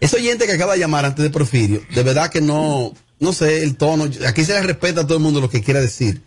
Ese 0.00 0.16
oyente 0.16 0.46
que 0.46 0.52
acaba 0.52 0.74
de 0.74 0.80
llamar 0.80 1.04
antes 1.04 1.22
de 1.22 1.30
Porfirio, 1.30 1.82
de 1.94 2.02
verdad 2.02 2.30
que 2.30 2.40
no, 2.40 2.92
no 3.20 3.32
sé 3.32 3.62
el 3.62 3.76
tono. 3.76 4.08
Aquí 4.26 4.44
se 4.44 4.52
le 4.52 4.62
respeta 4.62 5.02
a 5.02 5.06
todo 5.06 5.16
el 5.18 5.22
mundo 5.22 5.40
lo 5.40 5.48
que 5.48 5.62
quiera 5.62 5.80
decir. 5.80 6.22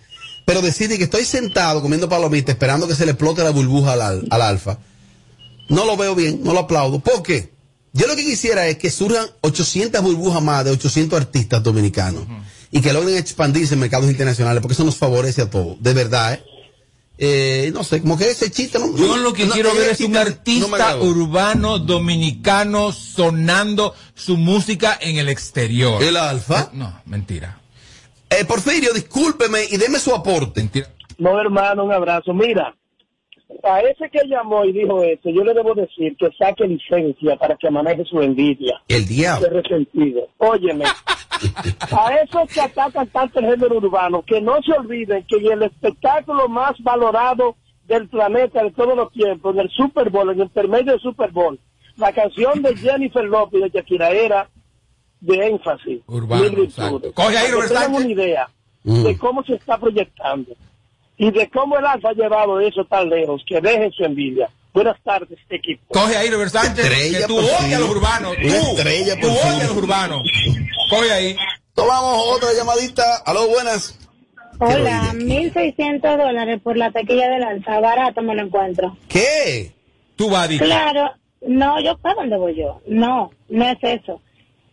Pero 0.45 0.61
decir 0.61 0.87
que 0.89 1.03
estoy 1.03 1.25
sentado 1.25 1.81
comiendo 1.81 2.07
palomitas 2.09 2.53
esperando 2.55 2.87
que 2.87 2.95
se 2.95 3.05
le 3.05 3.11
explote 3.11 3.43
la 3.43 3.49
burbuja 3.51 3.93
al, 3.93 4.01
al- 4.01 4.27
al 4.29 4.41
alfa, 4.41 4.79
no 5.69 5.85
lo 5.85 5.97
veo 5.97 6.15
bien, 6.15 6.41
no 6.43 6.53
lo 6.53 6.59
aplaudo. 6.59 6.99
¿Por 6.99 7.21
qué? 7.21 7.51
Yo 7.93 8.07
lo 8.07 8.15
que 8.15 8.23
quisiera 8.25 8.65
es 8.67 8.77
que 8.77 8.89
surjan 8.89 9.25
800 9.41 10.01
burbujas 10.01 10.41
más 10.41 10.63
de 10.63 10.71
800 10.71 11.19
artistas 11.19 11.61
dominicanos 11.63 12.23
y 12.71 12.79
que 12.81 12.93
logren 12.93 13.17
expandirse 13.17 13.73
en 13.73 13.79
mercados 13.81 14.09
internacionales, 14.09 14.61
porque 14.61 14.73
eso 14.73 14.83
nos 14.85 14.95
favorece 14.97 15.41
a 15.41 15.49
todos, 15.49 15.81
de 15.81 15.93
verdad, 15.93 16.33
¿eh? 16.35 16.43
Eh, 17.19 17.71
no 17.73 17.83
sé, 17.83 18.01
como 18.01 18.17
que 18.17 18.29
ese 18.29 18.51
chiste 18.51 18.77
no. 18.77 18.95
Yo 18.95 19.17
lo 19.17 19.33
que 19.33 19.45
no, 19.45 19.53
quiero 19.53 19.73
ver 19.73 19.89
es 19.89 20.01
un 20.01 20.15
artista 20.15 20.97
urbano 20.97 21.79
dominicano 21.79 22.91
sonando 22.91 23.95
su 24.13 24.37
música 24.37 24.97
en 25.01 25.17
el 25.17 25.27
exterior. 25.27 26.03
¿El 26.03 26.15
Alfa? 26.15 26.69
No, 26.73 27.01
mentira. 27.05 27.59
Eh, 28.29 28.45
Porfirio, 28.45 28.93
discúlpeme 28.93 29.65
y 29.69 29.77
deme 29.77 29.99
su 29.99 30.13
aporte. 30.13 30.61
Mentira. 30.61 30.89
No, 31.17 31.39
hermano, 31.41 31.85
un 31.85 31.91
abrazo. 31.91 32.33
Mira, 32.33 32.75
a 33.63 33.81
ese 33.81 34.09
que 34.09 34.27
llamó 34.27 34.63
y 34.65 34.71
dijo 34.71 35.01
esto, 35.03 35.29
yo 35.29 35.43
le 35.43 35.53
debo 35.53 35.73
decir 35.73 36.15
que 36.17 36.29
saque 36.37 36.65
licencia 36.67 37.35
para 37.37 37.55
que 37.55 37.69
maneje 37.69 38.03
su 38.05 38.21
envidia. 38.21 38.81
El 38.87 39.05
diablo. 39.07 39.47
Ese 39.47 39.55
resentido. 39.61 40.27
Óyeme, 40.37 40.85
a 40.85 42.13
esos 42.15 42.51
que 42.53 42.61
atacan 42.61 43.07
tanto 43.07 43.39
el 43.39 43.45
género 43.45 43.77
urbano, 43.77 44.21
que 44.23 44.41
no 44.41 44.61
se 44.63 44.73
olviden 44.73 45.23
que 45.27 45.37
en 45.37 45.51
el 45.53 45.63
espectáculo 45.63 46.47
más 46.47 46.73
valorado 46.79 47.55
del 47.85 48.07
planeta 48.09 48.63
de 48.63 48.71
todos 48.71 48.95
los 48.95 49.11
tiempos, 49.11 49.53
en 49.55 49.61
el 49.61 49.69
Super 49.69 50.09
Bowl, 50.09 50.29
en 50.31 50.39
el 50.41 50.45
intermedio 50.47 50.91
del 50.93 51.01
Super 51.01 51.31
Bowl, 51.31 51.59
la 51.97 52.11
canción 52.11 52.61
de 52.61 52.75
Jennifer 52.75 53.23
Lopez 53.23 53.61
de 53.61 53.69
Shakira 53.69 54.09
era 54.11 54.49
de 55.19 55.47
énfasis. 55.47 56.01
Urbano. 56.07 56.43
Coge 57.13 57.37
ahí, 57.37 57.45
Para 57.45 57.45
que 57.45 57.51
Robert 57.51 57.67
tengan 57.69 57.83
Sánchez. 57.83 58.01
una 58.05 58.11
idea 58.11 58.49
Mm. 58.83 59.03
de 59.03 59.17
cómo 59.17 59.43
se 59.43 59.55
está 59.55 59.77
proyectando 59.77 60.51
y 61.17 61.31
de 61.31 61.49
cómo 61.49 61.77
el 61.77 61.85
Alfa 61.85 62.09
ha 62.09 62.13
llevado 62.13 62.59
eso 62.59 62.85
tan 62.85 63.09
lejos, 63.09 63.43
que 63.47 63.59
dejen 63.59 63.91
su 63.91 64.03
envidia. 64.03 64.49
Buenas 64.73 65.01
tardes, 65.03 65.39
equipo. 65.49 65.81
Coge 65.87 66.15
ahí, 66.15 66.29
Robert 66.29 66.51
Sánchez, 66.51 66.85
Estrella, 66.85 67.19
que 67.19 67.25
tú 67.25 67.37
odias 67.37 67.73
a 67.73 67.79
los 67.79 67.89
urbanos. 67.89 68.35
Tú, 68.35 68.47
estrella, 68.47 69.19
tú 69.19 69.27
odias 69.27 69.63
a 69.63 69.67
los 69.67 69.77
urbanos. 69.77 70.21
Coge 70.89 71.11
ahí. 71.11 71.35
Tomamos 71.73 72.35
otra 72.35 72.49
llamadita. 72.55 73.03
Aló, 73.25 73.47
buenas. 73.47 73.97
Hola, 74.59 75.13
1.600 75.13 76.17
dólares 76.17 76.61
por 76.63 76.77
la 76.77 76.91
taquilla 76.91 77.29
del 77.29 77.43
alta. 77.43 77.79
Barato 77.79 78.21
me 78.21 78.35
lo 78.35 78.43
encuentro. 78.43 78.97
¿Qué? 79.07 79.71
Tú 80.15 80.29
vas 80.29 80.45
a 80.45 80.47
decir. 80.47 80.65
Claro, 80.65 81.11
no, 81.41 81.81
yo 81.81 81.97
para 81.97 82.15
dónde 82.15 82.37
voy 82.37 82.55
yo. 82.55 82.81
No, 82.87 83.31
no 83.49 83.65
es 83.67 83.77
eso. 83.81 84.21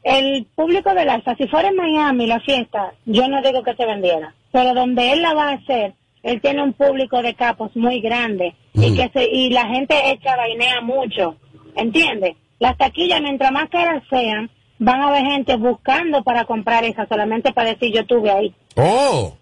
El 0.03 0.47
público 0.55 0.93
del 0.95 1.09
alfa, 1.09 1.35
si 1.37 1.47
fuera 1.49 1.69
en 1.69 1.77
Miami 1.77 2.27
la 2.27 2.41
fiesta, 2.41 2.93
yo 3.07 3.27
no 3.29 3.41
digo 3.41 3.63
que 3.63 3.75
se 3.75 3.87
vendiera. 3.87 4.35
Pero 4.53 4.75
donde 4.75 5.13
él 5.13 5.23
la 5.23 5.33
va 5.33 5.49
a 5.49 5.55
hacer, 5.55 5.95
él 6.25 6.41
tiene 6.41 6.63
un 6.63 6.73
público 6.73 7.23
de 7.23 7.35
capos 7.35 7.71
muy 7.77 8.01
grande 8.01 8.55
y 8.73 8.97
que 8.97 9.09
se, 9.15 9.25
y 9.31 9.51
la 9.51 9.67
gente 9.69 9.95
echa 10.11 10.35
vainea 10.37 10.81
mucho. 10.81 11.37
¿Entiendes? 11.77 12.35
Las 12.59 12.77
taquillas, 12.77 13.21
mientras 13.21 13.53
más 13.53 13.69
caras 13.71 14.03
sean, 14.11 14.51
van 14.79 15.01
a 15.03 15.09
haber 15.09 15.25
gente 15.25 15.55
buscando 15.57 16.23
para 16.25 16.45
comprar 16.45 16.85
esa 16.85 17.07
solamente 17.07 17.53
para 17.53 17.71
decir 17.71 17.93
yo 17.95 18.01
estuve 18.01 18.31
ahí. 18.31 18.55
Oh, 18.77 19.35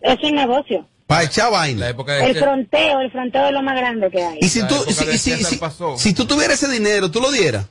Es 0.00 0.18
un 0.22 0.34
negocio. 0.34 0.86
para 1.06 1.24
echar 1.24 1.50
vaina. 1.52 1.80
La 1.80 1.88
época 1.90 2.24
El 2.24 2.36
fronteo, 2.36 3.00
el 3.00 3.10
fronteo 3.10 3.46
es 3.46 3.52
lo 3.52 3.62
más 3.62 3.76
grande 3.76 4.10
que 4.10 4.22
hay. 4.22 4.38
Y 4.40 4.48
si 4.48 4.60
La 4.60 4.68
tú, 4.68 4.74
si, 4.88 5.18
si- 5.18 5.44
si- 5.44 5.56
pasó. 5.58 5.96
si 5.98 6.14
tú 6.14 6.24
tuvieras 6.24 6.62
ese 6.62 6.72
dinero, 6.72 7.10
¿tú 7.10 7.20
lo 7.20 7.30
dieras? 7.30 7.68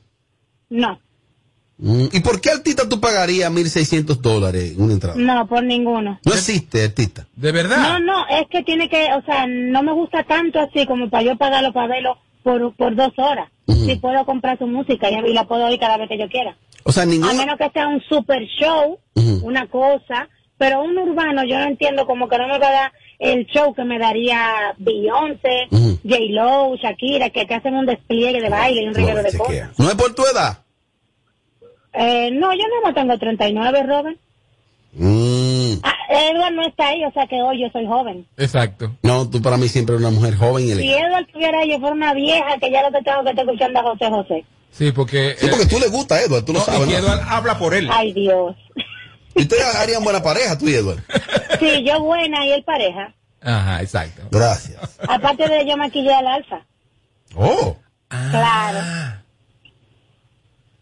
No, 0.70 0.94
Mm, 0.94 1.00
¿Y 1.84 2.20
por 2.20 2.40
qué 2.42 2.52
artista 2.52 2.88
tú 2.88 3.00
pagarías 3.02 3.52
1.600 3.52 4.18
dólares 4.22 4.74
en 4.76 4.84
una 4.84 4.94
entrada? 4.94 5.16
no, 5.18 5.48
por 5.48 5.64
ninguno. 5.64 6.20
No 6.24 6.34
existe 6.34 6.84
artista. 6.84 7.26
¿De 7.36 7.52
verdad? 7.52 7.78
No, 7.78 8.00
no, 8.00 8.28
es 8.30 8.48
que 8.52 8.62
tiene 8.64 8.88
que, 8.88 9.10
o 9.14 9.24
sea, 9.26 9.48
no 9.48 9.82
me 9.82 9.92
gusta 9.94 10.24
tanto 10.24 10.60
así 10.60 10.86
como 10.86 11.10
para 11.10 11.24
yo 11.24 11.38
pagarlo 11.38 11.74
para 11.74 11.88
verlo 11.88 12.18
por, 12.44 12.76
por 12.76 12.96
dos 12.96 13.14
horas. 13.18 13.50
Si 13.68 13.96
puedo 13.96 14.26
comprar 14.26 14.60
su 14.60 14.68
música 14.68 15.10
y, 15.10 15.16
y 15.30 15.34
la 15.34 15.48
puedo 15.48 15.66
oír 15.66 15.80
cada 15.80 15.98
vez 15.98 16.08
que 16.10 16.20
yo 16.20 16.28
quiera. 16.28 16.56
O 16.84 16.92
sea, 16.92 17.04
A 17.04 17.06
ningún... 17.06 17.36
menos 17.38 17.58
que 17.58 17.70
sea 17.72 17.88
un 17.88 18.02
super 18.02 18.44
show, 18.60 19.00
una 19.44 19.68
cosa, 19.68 20.28
pero 20.58 20.84
un 20.84 20.98
urbano 20.98 21.44
yo 21.46 21.58
no 21.58 21.66
entiendo 21.66 22.06
como 22.06 22.28
que 22.28 22.38
no 22.38 22.48
me 22.48 22.60
va 22.60 22.68
a 22.68 22.72
dar 22.72 22.92
el 23.18 23.46
show 23.48 23.74
que 23.74 23.84
me 23.86 23.98
daría 23.98 24.76
Beyoncé, 24.78 25.68
Ujú. 25.72 26.00
J-Lo, 26.04 26.76
Shakira, 26.76 27.30
que 27.30 27.46
te 27.46 27.56
hacen 27.56 27.76
un 27.76 27.86
despliegue 27.86 28.42
de 28.42 28.50
baile 28.50 28.84
y 28.84 28.88
un 28.88 28.94
reguero 28.94 29.24
de 29.24 29.38
cosas. 29.38 29.70
¿No 29.80 29.90
es 29.90 29.96
por 29.96 30.14
tu 30.14 30.24
edad? 30.26 30.60
Eh, 31.94 32.32
no, 32.32 32.54
yo 32.54 32.64
no 32.86 32.94
tengo 32.94 33.18
39, 33.18 33.84
Robert. 33.84 34.18
Mm. 34.94 35.74
Ah, 35.84 35.94
Edward 36.10 36.54
no 36.54 36.68
está 36.68 36.88
ahí, 36.90 37.04
o 37.06 37.12
sea 37.12 37.26
que 37.28 37.42
hoy 37.42 37.62
yo 37.62 37.70
soy 37.72 37.86
joven. 37.86 38.26
Exacto. 38.38 38.92
No, 39.04 39.30
tú 39.30 39.42
para 39.42 39.58
mí 39.58 39.68
siempre 39.70 39.96
eres 39.96 40.06
una 40.08 40.16
mujer 40.18 40.36
joven 40.36 40.66
y 40.66 40.74
Si. 40.74 40.94
Edward 40.94 41.26
estuviera 41.28 41.60
ahí, 41.60 41.70
yo 41.72 41.80
fuera 41.80 41.96
una 41.96 42.14
vieja 42.14 42.58
que 42.60 42.72
ya 42.72 42.82
lo 42.84 42.92
que 42.98 43.04
tengo 43.04 43.24
que 43.24 43.30
estar 43.30 43.46
escuchando 43.46 43.80
a 43.80 43.84
José 43.84 44.10
José. 44.10 44.46
Sí, 44.72 44.92
porque... 44.92 45.36
Sí, 45.38 45.48
porque 45.50 45.66
tú 45.66 45.80
le 45.80 45.88
gusta 45.88 46.16
a 46.16 46.22
Edward, 46.22 46.44
tú 46.46 46.54
lo 46.54 46.60
No, 46.60 46.66
sabes. 46.66 46.88
y 46.88 46.92
¿no? 46.92 46.98
Edward 46.98 47.22
habla 47.28 47.58
por 47.58 47.74
él. 47.74 47.90
Ay, 47.92 48.14
Dios. 48.14 48.56
Y 49.36 49.42
ustedes 49.44 49.64
harían 49.76 50.04
buena 50.04 50.22
pareja, 50.22 50.58
tú 50.58 50.68
y 50.68 50.74
Edward. 50.76 51.02
Sí, 51.60 51.84
yo 51.86 52.02
buena 52.02 52.44
y 52.48 52.54
él 52.54 52.64
pareja. 52.64 53.14
Ajá, 53.40 53.82
exacto. 53.84 54.24
Gracias. 54.32 54.98
Aparte 55.08 55.48
de 55.48 55.64
yo 55.68 55.78
maquillé 55.78 56.12
al 56.12 56.26
alfa. 56.26 56.66
Oh. 57.36 57.78
Claro. 58.08 59.21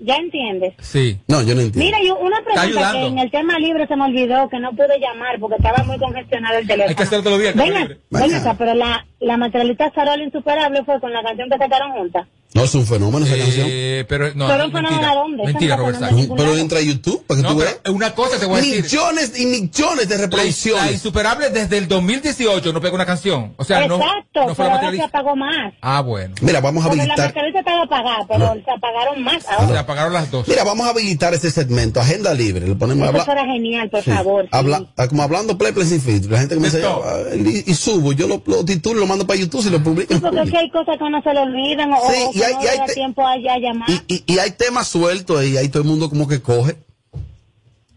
¿Ya 0.02 0.16
entiendes? 0.16 0.74
Sí. 0.80 1.20
No, 1.28 1.42
yo 1.42 1.56
no 1.56 1.62
entiendo. 1.62 1.80
Mira, 1.80 2.02
y 2.02 2.10
una 2.10 2.42
pregunta 2.42 2.92
que 2.94 3.06
en 3.06 3.20
el 3.20 3.30
tema 3.32 3.60
libre 3.60 3.86
se 3.86 3.96
me 3.98 4.06
olvidó, 4.06 4.48
que 4.50 4.58
no 4.60 4.72
pude 4.72 4.98
llamar 5.00 5.38
porque 5.42 5.58
estaba 5.58 5.84
muy 5.84 5.98
congestionado 6.00 6.58
el 6.58 6.66
teléfono. 6.68 6.90
Hay 6.90 6.96
que 6.96 7.30
los 7.30 7.40
días. 7.40 7.54
tema 7.54 7.66
Venga, 7.66 7.98
venga 8.10 8.56
pero 8.58 8.74
la, 8.76 9.06
la 9.20 9.36
materialista 9.38 9.92
Sarol 9.94 10.22
Insuperable 10.22 10.84
fue 10.86 11.00
con 11.02 11.12
la 11.12 11.22
canción 11.22 11.50
que 11.50 11.58
sacaron 11.58 11.92
juntas. 11.92 12.28
No, 12.52 12.64
es 12.64 12.74
un 12.74 12.84
fenómeno 12.88 13.28
esa 13.28 13.38
canción. 13.38 13.68
Eh, 13.70 14.06
pero 14.10 14.34
no, 14.34 14.48
Pero 14.48 14.66
un 14.66 14.72
fenómeno 14.72 14.90
mentira. 14.90 15.12
a 15.12 15.16
dónde? 15.16 15.44
Mentira, 15.46 15.76
Esa 15.76 15.76
no 15.76 15.82
Robert 15.84 15.96
está 16.02 16.10
Sánchez. 16.10 16.30
Pero 16.36 16.58
entra 16.58 16.80
a 16.80 16.82
YouTube 16.82 17.24
para 17.28 17.38
que 17.38 17.44
No, 17.44 17.50
tú 17.54 17.60
pero 17.60 17.70
veas. 17.84 17.94
una 17.94 18.12
cosa 18.16 18.40
te 18.40 18.46
voy 18.48 18.56
a 18.56 18.62
decir. 18.64 18.84
Millones 18.86 19.40
y 19.40 19.46
millones 19.46 20.10
de 20.10 20.16
La, 20.16 20.22
la 20.22 20.26
reproducciones. 20.26 20.92
insuperable 20.94 21.50
desde 21.52 21.78
el 21.78 21.88
2018 21.88 22.74
no 22.74 22.82
pega 22.82 22.96
una 22.96 23.06
canción. 23.06 23.54
O 23.58 23.64
sea, 23.64 23.86
no, 23.86 23.98
Exacto, 23.98 24.48
no 24.48 24.56
fue 24.56 24.66
pero 24.66 24.70
la 24.70 24.76
ahora 24.76 24.80
se 24.80 24.86
materialista. 24.98 25.06
apagó 25.20 25.36
más. 25.36 25.74
Ah, 25.82 26.02
bueno. 26.02 26.34
Mira, 26.42 26.60
vamos 26.60 26.84
a 26.84 26.88
Porque 26.88 26.98
la 26.98 27.04
habilitar. 27.14 27.28
materialista 27.28 27.60
estaba 27.60 27.84
apagada, 27.84 28.26
pero 28.28 28.54
se 28.66 28.72
apagaron 28.72 29.24
más 29.24 29.48
ahora. 29.48 29.86
Apagaron 29.90 30.14
las 30.14 30.30
dos. 30.30 30.48
Mira, 30.48 30.64
vamos 30.64 30.86
a 30.86 30.92
habilitar 30.92 31.34
ese 31.34 31.50
segmento, 31.50 32.00
agenda 32.00 32.32
libre. 32.36 32.68
Le 32.68 32.76
ponemos 32.76 33.08
a 33.08 33.12
Eso 33.12 33.26
fuera 33.26 33.44
genial, 33.46 33.90
por 33.90 34.04
Sí. 34.04 34.12
favor. 34.12 34.48
Habla, 34.52 34.86
ah, 34.96 35.08
como 35.08 35.24
hablando 35.24 35.58
play, 35.58 35.72
play 35.72 35.88
sin 35.88 36.00
filtro. 36.00 36.32
La 36.32 36.40
gente 36.40 36.54
comienza 36.54 36.78
Esto. 36.78 37.04
a, 37.04 37.36
y, 37.36 37.64
y 37.66 37.74
subo, 37.74 38.14
yo 38.14 38.28
lo, 38.28 38.44
lo 38.46 38.64
titulo, 38.64 39.00
lo 39.00 39.08
mando 39.08 39.26
para 39.26 39.40
YouTube 39.40 39.66
y 39.66 39.70
lo 39.72 39.82
publico. 39.84 40.14
Sí, 40.14 40.20
porque 40.20 40.42
es 40.42 40.52
que 40.52 40.58
hay 40.60 40.70
cosas 40.70 40.96
que 41.00 41.04
uno 41.04 41.20
se 41.24 41.34
le 41.34 41.40
olvidan 41.40 41.92
o, 41.92 41.98
Sí, 42.12 42.22
o 42.24 42.30
y 42.30 42.34
que 42.40 42.46
hay- 42.46 42.54
no 42.54 42.62
y 42.64 42.68
hay 42.68 42.72
le 42.74 42.78
da 42.82 42.86
te- 42.86 42.94
tiempo 42.94 43.26
a 43.28 43.36
ya 43.38 43.58
llamar. 43.58 43.90
Y, 43.90 44.14
y, 44.14 44.24
y 44.28 44.38
hay 44.38 44.52
temas 44.52 44.88
sueltos 44.88 45.44
y 45.44 45.58
ahí 45.58 45.70
todo 45.70 45.82
el 45.82 45.90
mundo 45.90 46.08
como 46.08 46.28
que 46.28 46.40
coge. 46.40 46.76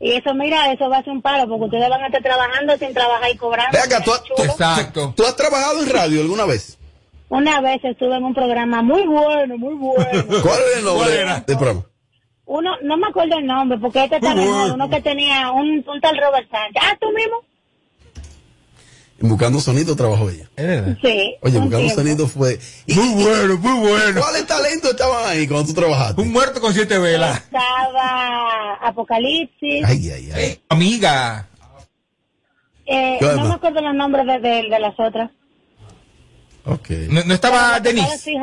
Y 0.01 0.13
eso, 0.13 0.33
mira, 0.35 0.73
eso 0.73 0.89
va 0.89 0.97
a 0.99 1.05
ser 1.05 1.13
un 1.13 1.21
paro, 1.21 1.47
porque 1.47 1.67
ustedes 1.67 1.91
van 1.91 2.03
a 2.03 2.07
estar 2.07 2.23
trabajando 2.23 2.77
sin 2.79 2.95
trabajar 2.95 3.31
y 3.33 3.37
cobrando. 3.37 3.71
Ve 3.71 3.79
acá, 3.81 4.03
¿tú, 4.03 4.13
tú- 4.35 4.43
Exacto. 4.45 5.13
¿tú 5.15 5.25
has 5.27 5.37
trabajado 5.37 5.83
en 5.83 5.91
radio 5.91 6.23
alguna 6.23 6.47
vez? 6.47 6.79
Una 7.35 7.63
vez 7.63 7.81
estuve 7.83 8.15
en 8.17 8.25
un 8.25 8.35
programa 8.35 8.83
muy 8.83 9.07
bueno, 9.07 9.57
muy 9.57 9.75
bueno. 9.75 10.25
¿Cuál 10.43 10.59
era 10.69 10.79
el 10.79 10.85
nombre 10.85 11.07
¿Cuál 11.07 11.13
era? 11.19 11.41
del 11.41 11.57
programa? 11.57 11.87
Uno, 12.45 12.71
no 12.83 12.97
me 12.99 13.07
acuerdo 13.07 13.39
el 13.39 13.47
nombre, 13.47 13.79
porque 13.79 14.05
este 14.05 14.17
está 14.17 14.35
mejor, 14.35 14.73
uno 14.73 14.91
que 14.91 15.01
tenía 15.01 15.51
un, 15.53 15.83
un 15.89 16.01
tal 16.03 16.15
Robert 16.19 16.51
Sánchez. 16.51 16.83
Ah, 16.85 16.95
tú 17.01 17.07
mismo. 17.13 17.37
En 19.23 19.29
Buscando 19.31 19.61
Sonido 19.61 19.97
trabajó 19.97 20.29
ella. 20.29 20.47
Sí. 21.01 21.37
Oye, 21.41 21.59
Buscando 21.59 21.79
tiempo. 21.79 21.95
Sonido 21.95 22.27
fue... 22.29 22.59
¿Y 22.87 22.95
Muy 22.95 23.23
bueno, 23.25 23.57
muy 23.57 23.89
bueno. 23.89 24.21
¿Cuáles 24.21 24.47
talentos 24.47 24.91
estaban 24.91 25.25
ahí 25.31 25.47
cuando 25.49 25.69
tú 25.69 25.75
trabajaste? 25.81 26.21
Un 26.21 26.33
muerto 26.33 26.61
con 26.61 26.75
siete 26.75 26.99
velas. 26.99 27.39
Estaba 27.45 28.75
Apocalipsis. 28.83 29.85
Ay, 29.87 30.11
ay, 30.11 30.31
ay. 30.35 30.61
Amiga. 30.69 31.49
eh, 32.85 33.17
¿Qué 33.21 33.27
no 33.37 33.45
me 33.47 33.55
acuerdo 33.55 33.81
los 33.81 33.95
nombres 33.95 34.27
de, 34.27 34.39
de, 34.41 34.69
de 34.69 34.79
las 34.81 34.95
otras. 34.99 35.31
Ok. 36.65 36.91
No, 37.09 37.23
no 37.25 37.35
estaba 37.35 37.81
Denise. 37.81 38.19
sí, 38.19 38.35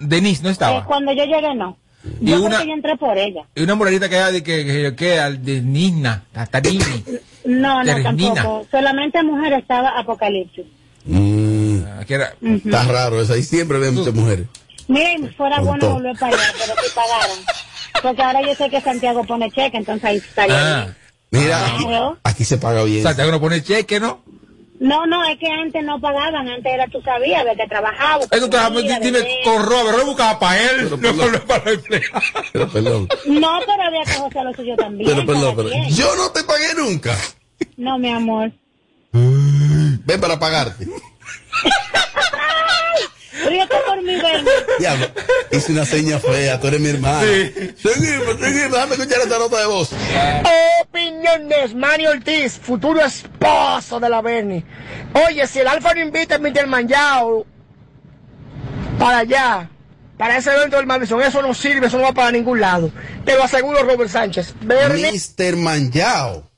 Denise 0.00 0.42
no 0.42 0.50
estaba. 0.50 0.84
cuando 0.84 1.12
yo 1.12 1.24
llegué, 1.24 1.54
no. 1.54 1.76
Y 2.20 2.30
Yo 2.30 2.40
una- 2.40 2.48
creo 2.56 2.60
que 2.60 2.66
yo 2.66 2.72
entré 2.74 2.96
por 2.96 3.16
ella. 3.16 3.42
Y 3.54 3.62
una 3.62 3.74
morenita 3.76 4.08
que 4.08 4.16
era 4.16 4.32
de 4.32 4.42
que, 4.42 4.64
que, 4.64 4.96
que 4.96 5.08
de 5.38 5.60
Nina, 5.60 6.24
hasta 6.34 6.60
Nini. 6.60 6.82
No, 7.44 7.82
no, 7.82 8.02
tampoco. 8.04 8.66
Solamente 8.70 9.20
mujer 9.24 9.52
estaba 9.54 9.98
Apocalipsis. 9.98 10.64
Mm, 11.04 11.80
Ah, 11.84 12.04
que 12.06 12.14
está 12.14 12.84
raro 12.84 13.20
eso. 13.20 13.32
Ahí 13.32 13.42
siempre 13.42 13.78
ven 13.78 13.94
muchas 13.94 14.14
mujeres. 14.14 14.46
Miren, 14.86 15.32
fuera 15.34 15.56
Con 15.56 15.66
bueno 15.66 15.80
todo. 15.80 15.94
volver 15.94 16.16
para 16.18 16.36
allá, 16.36 16.52
pero 16.56 16.74
si 16.80 16.90
pagaron. 16.94 17.36
Porque 18.00 18.22
ahora 18.22 18.42
yo 18.42 18.54
sé 18.54 18.70
que 18.70 18.80
Santiago 18.80 19.24
pone 19.24 19.50
cheque, 19.50 19.76
entonces 19.76 20.04
ahí 20.04 20.16
estaría 20.18 20.56
ah, 20.82 20.84
bien. 21.30 21.42
Mira, 21.44 21.66
aquí, 21.66 21.84
Claro. 21.84 22.18
aquí 22.22 22.44
se 22.44 22.58
paga 22.58 22.84
bien. 22.84 23.02
Santiago 23.02 23.32
no 23.32 23.40
pone 23.40 23.60
cheque, 23.62 23.98
¿no? 23.98 24.22
No, 24.82 25.06
no, 25.06 25.24
es 25.24 25.38
que 25.38 25.46
antes 25.46 25.84
no 25.84 26.00
pagaban, 26.00 26.48
antes 26.48 26.72
era, 26.74 26.88
tú 26.88 27.00
sabías, 27.02 27.44
de 27.44 27.54
que 27.54 27.68
trabajaba. 27.68 28.24
Eso 28.28 28.50
trabajaba, 28.50 28.80
dime, 28.80 29.20
con 29.44 29.64
Robert, 29.64 29.90
Robert 29.92 30.06
buscaba 30.06 30.38
para 30.40 30.60
él, 30.60 30.90
no 30.90 30.98
pero- 30.98 31.46
para 31.46 31.70
el 31.70 31.76
empleado. 31.78 32.20
Pero 32.52 32.68
perdón. 32.68 33.08
No, 33.26 33.60
pero 33.64 33.82
había 33.84 34.02
que 34.04 34.14
José 34.14 34.42
lo 34.42 34.52
suyo 34.54 34.74
también. 34.74 35.08
Pero 35.08 35.24
perdón, 35.24 35.54
pero 35.54 35.68
yo 35.88 36.16
no 36.16 36.32
te 36.32 36.42
pagué 36.42 36.74
nunca. 36.76 37.16
No, 37.76 37.96
mi 37.96 38.08
amor. 38.10 38.50
Ven 39.12 40.20
para 40.20 40.40
pagarte. 40.40 40.84
Ríete 43.46 43.76
por 43.86 44.02
mi 44.02 44.16
ven. 44.16 44.46
Diablo, 44.78 45.06
hice 45.50 45.72
una 45.72 45.84
seña 45.84 46.18
fea, 46.18 46.60
tú 46.60 46.68
eres 46.68 46.80
mi 46.80 46.88
hermana. 46.88 47.20
Seguimos, 47.20 48.38
seguimos, 48.40 48.72
déjame 48.72 48.94
escuchar 48.94 49.20
esta 49.22 49.38
nota 49.38 49.60
de 49.60 49.66
voz. 49.66 49.90
Opiniones, 50.82 51.74
Mario 51.74 52.10
Ortiz, 52.10 52.58
futuro 52.58 53.00
esposo 53.04 53.98
de 54.00 54.08
la 54.08 54.20
Bernie. 54.22 54.64
Oye, 55.26 55.46
si 55.46 55.60
el 55.60 55.68
Alfa 55.68 55.94
no 55.94 56.00
invita 56.00 56.36
a 56.36 56.38
Mr. 56.38 56.66
Manjao 56.66 57.46
para 58.98 59.18
allá, 59.18 59.70
para 60.16 60.36
ese 60.36 60.54
evento 60.54 60.76
del 60.76 60.86
Madison, 60.86 61.20
eso 61.22 61.42
no 61.42 61.54
sirve, 61.54 61.86
eso 61.86 61.98
no 61.98 62.04
va 62.04 62.12
para 62.12 62.30
ningún 62.30 62.60
lado. 62.60 62.90
Te 63.24 63.34
lo 63.36 63.42
aseguro, 63.42 63.82
Robert 63.82 64.10
Sánchez. 64.10 64.54
Bernie. 64.60 65.10
Mr. 65.10 65.56
Manjao. 65.56 66.51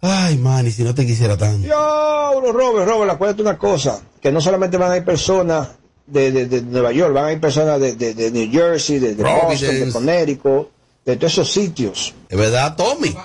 Ay, 0.00 0.38
man, 0.38 0.66
y 0.66 0.70
si 0.70 0.84
no 0.84 0.94
te 0.94 1.04
quisiera 1.04 1.36
tanto. 1.36 1.66
Yo, 1.66 2.40
Robert, 2.52 2.88
Robert, 2.88 3.10
acuérdate 3.10 3.42
una 3.42 3.58
cosa, 3.58 4.00
que 4.20 4.30
no 4.30 4.40
solamente 4.40 4.76
van 4.76 4.92
a 4.92 4.96
ir 4.96 5.04
personas 5.04 5.70
de, 6.06 6.30
de, 6.30 6.46
de 6.46 6.62
Nueva 6.62 6.92
York, 6.92 7.12
van 7.12 7.24
a 7.24 7.32
ir 7.32 7.40
personas 7.40 7.80
de, 7.80 7.96
de, 7.96 8.14
de 8.14 8.30
New 8.30 8.48
Jersey, 8.50 8.98
de, 8.98 9.14
de 9.14 9.22
Boston, 9.24 9.58
de. 9.58 9.92
Connecticut, 9.92 10.68
de 11.04 11.16
todos 11.16 11.32
esos 11.32 11.52
sitios. 11.52 12.14
¿Es 12.28 12.38
verdad, 12.38 12.76
Tommy? 12.76 13.16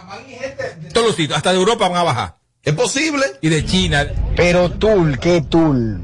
Todos 0.94 1.08
los 1.08 1.16
sitios, 1.16 1.38
hasta 1.38 1.52
de 1.52 1.58
Europa 1.58 1.88
van 1.88 1.98
a 1.98 2.04
bajar. 2.04 2.36
¿Es 2.64 2.74
posible? 2.74 3.24
Y 3.42 3.50
de 3.50 3.66
China. 3.66 4.08
Pero 4.36 4.72
Tool, 4.72 5.20
¿qué 5.20 5.42
Tool? 5.42 6.02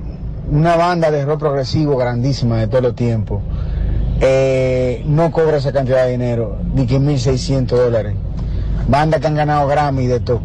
Una 0.52 0.76
banda 0.76 1.10
de 1.10 1.26
rock 1.26 1.40
progresivo 1.40 1.96
grandísima 1.96 2.58
de 2.58 2.68
todos 2.68 2.84
los 2.84 2.96
tiempos. 2.96 3.42
Eh, 4.22 5.04
no 5.06 5.32
cobra 5.32 5.58
esa 5.58 5.72
cantidad 5.72 6.06
de 6.06 6.12
dinero, 6.12 6.60
ni 6.74 6.86
que 6.86 7.00
1.600 7.00 7.66
dólares. 7.68 8.16
Bandas 8.88 9.22
que 9.22 9.28
han 9.28 9.36
ganado 9.36 9.68
Grammy 9.68 10.08
de 10.08 10.20
todo. 10.20 10.42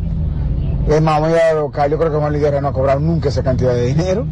Es 0.89 1.01
más, 1.03 1.20
voy 1.20 1.32
a 1.32 1.55
local, 1.55 1.91
yo 1.91 1.99
creo 1.99 2.11
que 2.12 2.18
Juan 2.18 2.32
Guerra 2.35 2.61
no 2.61 2.68
ha 2.68 2.72
cobrado 2.72 3.01
nunca 3.01 3.28
esa 3.30 3.43
cantidad 3.43 3.74
de 3.74 3.87
dinero. 3.87 4.26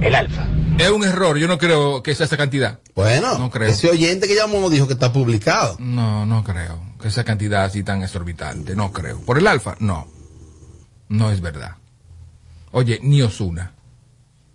El 0.00 0.14
Alfa. 0.14 0.46
Es 0.78 0.90
un 0.90 1.04
error, 1.04 1.36
yo 1.36 1.46
no 1.46 1.58
creo 1.58 2.02
que 2.02 2.14
sea 2.14 2.26
esa 2.26 2.36
cantidad. 2.36 2.80
Bueno, 2.94 3.38
No 3.38 3.50
creo. 3.50 3.68
ese 3.68 3.90
oyente 3.90 4.26
que 4.26 4.34
llamó 4.34 4.68
dijo 4.70 4.86
que 4.86 4.94
está 4.94 5.12
publicado. 5.12 5.76
No, 5.78 6.24
no 6.26 6.42
creo 6.42 6.80
que 7.00 7.08
esa 7.08 7.24
cantidad 7.24 7.64
así 7.64 7.82
tan 7.84 8.02
exorbitante, 8.02 8.74
no 8.74 8.90
creo. 8.92 9.20
Por 9.20 9.38
el 9.38 9.46
alfa, 9.46 9.76
no. 9.80 10.08
No 11.08 11.30
es 11.30 11.40
verdad. 11.40 11.76
Oye, 12.72 12.98
ni 13.02 13.20
Osuna, 13.22 13.74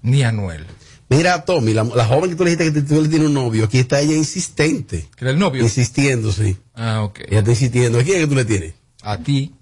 ni 0.02 0.24
Anuel. 0.24 0.66
Mira, 1.10 1.46
Tommy, 1.46 1.74
la, 1.74 1.84
la 1.84 2.06
joven 2.06 2.32
que 2.32 2.36
tú 2.36 2.44
le 2.44 2.56
dijiste 2.56 2.74
que 2.82 2.86
tú 2.86 3.02
le 3.02 3.08
tienes 3.08 3.28
un 3.28 3.34
novio, 3.36 3.66
aquí 3.66 3.78
está 3.80 4.00
ella 4.02 4.16
insistente. 4.16 5.08
¿Que 5.16 5.24
era 5.26 5.32
el 5.32 5.40
novio? 5.40 5.62
Insistiendo, 5.64 6.32
sí. 6.32 6.58
Ah, 6.74 7.04
ok. 7.04 7.20
Ella 7.30 7.40
está 7.40 7.52
insistiendo. 7.52 8.00
¿A 8.00 8.04
quién 8.04 8.18
es 8.18 8.22
que 8.24 8.28
tú 8.28 8.36
le 8.36 8.46
tienes? 8.46 8.74
A 9.04 9.18
ti. 9.20 9.56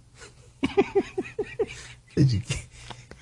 ¿Y 2.15 2.39
qué? 2.39 2.65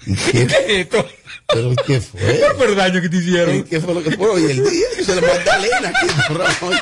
Esto. 0.81 1.05
¿Pero 1.47 1.73
qué 1.85 2.01
fue? 2.01 2.19
¿Qué 2.19 2.45
fue 2.57 2.65
el 2.67 2.75
daño 2.75 3.01
que 3.01 3.09
te 3.09 3.17
hicieron? 3.17 3.63
¿Qué 3.63 3.79
fue 3.79 3.93
lo 3.93 4.03
que 4.03 4.11
fue 4.11 4.29
hoy 4.29 4.43
el 4.43 4.69
día? 4.69 4.87
Se 5.05 5.15
le 5.15 5.21
mandó 5.21 5.51
a 5.51 5.55
Elena 5.55 5.89
aquí, 5.89 6.07
Ramón. 6.29 6.79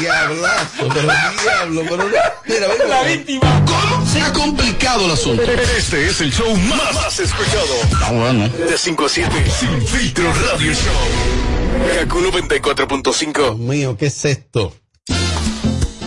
Diablazo, 0.00 0.88
pero 0.92 1.08
diablo, 1.42 1.82
pero 1.88 2.04
mira, 2.48 2.68
venga. 2.68 2.86
La 2.88 3.02
víctima. 3.04 3.64
¿Cómo 3.64 4.06
se 4.06 4.20
ha 4.20 4.32
complicado 4.32 5.04
el 5.06 5.12
asunto? 5.12 5.42
Este 5.42 6.06
es 6.06 6.20
el 6.20 6.32
show 6.32 6.56
más, 6.56 6.94
más 6.94 7.20
escuchado. 7.20 7.74
Ah, 8.02 8.10
bueno. 8.12 8.48
De 8.48 8.76
5 8.76 9.04
a 9.04 9.08
7. 9.08 9.30
Sin 9.60 9.86
filtro 9.86 10.32
radio 10.32 10.72
show. 10.72 12.00
Kaku 12.00 12.20
94.5. 12.20 13.32
Dios 13.34 13.58
mío, 13.58 13.96
¿qué 13.96 14.06
es 14.06 14.24
esto? 14.24 14.74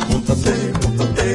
Móntate, 0.09 0.73
móntate, 0.82 1.26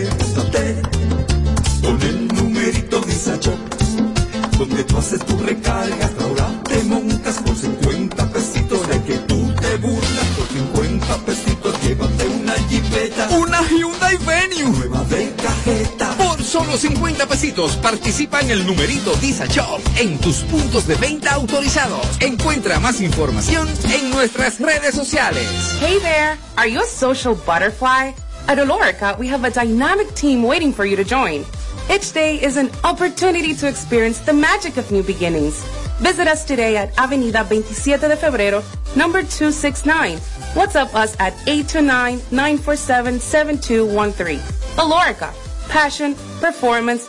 tú 4.93 4.99
haces 4.99 5.25
tu 5.25 5.37
recarga, 5.39 6.11
ahora 6.21 6.51
te 6.65 6.83
montas 6.85 7.37
por 7.37 7.57
50 7.57 8.27
pesitos 8.31 8.89
de 8.89 9.03
que 9.05 9.15
tú 9.21 9.53
te 9.55 9.77
burlas 9.77 10.27
por 10.37 10.47
50 10.49 11.17
pesitos. 11.25 11.81
Llévate 11.83 12.27
una 12.29 12.53
jipeta, 12.69 13.29
Una 13.39 13.63
Hyundai 13.69 14.19
Venue. 14.19 14.71
nueva 14.71 15.03
de 15.05 15.33
cajeta. 15.43 16.11
Por 16.19 16.43
solo 16.45 16.77
50 16.77 17.27
pesitos 17.27 17.77
participa 17.77 18.41
en 18.41 18.51
el 18.51 18.67
numerito 18.67 19.15
Disa 19.15 19.47
Shop 19.47 19.81
en 19.99 20.19
tus 20.19 20.39
puntos 20.43 20.87
de 20.87 20.97
venta 20.97 21.33
autorizados. 21.35 22.07
Encuentra 22.21 22.79
más 22.79 23.01
información 23.01 23.69
en 23.91 24.11
nuestras 24.11 24.61
redes 24.61 24.95
sociales. 24.95 25.47
Hey 25.81 25.99
there! 26.03 26.37
Are 26.57 26.71
you 26.71 26.81
a 26.81 26.87
social 26.87 27.35
butterfly? 27.47 28.13
At 28.49 28.59
Olorica, 28.59 29.17
we 29.19 29.29
have 29.29 29.45
a 29.45 29.51
dynamic 29.51 30.13
team 30.15 30.45
waiting 30.45 30.73
for 30.75 30.85
you 30.85 30.97
to 30.97 31.05
join. 31.05 31.45
Each 31.91 32.13
day 32.13 32.41
is 32.41 32.57
an 32.57 32.71
opportunity 32.85 33.55
to 33.55 33.69
experience 33.69 34.21
the 34.21 34.33
magic 34.33 34.77
of 34.77 34.91
new 34.91 35.03
beginnings. 35.03 35.63
Visit 36.01 36.27
us 36.27 36.45
today 36.45 36.77
at 36.77 36.97
Avenida 36.99 37.45
27 37.45 38.11
de 38.11 38.17
Febrero, 38.17 38.63
number 38.97 39.23
269. 39.23 40.19
WhatsApp 40.55 40.95
us 40.95 41.15
at 41.21 41.35
829-947-7213. 41.47 44.39
Olorica, 44.77 45.33
passion, 45.69 46.15
performance, 46.41 47.09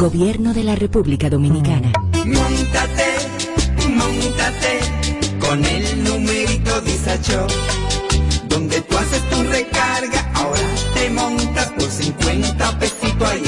Gobierno 0.00 0.54
de 0.54 0.64
la 0.64 0.74
República 0.74 1.28
Dominicana. 1.28 1.92
Móntate, 2.24 3.04
móntate 3.86 4.80
con 5.38 5.62
el 5.62 6.04
numerito 6.04 6.80
Disacho. 6.80 7.46
Donde 8.48 8.80
tú 8.80 8.96
haces 8.96 9.22
tu 9.28 9.42
recarga, 9.42 10.32
ahora 10.32 10.68
te 10.94 11.10
montas 11.10 11.66
por 11.72 11.90
50 11.90 12.78
pesitos. 12.78 13.28
Ahí 13.28 13.42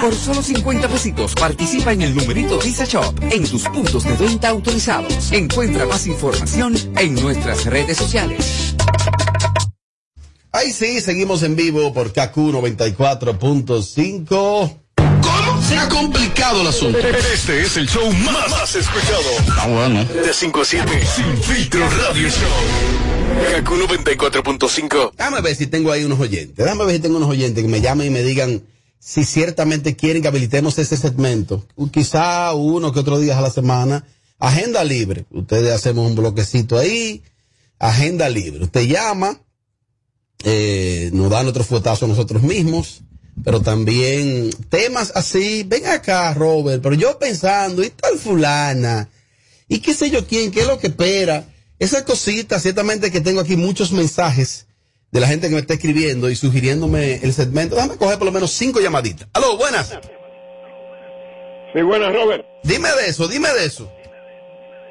Por 0.00 0.14
solo 0.14 0.42
50 0.42 0.88
pesitos 0.88 1.34
participa 1.34 1.92
en 1.92 2.00
el 2.02 2.14
numerito 2.14 2.58
Visa 2.58 2.84
Shop 2.84 3.18
en 3.30 3.44
tus 3.44 3.64
puntos 3.64 4.04
de 4.04 4.12
venta 4.14 4.50
autorizados. 4.50 5.32
Encuentra 5.32 5.86
más 5.86 6.06
información 6.06 6.76
en 6.96 7.14
nuestras 7.14 7.64
redes 7.64 7.96
sociales. 7.96 8.74
Ahí 10.52 10.70
sí, 10.72 11.00
seguimos 11.00 11.42
en 11.42 11.56
vivo 11.56 11.92
por 11.92 12.12
KQ 12.12 12.36
94.5. 12.36 14.76
¿Cómo 14.96 15.62
se 15.62 15.78
ha 15.78 15.88
complicado 15.88 16.60
el 16.60 16.68
asunto? 16.68 16.98
Este 16.98 17.62
es 17.62 17.76
el 17.76 17.88
show 17.88 18.10
más, 18.12 18.50
más 18.50 18.74
escuchado. 18.74 19.22
Ah, 19.58 19.66
bueno. 19.68 20.04
De 20.04 20.32
5 20.32 20.60
a 20.60 20.64
7. 20.64 21.06
Sin 21.06 21.36
filtro 21.42 21.88
radio 21.88 22.28
show. 22.28 22.48
Kaku 23.52 23.74
94.5. 23.74 25.12
Déjame 25.16 25.40
ver 25.40 25.56
si 25.56 25.66
tengo 25.66 25.90
ahí 25.92 26.04
unos 26.04 26.20
oyentes. 26.20 26.56
Déjame 26.56 26.84
ver 26.84 26.96
si 26.96 27.02
tengo 27.02 27.16
unos 27.16 27.28
oyentes 27.28 27.62
que 27.62 27.68
me 27.68 27.80
llamen 27.80 28.06
y 28.06 28.10
me 28.10 28.22
digan 28.22 28.62
si 29.06 29.24
ciertamente 29.24 29.94
quieren 29.94 30.20
que 30.20 30.26
habilitemos 30.26 30.80
ese 30.80 30.96
segmento. 30.96 31.64
Quizá 31.92 32.52
uno 32.54 32.92
que 32.92 32.98
otro 32.98 33.20
día 33.20 33.38
a 33.38 33.40
la 33.40 33.52
semana. 33.52 34.04
Agenda 34.40 34.82
libre. 34.82 35.26
Ustedes 35.30 35.72
hacemos 35.72 36.08
un 36.08 36.16
bloquecito 36.16 36.76
ahí. 36.76 37.22
Agenda 37.78 38.28
libre. 38.28 38.64
Usted 38.64 38.88
llama, 38.88 39.40
eh, 40.42 41.10
nos 41.12 41.30
da 41.30 41.44
nuestro 41.44 41.62
fuetazo 41.62 42.08
nosotros 42.08 42.42
mismos, 42.42 43.02
pero 43.44 43.60
también 43.60 44.50
temas 44.70 45.12
así. 45.14 45.62
Ven 45.62 45.86
acá, 45.86 46.34
Robert, 46.34 46.82
pero 46.82 46.96
yo 46.96 47.16
pensando, 47.16 47.84
¿y 47.84 47.90
tal 47.90 48.18
fulana? 48.18 49.08
¿Y 49.68 49.78
qué 49.78 49.94
sé 49.94 50.10
yo 50.10 50.26
quién? 50.26 50.50
¿Qué 50.50 50.62
es 50.62 50.66
lo 50.66 50.80
que 50.80 50.88
espera? 50.88 51.48
Esas 51.78 52.02
cositas, 52.02 52.60
ciertamente 52.60 53.12
que 53.12 53.20
tengo 53.20 53.40
aquí 53.40 53.54
muchos 53.54 53.92
mensajes 53.92 54.65
de 55.10 55.20
la 55.20 55.26
gente 55.26 55.48
que 55.48 55.54
me 55.54 55.60
está 55.60 55.74
escribiendo 55.74 56.30
y 56.30 56.36
sugiriéndome 56.36 57.16
el 57.16 57.32
segmento. 57.32 57.76
Déjame 57.76 57.96
coger 57.96 58.18
por 58.18 58.26
lo 58.26 58.32
menos 58.32 58.52
cinco 58.52 58.80
llamaditas. 58.80 59.28
Aló, 59.32 59.56
buenas. 59.56 59.98
Sí, 61.74 61.82
buenas, 61.82 62.14
Robert. 62.14 62.44
Dime 62.62 62.88
de 62.88 63.08
eso, 63.08 63.28
dime 63.28 63.48
de 63.50 63.66
eso. 63.66 63.90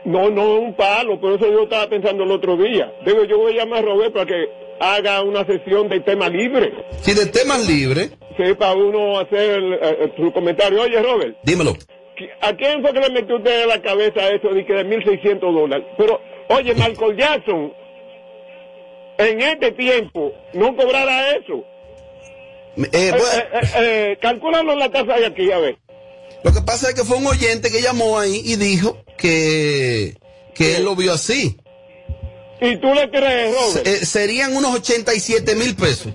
No, 0.05 0.29
no, 0.29 0.59
un 0.59 0.75
palo, 0.75 1.19
por 1.19 1.33
eso 1.33 1.51
yo 1.51 1.63
estaba 1.63 1.89
pensando 1.89 2.23
el 2.23 2.31
otro 2.31 2.55
día. 2.57 2.93
Digo, 3.05 3.25
yo 3.25 3.39
voy 3.39 3.53
a 3.53 3.63
llamar 3.63 3.79
a 3.79 3.87
Robert 3.87 4.13
para 4.13 4.25
que 4.27 4.45
haga 4.79 5.23
una 5.23 5.43
sesión 5.45 5.89
de 5.89 5.99
tema 6.01 6.29
libre. 6.29 6.73
Si 7.01 7.13
de 7.13 7.25
temas 7.25 7.67
libres. 7.67 8.11
Sí, 8.37 8.53
para 8.53 8.73
uno 8.73 9.19
hacer 9.19 9.63
eh, 9.63 10.13
su 10.15 10.31
comentario. 10.31 10.81
Oye, 10.81 11.01
Robert. 11.01 11.37
Dímelo. 11.43 11.73
¿A 12.41 12.55
quién 12.55 12.81
fue 12.81 12.93
que 12.93 12.99
le 12.99 13.09
metió 13.09 13.37
usted 13.37 13.63
en 13.63 13.67
la 13.69 13.81
cabeza 13.81 14.29
eso 14.29 14.49
de 14.49 14.65
que 14.65 14.73
de 14.73 14.85
1.600 14.85 15.39
dólares? 15.39 15.87
Pero, 15.97 16.21
oye, 16.49 16.73
Michael 16.75 17.17
Jackson, 17.17 17.73
en 19.17 19.41
este 19.41 19.71
tiempo, 19.71 20.31
no 20.53 20.75
cobrara 20.75 21.31
eso. 21.31 21.63
Eh, 22.77 22.87
Eh, 22.93 23.13
eh, 23.53 23.67
eh, 23.77 24.17
en 24.21 24.79
la 24.79 24.91
casa 24.91 25.13
de 25.13 25.25
aquí, 25.27 25.51
a 25.51 25.59
ver. 25.59 25.77
Lo 26.43 26.53
que 26.53 26.61
pasa 26.61 26.89
es 26.89 26.95
que 26.95 27.03
fue 27.03 27.17
un 27.17 27.25
oyente 27.27 27.71
que 27.71 27.81
llamó 27.81 28.19
ahí 28.19 28.41
y 28.43 28.55
dijo 28.55 29.03
que, 29.17 30.15
que 30.53 30.77
él 30.77 30.83
lo 30.85 30.95
vio 30.95 31.13
así. 31.13 31.57
¿Y 32.61 32.77
tú 32.77 32.93
le 32.93 33.09
crees, 33.09 33.55
Robert? 33.55 33.87
Eh, 33.87 34.05
serían 34.05 34.55
unos 34.55 34.75
87 34.75 35.55
mil 35.55 35.75
pesos. 35.75 36.13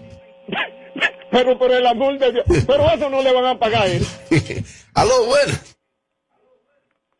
Pero 1.30 1.59
por 1.59 1.70
el 1.70 1.86
amor 1.86 2.18
de 2.18 2.32
Dios. 2.32 2.44
Pero 2.66 2.90
eso 2.90 3.09
no 3.09 3.22
le 3.22 3.32
van 3.32 3.44
a 3.46 3.59
pagar 3.59 3.82
a 3.82 3.86
él. 3.90 4.05
Aló, 4.94 5.24
bueno. 5.26 5.53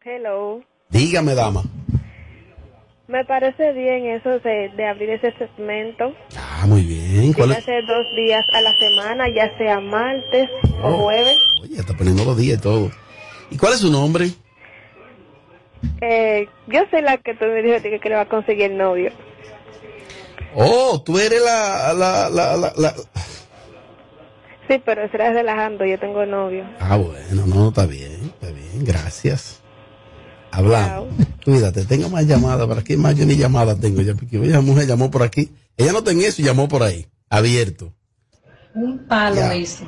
Hello. 0.05 0.61
Dígame, 0.89 1.35
dama. 1.35 1.62
Me 3.11 3.25
parece 3.25 3.73
bien 3.73 4.07
eso 4.07 4.39
de, 4.39 4.69
de 4.77 4.87
abrir 4.87 5.11
ese 5.11 5.33
segmento. 5.37 6.15
Ah, 6.39 6.65
muy 6.67 6.83
bien. 6.83 7.33
¿Cuál 7.33 7.51
es? 7.53 7.59
hacer 7.59 7.85
dos 7.85 8.07
días 8.15 8.47
a 8.53 8.61
la 8.61 8.79
semana, 8.79 9.29
ya 9.29 9.51
sea 9.59 9.81
martes 9.81 10.49
o 10.81 10.89
Oh. 10.89 10.97
jueves. 11.03 11.37
Oye, 11.61 11.75
está 11.81 11.93
poniendo 11.95 12.25
los 12.25 12.37
días 12.37 12.59
y 12.59 12.61
todo. 12.63 12.91
¿Y 13.51 13.57
cuál 13.57 13.73
es 13.73 13.81
su 13.81 13.91
nombre? 13.91 14.31
Eh, 16.01 16.47
yo 16.69 16.83
soy 16.93 17.03
la 17.03 17.17
que 17.17 17.35
tú 17.35 17.47
me 17.47 17.63
dijiste 17.63 17.99
que 17.99 18.09
le 18.09 18.15
va 18.15 18.21
a 18.23 18.29
conseguir 18.29 18.71
novio. 18.71 19.11
Oh, 20.55 21.03
tú 21.05 21.19
eres 21.19 21.43
la, 21.43 21.93
la, 21.93 22.29
la, 22.31 22.57
la, 22.57 22.73
la- 22.77 22.95
Sí, 24.69 24.81
pero 24.85 25.09
serás 25.11 25.35
relajando, 25.35 25.85
yo 25.85 25.99
tengo 25.99 26.25
novio. 26.27 26.65
Ah, 26.79 26.97
bueno, 26.97 27.45
no, 27.47 27.69
está 27.71 27.87
bien, 27.87 28.13
está 28.35 28.53
bien, 28.53 28.85
gracias. 28.85 29.60
Hablamos. 30.53 31.09
Cuídate, 31.44 31.84
tengo 31.84 32.09
más 32.11 32.26
llamadas 32.26 32.66
por 32.66 32.78
aquí, 32.78 32.96
más 32.96 33.16
yo 33.16 33.24
ni 33.26 33.36
llamada 33.36 33.74
tengo 33.76 34.03
ya, 34.03 34.14
porque 34.14 34.44
esa 34.48 34.61
mujer 34.61 34.86
llamó 34.86 35.11
por 35.11 35.22
aquí. 35.22 35.51
Ella 35.76 35.92
no 35.92 36.03
tenía 36.03 36.28
eso 36.28 36.42
y 36.42 36.44
llamó 36.44 36.68
por 36.68 36.82
ahí, 36.82 37.07
abierto. 37.28 37.92
Un 38.74 39.07
palo 39.07 39.36
Ya. 39.36 39.55
eso. 39.55 39.84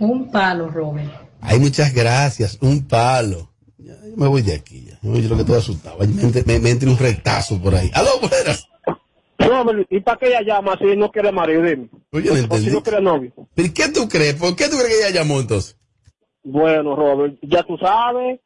Un 0.00 0.30
palo, 0.30 0.68
Robert. 0.68 1.10
Ay, 1.40 1.58
muchas 1.58 1.92
gracias, 1.92 2.58
un 2.60 2.86
palo. 2.86 3.50
Ya, 3.78 3.94
yo 4.08 4.16
me 4.16 4.26
voy 4.28 4.42
de 4.42 4.54
aquí, 4.54 4.86
ya. 4.86 4.98
Yo 5.02 5.28
lo 5.28 5.34
que 5.36 5.42
estoy 5.42 5.56
asustado. 5.58 5.96
Ay, 6.00 6.08
Me, 6.08 6.22
entre- 6.22 6.44
me, 6.44 6.58
me 6.60 6.70
entre 6.70 6.88
un 6.88 6.98
rectazo 6.98 7.60
por 7.60 7.74
ahí. 7.74 7.90
Aló, 7.94 8.10
buenas. 8.20 8.66
Robert, 9.38 9.86
¿y 9.90 10.00
para 10.00 10.18
qué 10.18 10.28
ella 10.28 10.42
llama 10.42 10.78
si 10.78 10.96
no 10.96 11.10
quiere 11.10 11.32
marido? 11.32 11.62
Dime. 11.62 11.88
Oye, 12.12 12.26
no 12.28 12.32
O 12.32 12.36
si 12.36 12.42
entendí. 12.44 12.70
no 12.70 12.82
quiere 12.82 13.00
novio. 13.02 13.32
¿Pero 13.54 13.74
qué 13.74 13.88
tú 13.88 14.08
crees? 14.08 14.34
¿Por 14.34 14.54
qué 14.54 14.68
tú 14.68 14.76
crees 14.76 14.88
que 14.88 15.08
ella 15.08 15.20
llamó 15.20 15.40
entonces? 15.40 15.76
Bueno, 16.44 16.96
Robert, 16.96 17.36
ya 17.42 17.62
tú 17.62 17.76
sabes. 17.78 18.40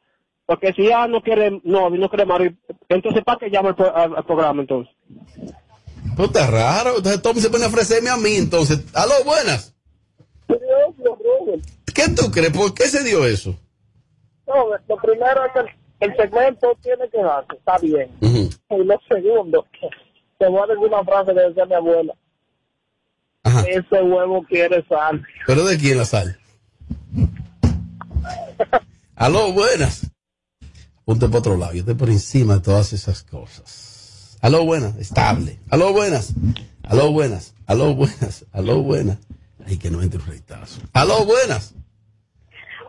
Porque 0.47 0.73
si 0.75 0.83
ella 0.87 1.09
no 1.09 1.21
quiere 1.23 1.61
novio, 1.65 1.99
no 2.01 2.09
quiere 2.09 2.25
marido, 2.25 2.55
entonces 2.89 3.25
¿para 3.25 3.39
qué 3.41 3.51
llama 3.51 3.71
al, 3.71 3.75
pro- 3.75 3.97
al- 3.97 4.17
al 4.17 4.25
programa 4.25 4.61
entonces? 4.61 4.95
Pues 6.17 6.29
está 6.29 6.47
raro. 6.49 6.99
Entonces 6.99 7.21
Tommy 7.21 7.41
se 7.41 7.51
pone 7.51 7.65
a 7.65 7.69
ofrecerme 7.69 8.11
a 8.11 8.17
mí 8.17 8.37
entonces. 8.37 8.85
Aló, 8.95 9.13
buenas. 9.25 9.75
¿Qué 11.95 12.05
tú 12.15 12.31
crees? 12.31 12.53
¿Por 12.53 12.75
qué 12.75 12.85
se 12.85 13.03
dio 13.03 13.25
eso? 13.27 13.55
Robert, 14.47 14.85
lo 14.89 14.97
primero 14.99 15.45
es 15.47 15.53
que 15.53 16.05
el 16.07 16.17
segmento 16.17 16.77
tiene 16.83 17.09
que 17.11 17.19
darse, 17.23 17.57
está 17.57 17.79
bien. 17.79 18.11
Y 18.21 18.85
lo 18.85 19.01
segundo, 19.09 19.67
te 20.39 20.47
voy 20.49 20.61
a 20.61 20.67
decir 20.67 20.87
una 20.87 21.03
frase 21.05 21.35
que 21.35 21.41
decía 21.41 21.65
mi 21.67 21.75
abuela. 21.75 22.15
Ese 23.69 24.03
huevo 24.03 24.45
quiere 24.49 24.85
sal. 24.89 25.25
¿Pero 25.47 25.65
de 25.65 25.79
quién 25.79 25.99
la 25.99 26.05
sal? 26.05 26.39
Aló, 29.15 29.53
buenas. 29.53 30.11
Ponte 31.05 31.29
por 31.29 31.39
otro 31.39 31.57
lado. 31.57 31.73
Yo 31.73 31.81
estoy 31.81 31.95
por 31.95 32.11
encima 32.11 32.55
de 32.55 32.61
todas 32.61 32.93
esas 32.93 33.23
cosas. 33.23 34.37
Aló, 34.43 34.65
buenas. 34.65 34.97
Estable. 34.97 35.59
Aló, 35.71 35.93
buenas. 35.93 36.35
Aló, 36.83 37.13
buenas. 37.13 37.55
Aló, 37.67 37.95
buenas. 37.95 38.45
Aló, 38.53 38.83
buenas. 38.83 39.19
Ay, 39.67 39.79
que 39.79 39.91
no 39.91 40.03
entre 40.03 40.21
un 40.21 40.27
reitazo. 40.27 40.81
Aló, 40.93 41.25
buenas. 41.25 41.75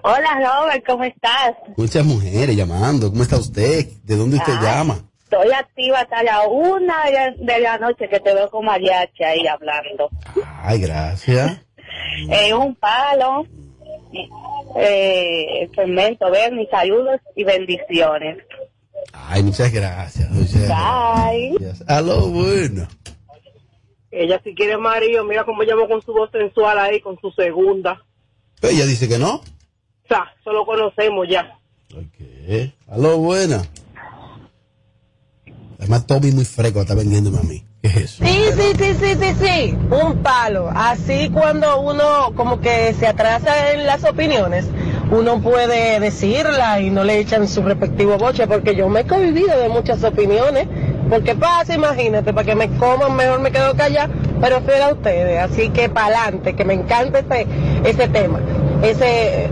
Hola 0.03 0.29
Robert, 0.35 0.85
¿cómo 0.85 1.03
estás? 1.03 1.53
Muchas 1.75 2.05
mujeres 2.05 2.55
llamando. 2.55 3.09
¿Cómo 3.09 3.23
está 3.23 3.38
usted? 3.38 3.88
¿De 4.03 4.15
dónde 4.15 4.38
usted 4.38 4.53
llama? 4.61 4.99
Estoy 5.23 5.51
activa 5.51 5.99
hasta 6.01 6.23
la 6.23 6.47
una 6.47 7.05
de- 7.05 7.35
de 7.43 7.59
la 7.59 7.77
noche 7.77 8.07
que 8.07 8.19
te 8.19 8.33
veo 8.33 8.49
con 8.49 8.63
mariachi 8.65 9.23
ahí 9.23 9.45
hablando. 9.47 10.09
Ay, 10.61 10.79
gracias. 10.79 11.61
Es 12.29 12.53
un 12.53 12.75
palo, 12.75 13.45
eh, 14.76 15.70
fermento, 15.76 16.30
ver 16.32 16.53
mis 16.53 16.70
saludos 16.70 17.20
y 17.36 17.43
bendiciones. 17.43 18.38
Ay, 19.14 19.43
muchas 19.43 19.72
gracias. 19.72 20.30
Muchas 20.30 20.68
Bye. 20.68 21.55
gracias. 21.60 21.84
Aló, 21.88 22.28
bueno. 22.28 22.88
Ella 24.12 24.41
si 24.43 24.55
quiere 24.55 24.78
marido, 24.78 25.24
mira 25.24 25.43
cómo 25.43 25.64
llamó 25.64 25.88
con 25.88 26.01
su 26.01 26.14
voz 26.14 26.32
sensual 26.32 26.80
ahí, 26.80 27.01
con 27.01 27.20
su 27.20 27.32
segunda. 27.32 28.03
Pero 28.60 28.74
ella 28.74 28.86
dice 28.86 29.08
que 29.08 29.18
no. 29.18 29.36
O 29.36 30.08
sea, 30.08 30.34
eso 30.39 30.51
lo 30.51 30.66
conocemos 30.66 31.28
ya. 31.30 31.60
¿Eh? 32.20 32.72
Aló, 32.88 33.18
buena. 33.18 33.62
Además, 35.80 36.08
Tommy 36.08 36.32
muy 36.32 36.45
fresco 36.45 36.82
está 36.82 36.95
vendiéndome 36.95 37.39
a 37.39 37.43
mí. 37.43 37.66
¿Qué 37.93 37.99
es 37.99 38.11
eso? 38.11 38.25
Sí, 38.25 38.45
sí, 38.55 38.73
sí, 38.77 38.95
sí, 38.99 39.17
sí, 39.19 39.45
sí, 39.45 39.77
un 39.91 40.17
palo. 40.21 40.69
Así 40.73 41.29
cuando 41.29 41.79
uno 41.79 42.33
como 42.35 42.59
que 42.59 42.93
se 42.99 43.07
atrasa 43.07 43.71
en 43.71 43.85
las 43.85 44.03
opiniones, 44.03 44.65
uno 45.11 45.41
puede 45.41 45.99
decirla 45.99 46.81
y 46.81 46.89
no 46.89 47.03
le 47.03 47.19
echan 47.19 47.47
su 47.47 47.61
respectivo 47.61 48.17
boche, 48.17 48.47
porque 48.47 48.75
yo 48.75 48.89
me 48.89 49.01
he 49.01 49.07
convivido 49.07 49.57
de 49.57 49.69
muchas 49.69 50.03
opiniones. 50.03 50.67
Porque 51.09 51.35
pasa, 51.35 51.73
imagínate, 51.73 52.33
para 52.33 52.45
que 52.45 52.55
me 52.55 52.69
coman 52.77 53.15
mejor 53.15 53.39
me 53.39 53.49
quedo 53.49 53.73
callada, 53.75 54.09
pero 54.41 54.61
fiel 54.61 54.81
a 54.81 54.93
ustedes. 54.93 55.39
Así 55.39 55.69
que 55.69 55.88
para 55.88 56.23
adelante, 56.23 56.53
que 56.53 56.65
me 56.65 56.73
encanta 56.73 57.19
ese, 57.19 57.47
ese 57.85 58.07
tema. 58.09 58.41
Ese, 58.83 59.47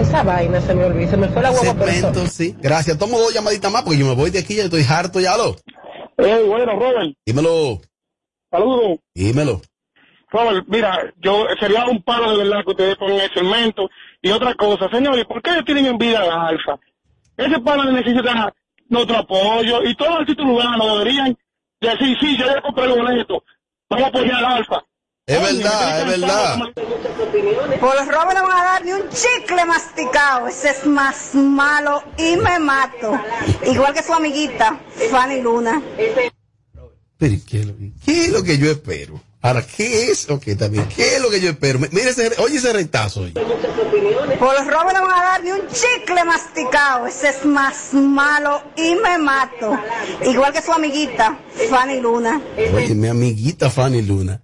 esa 0.00 0.24
vaina 0.24 0.60
se 0.60 0.74
me 0.74 0.84
olvidó, 0.84 1.10
se 1.10 1.16
me 1.16 1.28
fue 1.28 1.42
la 1.42 1.50
eso. 1.50 1.62
Segmento, 1.62 2.26
sí. 2.26 2.56
Gracias. 2.60 2.98
Tomo 2.98 3.20
dos 3.20 3.32
llamaditas 3.32 3.70
más 3.70 3.82
porque 3.82 3.98
yo 3.98 4.06
me 4.06 4.16
voy 4.16 4.30
de 4.30 4.40
aquí 4.40 4.56
ya 4.56 4.64
estoy 4.64 4.84
harto 4.88 5.20
ya. 5.20 5.34
Aló. 5.34 5.56
Eh, 6.18 6.44
bueno, 6.46 6.72
Robert, 6.78 7.14
Dímelo. 7.26 7.80
saludos. 8.50 8.98
Dímelo. 9.14 9.60
Robert, 10.30 10.64
mira, 10.68 11.12
yo 11.18 11.46
sería 11.60 11.86
un 11.86 12.02
palo 12.02 12.30
de 12.32 12.44
verdad 12.44 12.64
que 12.64 12.70
ustedes 12.70 12.96
ponen 12.96 13.20
el 13.20 13.32
segmento. 13.32 13.88
Y 14.22 14.30
otra 14.30 14.54
cosa, 14.54 14.88
señores, 14.88 15.24
¿por 15.26 15.42
qué 15.42 15.62
tienen 15.64 15.86
envidia 15.86 16.20
a 16.20 16.26
la 16.26 16.46
alfa? 16.48 16.78
Ese 17.36 17.60
palo 17.60 17.90
necesita 17.90 18.54
nuestro 18.88 19.16
apoyo 19.18 19.82
y 19.84 19.94
todos 19.94 20.18
los 20.18 20.26
títulos 20.26 20.56
urbanos 20.56 20.98
deberían 20.98 21.36
decir, 21.80 22.16
sí, 22.20 22.36
yo 22.38 22.46
ya 22.46 22.60
compré 22.60 22.84
el 22.84 22.92
boleto, 22.92 23.44
vamos 23.88 24.04
a 24.04 24.08
apoyar 24.08 24.36
al 24.36 24.44
alfa. 24.44 24.84
Es 25.24 25.40
verdad, 25.40 26.00
es 26.00 26.20
verdad. 26.20 26.58
Por 27.80 27.94
los 27.94 28.08
robos 28.08 28.34
no 28.34 28.42
van 28.42 28.60
a 28.60 28.64
dar 28.64 28.84
ni 28.84 28.92
un 28.92 29.02
chicle 29.10 29.64
masticado. 29.64 30.48
Ese 30.48 30.70
es 30.70 30.84
más 30.84 31.32
malo 31.34 32.02
y 32.18 32.36
me 32.36 32.58
mato. 32.58 33.12
Igual 33.64 33.94
que 33.94 34.02
su 34.02 34.12
amiguita, 34.12 34.80
Fanny 35.12 35.40
Luna. 35.40 35.80
Pero, 37.18 37.36
¿qué 37.48 37.60
es, 37.60 37.66
lo, 37.66 37.76
que- 37.76 37.92
qué 38.04 38.24
es 38.24 38.30
lo 38.32 38.42
que 38.42 38.58
yo 38.58 38.68
espero? 38.68 39.20
Ahora, 39.42 39.64
¿qué 39.64 40.10
es? 40.10 40.28
Ok, 40.28 40.42
también. 40.58 40.88
¿Qué 40.88 41.14
es 41.16 41.22
lo 41.22 41.30
que 41.30 41.40
yo 41.40 41.50
espero? 41.50 41.78
Mi- 41.78 41.88
Mira 41.92 42.10
ese, 42.10 42.32
oye 42.38 42.56
ese 42.58 42.72
retazo. 42.72 43.24
Por 44.40 44.54
los 44.54 44.66
robos 44.66 44.92
no 44.92 45.02
van 45.06 45.20
a 45.20 45.24
dar 45.24 45.44
ni 45.44 45.52
un 45.52 45.68
chicle 45.68 46.24
masticado. 46.24 47.06
Ese 47.06 47.28
es 47.28 47.44
más 47.44 47.94
malo 47.94 48.60
y 48.76 48.96
me 48.96 49.18
mato. 49.18 49.78
Igual 50.24 50.52
que 50.52 50.62
su 50.62 50.72
amiguita, 50.72 51.38
Fanny 51.70 52.00
Luna. 52.00 52.40
Oye, 52.74 52.92
mi 52.96 53.06
amiguita 53.06 53.70
Fanny 53.70 54.02
Luna. 54.02 54.40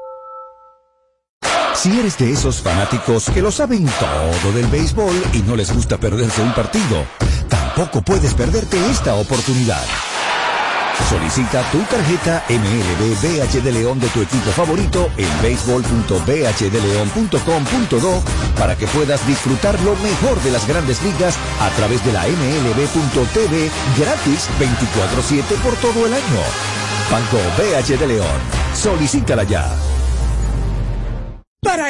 Si 1.81 1.89
eres 1.99 2.17
de 2.19 2.31
esos 2.31 2.61
fanáticos 2.61 3.25
que 3.33 3.41
lo 3.41 3.51
saben 3.51 3.89
todo 3.99 4.53
del 4.53 4.67
béisbol 4.67 5.15
y 5.33 5.39
no 5.39 5.55
les 5.55 5.73
gusta 5.73 5.97
perderse 5.97 6.43
un 6.43 6.53
partido, 6.53 7.07
tampoco 7.49 8.03
puedes 8.03 8.35
perderte 8.35 8.77
esta 8.91 9.15
oportunidad. 9.15 9.83
Solicita 11.09 11.63
tu 11.71 11.79
tarjeta 11.79 12.43
MLB 12.49 13.15
BH 13.23 13.63
de 13.63 13.71
León 13.71 13.99
de 13.99 14.09
tu 14.09 14.21
equipo 14.21 14.51
favorito 14.51 15.09
en 15.17 15.27
béisbol.bhdeleon.com.do 15.41 18.23
para 18.59 18.75
que 18.75 18.85
puedas 18.85 19.25
disfrutar 19.25 19.81
lo 19.81 19.95
mejor 19.95 20.39
de 20.43 20.51
las 20.51 20.67
grandes 20.67 21.01
ligas 21.01 21.35
a 21.61 21.69
través 21.71 22.05
de 22.05 22.13
la 22.13 22.27
MLB.tv 22.27 23.71
gratis 23.97 24.47
24-7 24.59 25.55
por 25.63 25.75
todo 25.77 26.05
el 26.05 26.13
año. 26.13 26.41
Banco 27.11 27.39
BH 27.57 27.97
de 27.97 28.05
León. 28.05 28.39
Solicítala 28.75 29.45
ya. 29.45 29.90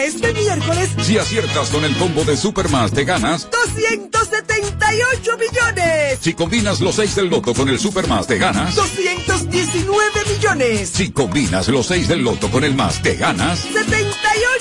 Para 0.02 0.10
este 0.10 0.34
miércoles, 0.34 0.89
Si 1.04 1.20
aciertas 1.20 1.70
con 1.70 1.86
el 1.86 1.95
combo 1.95 2.24
de 2.24 2.36
Supermas, 2.36 2.91
te 2.91 3.04
ganas. 3.06 3.47
278 3.52 5.38
millones. 5.38 6.18
Si 6.20 6.34
combinas 6.34 6.82
los 6.82 6.95
6 6.95 7.16
del 7.18 7.28
loto 7.30 7.54
con 7.54 7.70
el 7.70 7.78
Supermas, 7.78 8.26
te 8.26 8.39
ganas. 8.39 8.76
219 8.76 10.04
millones. 10.28 10.89
Si 10.89 11.12
combinas 11.12 11.68
los 11.68 11.86
6 11.86 12.08
del 12.08 12.24
loto 12.24 12.49
con 12.49 12.64
el 12.64 12.74
más, 12.74 13.04
te 13.04 13.16
ganas. 13.16 13.68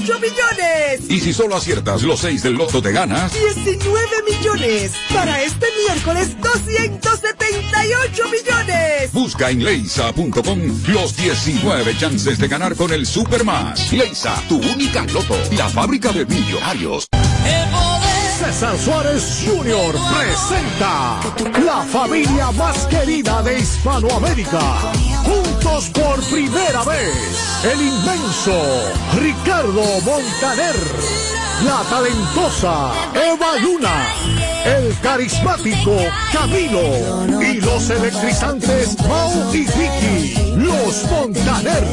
78 0.01 0.21
millones. 0.21 1.11
Y 1.11 1.21
si 1.21 1.33
solo 1.33 1.57
aciertas 1.57 2.03
los 2.03 2.21
6 2.21 2.43
del 2.43 2.55
loto, 2.55 2.81
te 2.83 2.93
ganas. 2.93 3.33
19 3.33 4.07
millones. 4.29 4.93
Para 5.13 5.43
este 5.43 5.67
miércoles, 5.87 6.37
278 6.41 8.25
millones. 8.29 9.13
Busca 9.13 9.51
en 9.51 9.65
leisa.com 9.65 10.59
los 10.89 11.17
19 11.17 11.97
chances 11.99 12.39
de 12.39 12.49
ganar 12.49 12.77
con 12.77 12.93
el 12.93 13.07
Supermas. 13.07 13.93
Leisa, 13.93 14.43
tu 14.49 14.57
única 14.59 15.05
loto. 15.07 15.37
La 15.57 15.69
fábrica 15.69 16.13
de 16.13 16.25
millonarios. 16.27 17.07
César 18.39 18.79
Suárez 18.79 19.45
Jr. 19.45 19.95
presenta 20.17 21.21
la 21.63 21.83
familia 21.83 22.51
más 22.53 22.87
querida 22.87 23.43
de 23.43 23.59
Hispanoamérica 23.59 24.61
juntos 25.31 25.91
por 25.91 26.21
primera 26.25 26.83
vez, 26.83 27.65
el 27.65 27.81
inmenso 27.81 28.61
Ricardo 29.17 29.83
Montaner, 30.05 30.77
la 31.65 31.83
talentosa 31.89 32.91
Eva 33.15 33.57
Luna, 33.61 34.07
el 34.65 34.97
carismático 35.01 35.97
Camilo 36.33 37.43
y 37.43 37.61
los 37.61 37.91
electrizantes 37.91 38.97
Mau 39.07 39.55
y 39.55 39.59
Vicky. 39.59 40.50
Los 40.61 41.05
Montaner, 41.11 41.87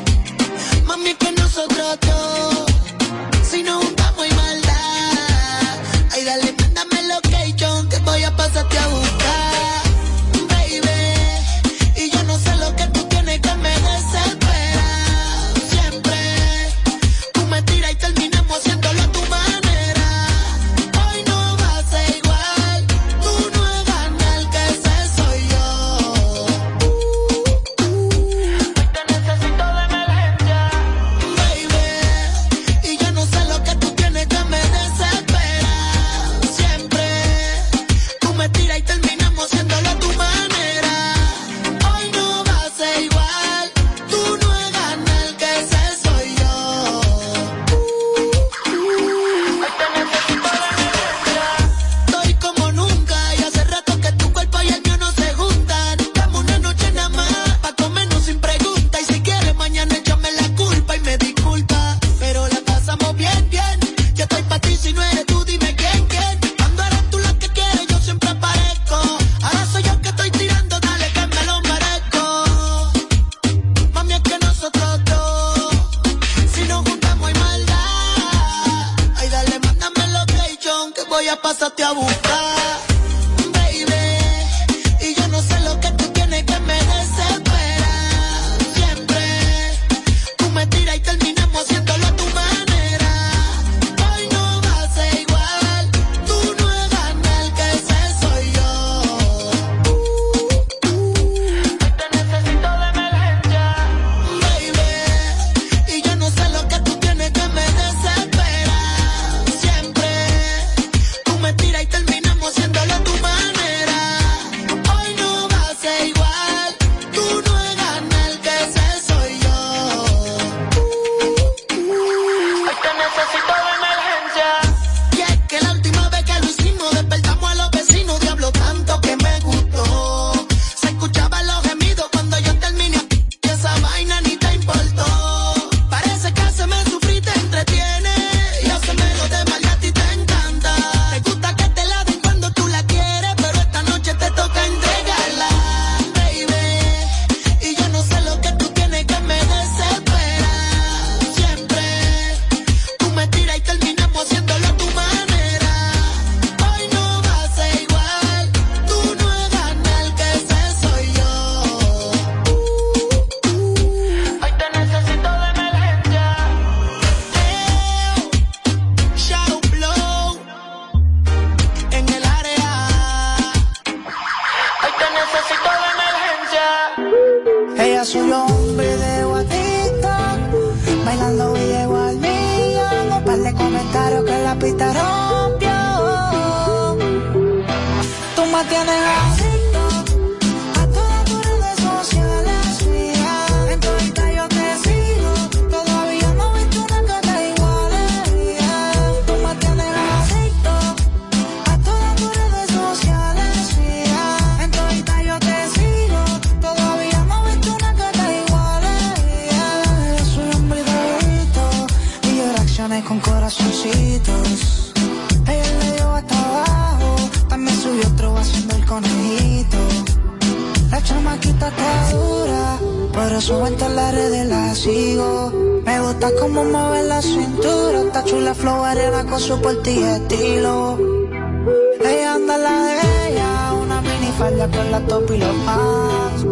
Minifalda 234.65 234.69
con 234.69 234.91
la 234.91 235.01
top 235.01 235.31
y 235.33 235.39
los 235.39 235.57
pants. 235.65 236.47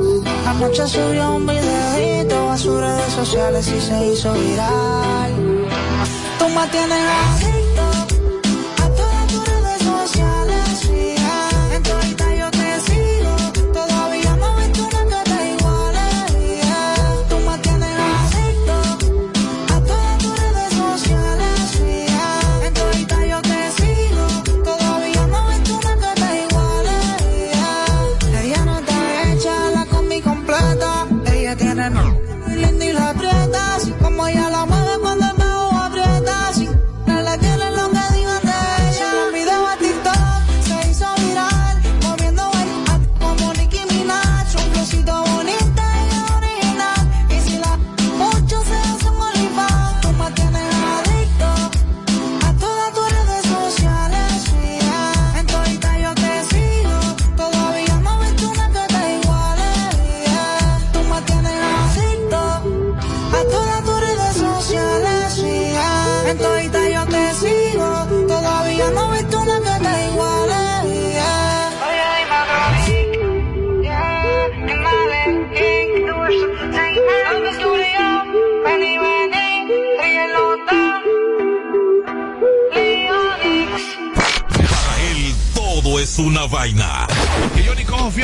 Anoche 0.46 0.86
subió 0.86 1.36
un 1.36 1.46
videito 1.46 2.50
a 2.50 2.58
sus 2.58 2.80
redes 2.80 3.12
sociales 3.12 3.66
y 3.68 3.80
se 3.80 4.06
hizo 4.06 4.32
viral. 4.32 5.32
Tú 6.38 6.48
me 6.48 6.66
tienes 6.68 6.98
adicto 6.98 7.71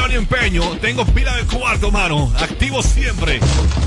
ni 0.06 0.14
empeño. 0.14 0.62
Tengo 0.80 1.04
pila 1.06 1.34
de 1.34 1.44
cuarto, 1.44 1.90
mano. 1.90 2.32
Activo 2.38 2.82
siempre. 2.82 3.40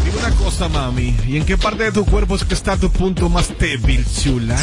Dime 0.04 0.18
una 0.18 0.36
cosa, 0.36 0.68
mami. 0.68 1.16
¿Y 1.28 1.38
en 1.38 1.46
qué 1.46 1.58
parte 1.58 1.84
de 1.84 1.92
tu 1.92 2.06
cuerpo 2.06 2.36
es 2.36 2.44
que 2.44 2.54
está 2.54 2.76
tu 2.78 2.90
punto 2.92 3.30
más 3.30 3.58
débil, 3.58 4.06
chula? 4.22 4.58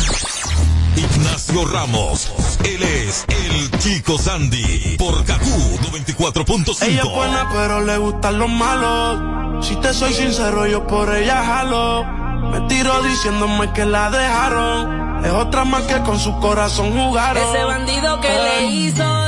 Ignacio 0.97 1.65
Ramos, 1.65 2.29
él 2.65 2.83
es 2.83 3.25
el 3.29 3.71
Chico 3.79 4.19
Sandy 4.19 4.97
por 4.99 5.25
Kaku 5.25 5.45
Ella 5.47 6.03
es 6.03 6.17
94.5. 6.17 7.15
buena, 7.15 7.49
pero 7.53 7.85
le 7.85 7.99
gustan 7.99 8.39
los 8.39 8.51
malos. 8.51 9.65
Si 9.67 9.77
te 9.77 9.95
soy 9.95 10.13
sincero, 10.13 10.67
yo 10.67 10.87
por 10.89 11.15
ella 11.15 11.45
jalo. 11.45 12.05
Me 12.51 12.61
tiro 12.63 13.01
diciéndome 13.03 13.73
que 13.73 13.85
la 13.85 14.11
dejaron. 14.11 15.25
Es 15.25 15.33
otra 15.33 15.65
más 15.65 15.83
que 15.83 15.99
con 16.03 16.19
su 16.19 16.37
corazón 16.41 16.93
jugaron. 16.93 17.49
Ese 17.49 17.65
bandido 17.65 18.21
que 18.21 18.29
le 18.29 18.67
hizo, 18.67 19.28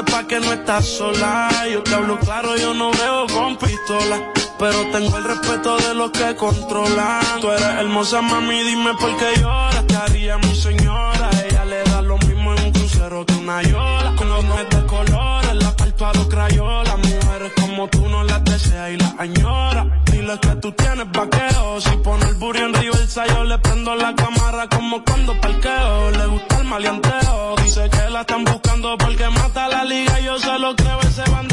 sepa 0.00 0.26
que 0.26 0.40
no 0.40 0.52
estás 0.52 0.86
sola. 0.86 1.48
Yo 1.70 1.82
te 1.82 1.94
hablo 1.94 2.18
claro, 2.20 2.56
yo 2.56 2.72
no 2.74 2.90
veo 2.90 3.26
con 3.26 3.56
pistola. 3.56 4.32
Pero 4.58 4.78
tengo 4.92 5.16
el 5.16 5.24
respeto 5.24 5.76
de 5.78 5.94
los 5.94 6.10
que 6.10 6.36
controlan. 6.36 7.40
Tú 7.40 7.50
eres 7.50 7.74
hermosa, 7.82 8.20
mami, 8.20 8.62
dime 8.62 8.92
por 9.00 9.16
qué 9.16 9.40
lloras. 9.40 9.86
Te 9.86 9.96
haría 9.96 10.38
mi 10.38 10.54
señora. 10.54 11.30
Ella 11.48 11.64
le 11.64 11.82
da 11.84 12.02
lo 12.02 12.18
mismo 12.18 12.54
en 12.54 12.64
un 12.64 12.72
crucero 12.72 13.24
que 13.26 13.34
una 13.34 13.62
yola. 13.62 14.14
Con 14.16 14.28
los 14.28 14.44
de 14.44 14.86
colores, 14.86 15.54
la 15.54 15.76
parto 15.76 16.06
a 16.06 16.14
los 16.14 16.26
crayolas. 16.28 16.98
Mujeres 16.98 17.52
como 17.56 17.69
tú 17.88 18.08
no 18.08 18.24
las 18.24 18.44
deseas 18.44 18.90
y 18.90 18.96
las 18.96 19.14
añora. 19.18 19.86
Dile 20.06 20.38
que 20.40 20.56
tú 20.56 20.72
tienes 20.72 21.10
vaqueo. 21.12 21.80
Si 21.80 21.96
pone 21.98 22.24
el 22.26 22.34
burro 22.34 22.58
en 22.58 22.74
Riverside, 22.74 23.28
yo 23.28 23.44
le 23.44 23.58
prendo 23.58 23.94
la 23.94 24.14
cámara 24.14 24.66
como 24.68 25.02
cuando 25.04 25.40
parqueo. 25.40 26.10
Le 26.10 26.26
gusta 26.26 26.58
el 26.58 26.64
maleanteo. 26.64 27.56
Dice 27.62 27.88
que 27.90 28.10
la 28.10 28.20
están 28.20 28.44
buscando 28.44 28.96
porque 28.98 29.28
mata 29.28 29.68
la 29.68 29.84
liga. 29.84 30.20
Yo 30.20 30.38
se 30.38 30.58
lo 30.58 30.74
creo 30.76 31.00
ese 31.00 31.22
bandido 31.30 31.49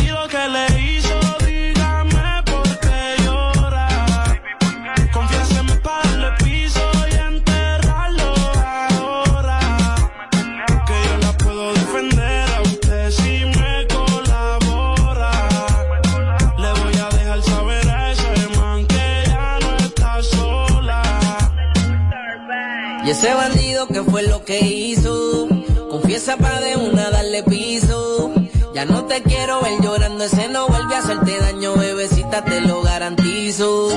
Y 23.07 23.11
ese 23.11 23.33
bandido 23.33 23.87
que 23.87 24.03
fue 24.03 24.23
lo 24.23 24.43
que 24.43 24.59
hizo, 24.59 25.47
confiesa 25.89 26.35
pa' 26.35 26.59
de 26.59 26.75
una 26.75 27.09
darle 27.09 27.41
piso. 27.41 28.33
Ya 28.75 28.83
no 28.83 29.05
te 29.05 29.23
quiero 29.23 29.61
ver 29.61 29.79
llorando, 29.81 30.25
ese 30.25 30.49
no 30.49 30.67
vuelve 30.67 30.93
a 30.93 30.99
hacerte 30.99 31.39
daño, 31.39 31.75
bebecita, 31.75 32.43
te 32.43 32.59
lo 32.59 32.81
garantizo. 32.81 33.91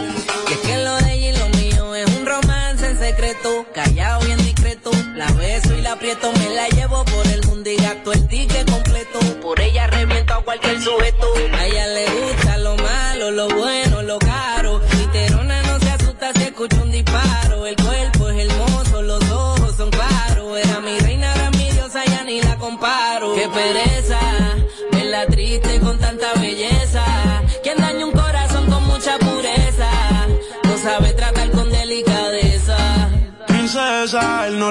Y 0.48 0.52
es 0.52 0.58
que 0.58 0.84
lo 0.84 0.94
de 0.98 1.14
ella 1.14 1.28
y 1.30 1.38
lo 1.38 1.48
mío 1.58 1.94
es 1.96 2.18
un 2.18 2.24
romance 2.24 2.86
en 2.86 2.98
secreto, 3.00 3.66
callado 3.74 4.24
bien 4.26 4.38
discreto. 4.38 4.92
La 5.16 5.26
beso 5.32 5.74
y 5.76 5.80
la 5.80 5.94
aprieto, 5.94 6.30
me 6.32 6.54
la 6.54 6.68
llevo 6.68 7.04
por 7.06 7.26
el 7.26 7.44
mundo 7.48 7.68
y 7.68 7.76
gasto 7.78 8.12
el 8.12 8.28
ticket 8.28 8.70
completo. 8.70 9.18
Por 9.42 9.61
ella 9.61 9.88
reviento 9.88 10.34
a 10.34 10.44
cualquier 10.44 10.80
sujeto. 10.80 11.26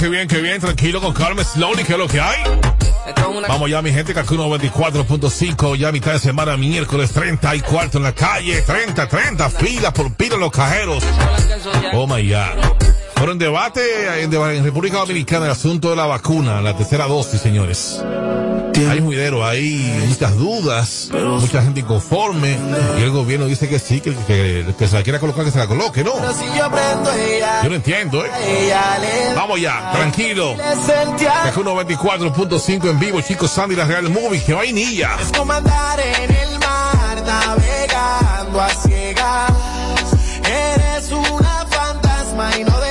Que 0.00 0.08
bien, 0.08 0.26
que 0.26 0.40
bien. 0.40 0.58
Tranquilo, 0.58 0.98
con 0.98 1.12
calma, 1.12 1.44
slowly, 1.44 1.84
que 1.84 1.92
es 1.92 1.98
lo 1.98 2.08
que 2.08 2.18
hay. 2.18 2.42
Vamos 3.46 3.68
ya, 3.68 3.82
mi 3.82 3.92
gente, 3.92 4.14
Cancún 4.14 4.38
94.5, 4.38 5.76
ya 5.76 5.92
mitad 5.92 6.14
de 6.14 6.18
semana, 6.18 6.56
miércoles 6.56 7.12
30 7.12 7.56
y 7.56 7.60
cuarto 7.60 7.98
en 7.98 8.04
la 8.04 8.14
calle, 8.14 8.62
30, 8.62 9.06
30, 9.06 9.50
fila 9.50 9.92
por 9.92 10.10
pila 10.14 10.38
los 10.38 10.50
cajeros. 10.52 11.04
Oh 11.92 12.06
my 12.06 12.26
God. 12.26 12.99
Pero 13.20 13.32
en 13.32 13.38
debate 13.38 14.22
en, 14.22 14.64
República 14.64 14.96
Dominicana 14.96 15.44
el 15.44 15.52
asunto 15.52 15.90
de 15.90 15.96
la 15.96 16.06
vacuna, 16.06 16.62
la 16.62 16.74
tercera 16.74 17.06
dosis, 17.06 17.38
señores. 17.38 18.02
Hay 18.88 19.02
juidero, 19.02 19.44
hay 19.44 20.06
muchas 20.08 20.38
dudas, 20.38 21.10
mucha 21.12 21.62
gente 21.62 21.80
inconforme, 21.80 22.56
y 22.98 23.02
el 23.02 23.10
gobierno 23.10 23.44
dice 23.44 23.68
que 23.68 23.78
sí, 23.78 24.00
que, 24.00 24.14
que, 24.26 24.74
que 24.78 24.88
se 24.88 24.96
la 24.96 25.02
quiera 25.02 25.18
colocar, 25.20 25.44
que 25.44 25.50
se 25.50 25.58
la 25.58 25.66
coloque, 25.66 26.02
¿no? 26.02 26.12
Yo 26.14 27.68
no 27.68 27.74
entiendo, 27.74 28.24
¿eh? 28.24 28.30
Vamos 29.36 29.60
ya, 29.60 29.92
tranquilo. 29.92 30.56
Cancún 31.44 31.66
94.5 31.66 32.90
en 32.90 32.98
vivo, 32.98 33.20
chicos, 33.20 33.50
Sandy, 33.50 33.76
la 33.76 33.84
Real 33.84 34.08
Movie, 34.08 34.42
que 34.42 34.54
vainilla. 34.54 35.16
Es 35.20 35.30
como 35.36 35.52
andar 35.52 36.00
en 36.00 36.30
el 36.34 36.58
mar 36.58 37.22
navegando 37.26 38.62
a 38.62 38.68
ciegas. 38.70 39.52
Eres 40.42 41.12
una 41.12 41.66
fantasma 41.66 42.58
y 42.58 42.64
no 42.64 42.80
dejas 42.80 42.89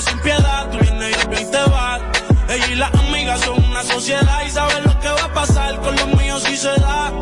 sin 0.00 0.18
piedad. 0.20 0.70
Tú 0.70 0.78
vienes 0.78 1.16
y 1.16 1.42
y 1.42 1.50
te 1.50 1.70
vas. 1.70 2.00
Ella 2.48 2.66
y 2.70 2.74
las 2.74 2.94
amigas 2.94 3.40
son 3.40 3.64
una 3.64 3.82
sociedad 3.82 4.42
y 4.46 4.50
saben 4.50 4.84
lo 4.84 4.98
que 5.00 5.08
va 5.08 5.24
a 5.24 5.32
pasar 5.32 5.80
con 5.80 5.94
los 5.96 6.06
míos 6.16 6.42
si 6.42 6.56
se 6.56 6.68
da. 6.80 7.12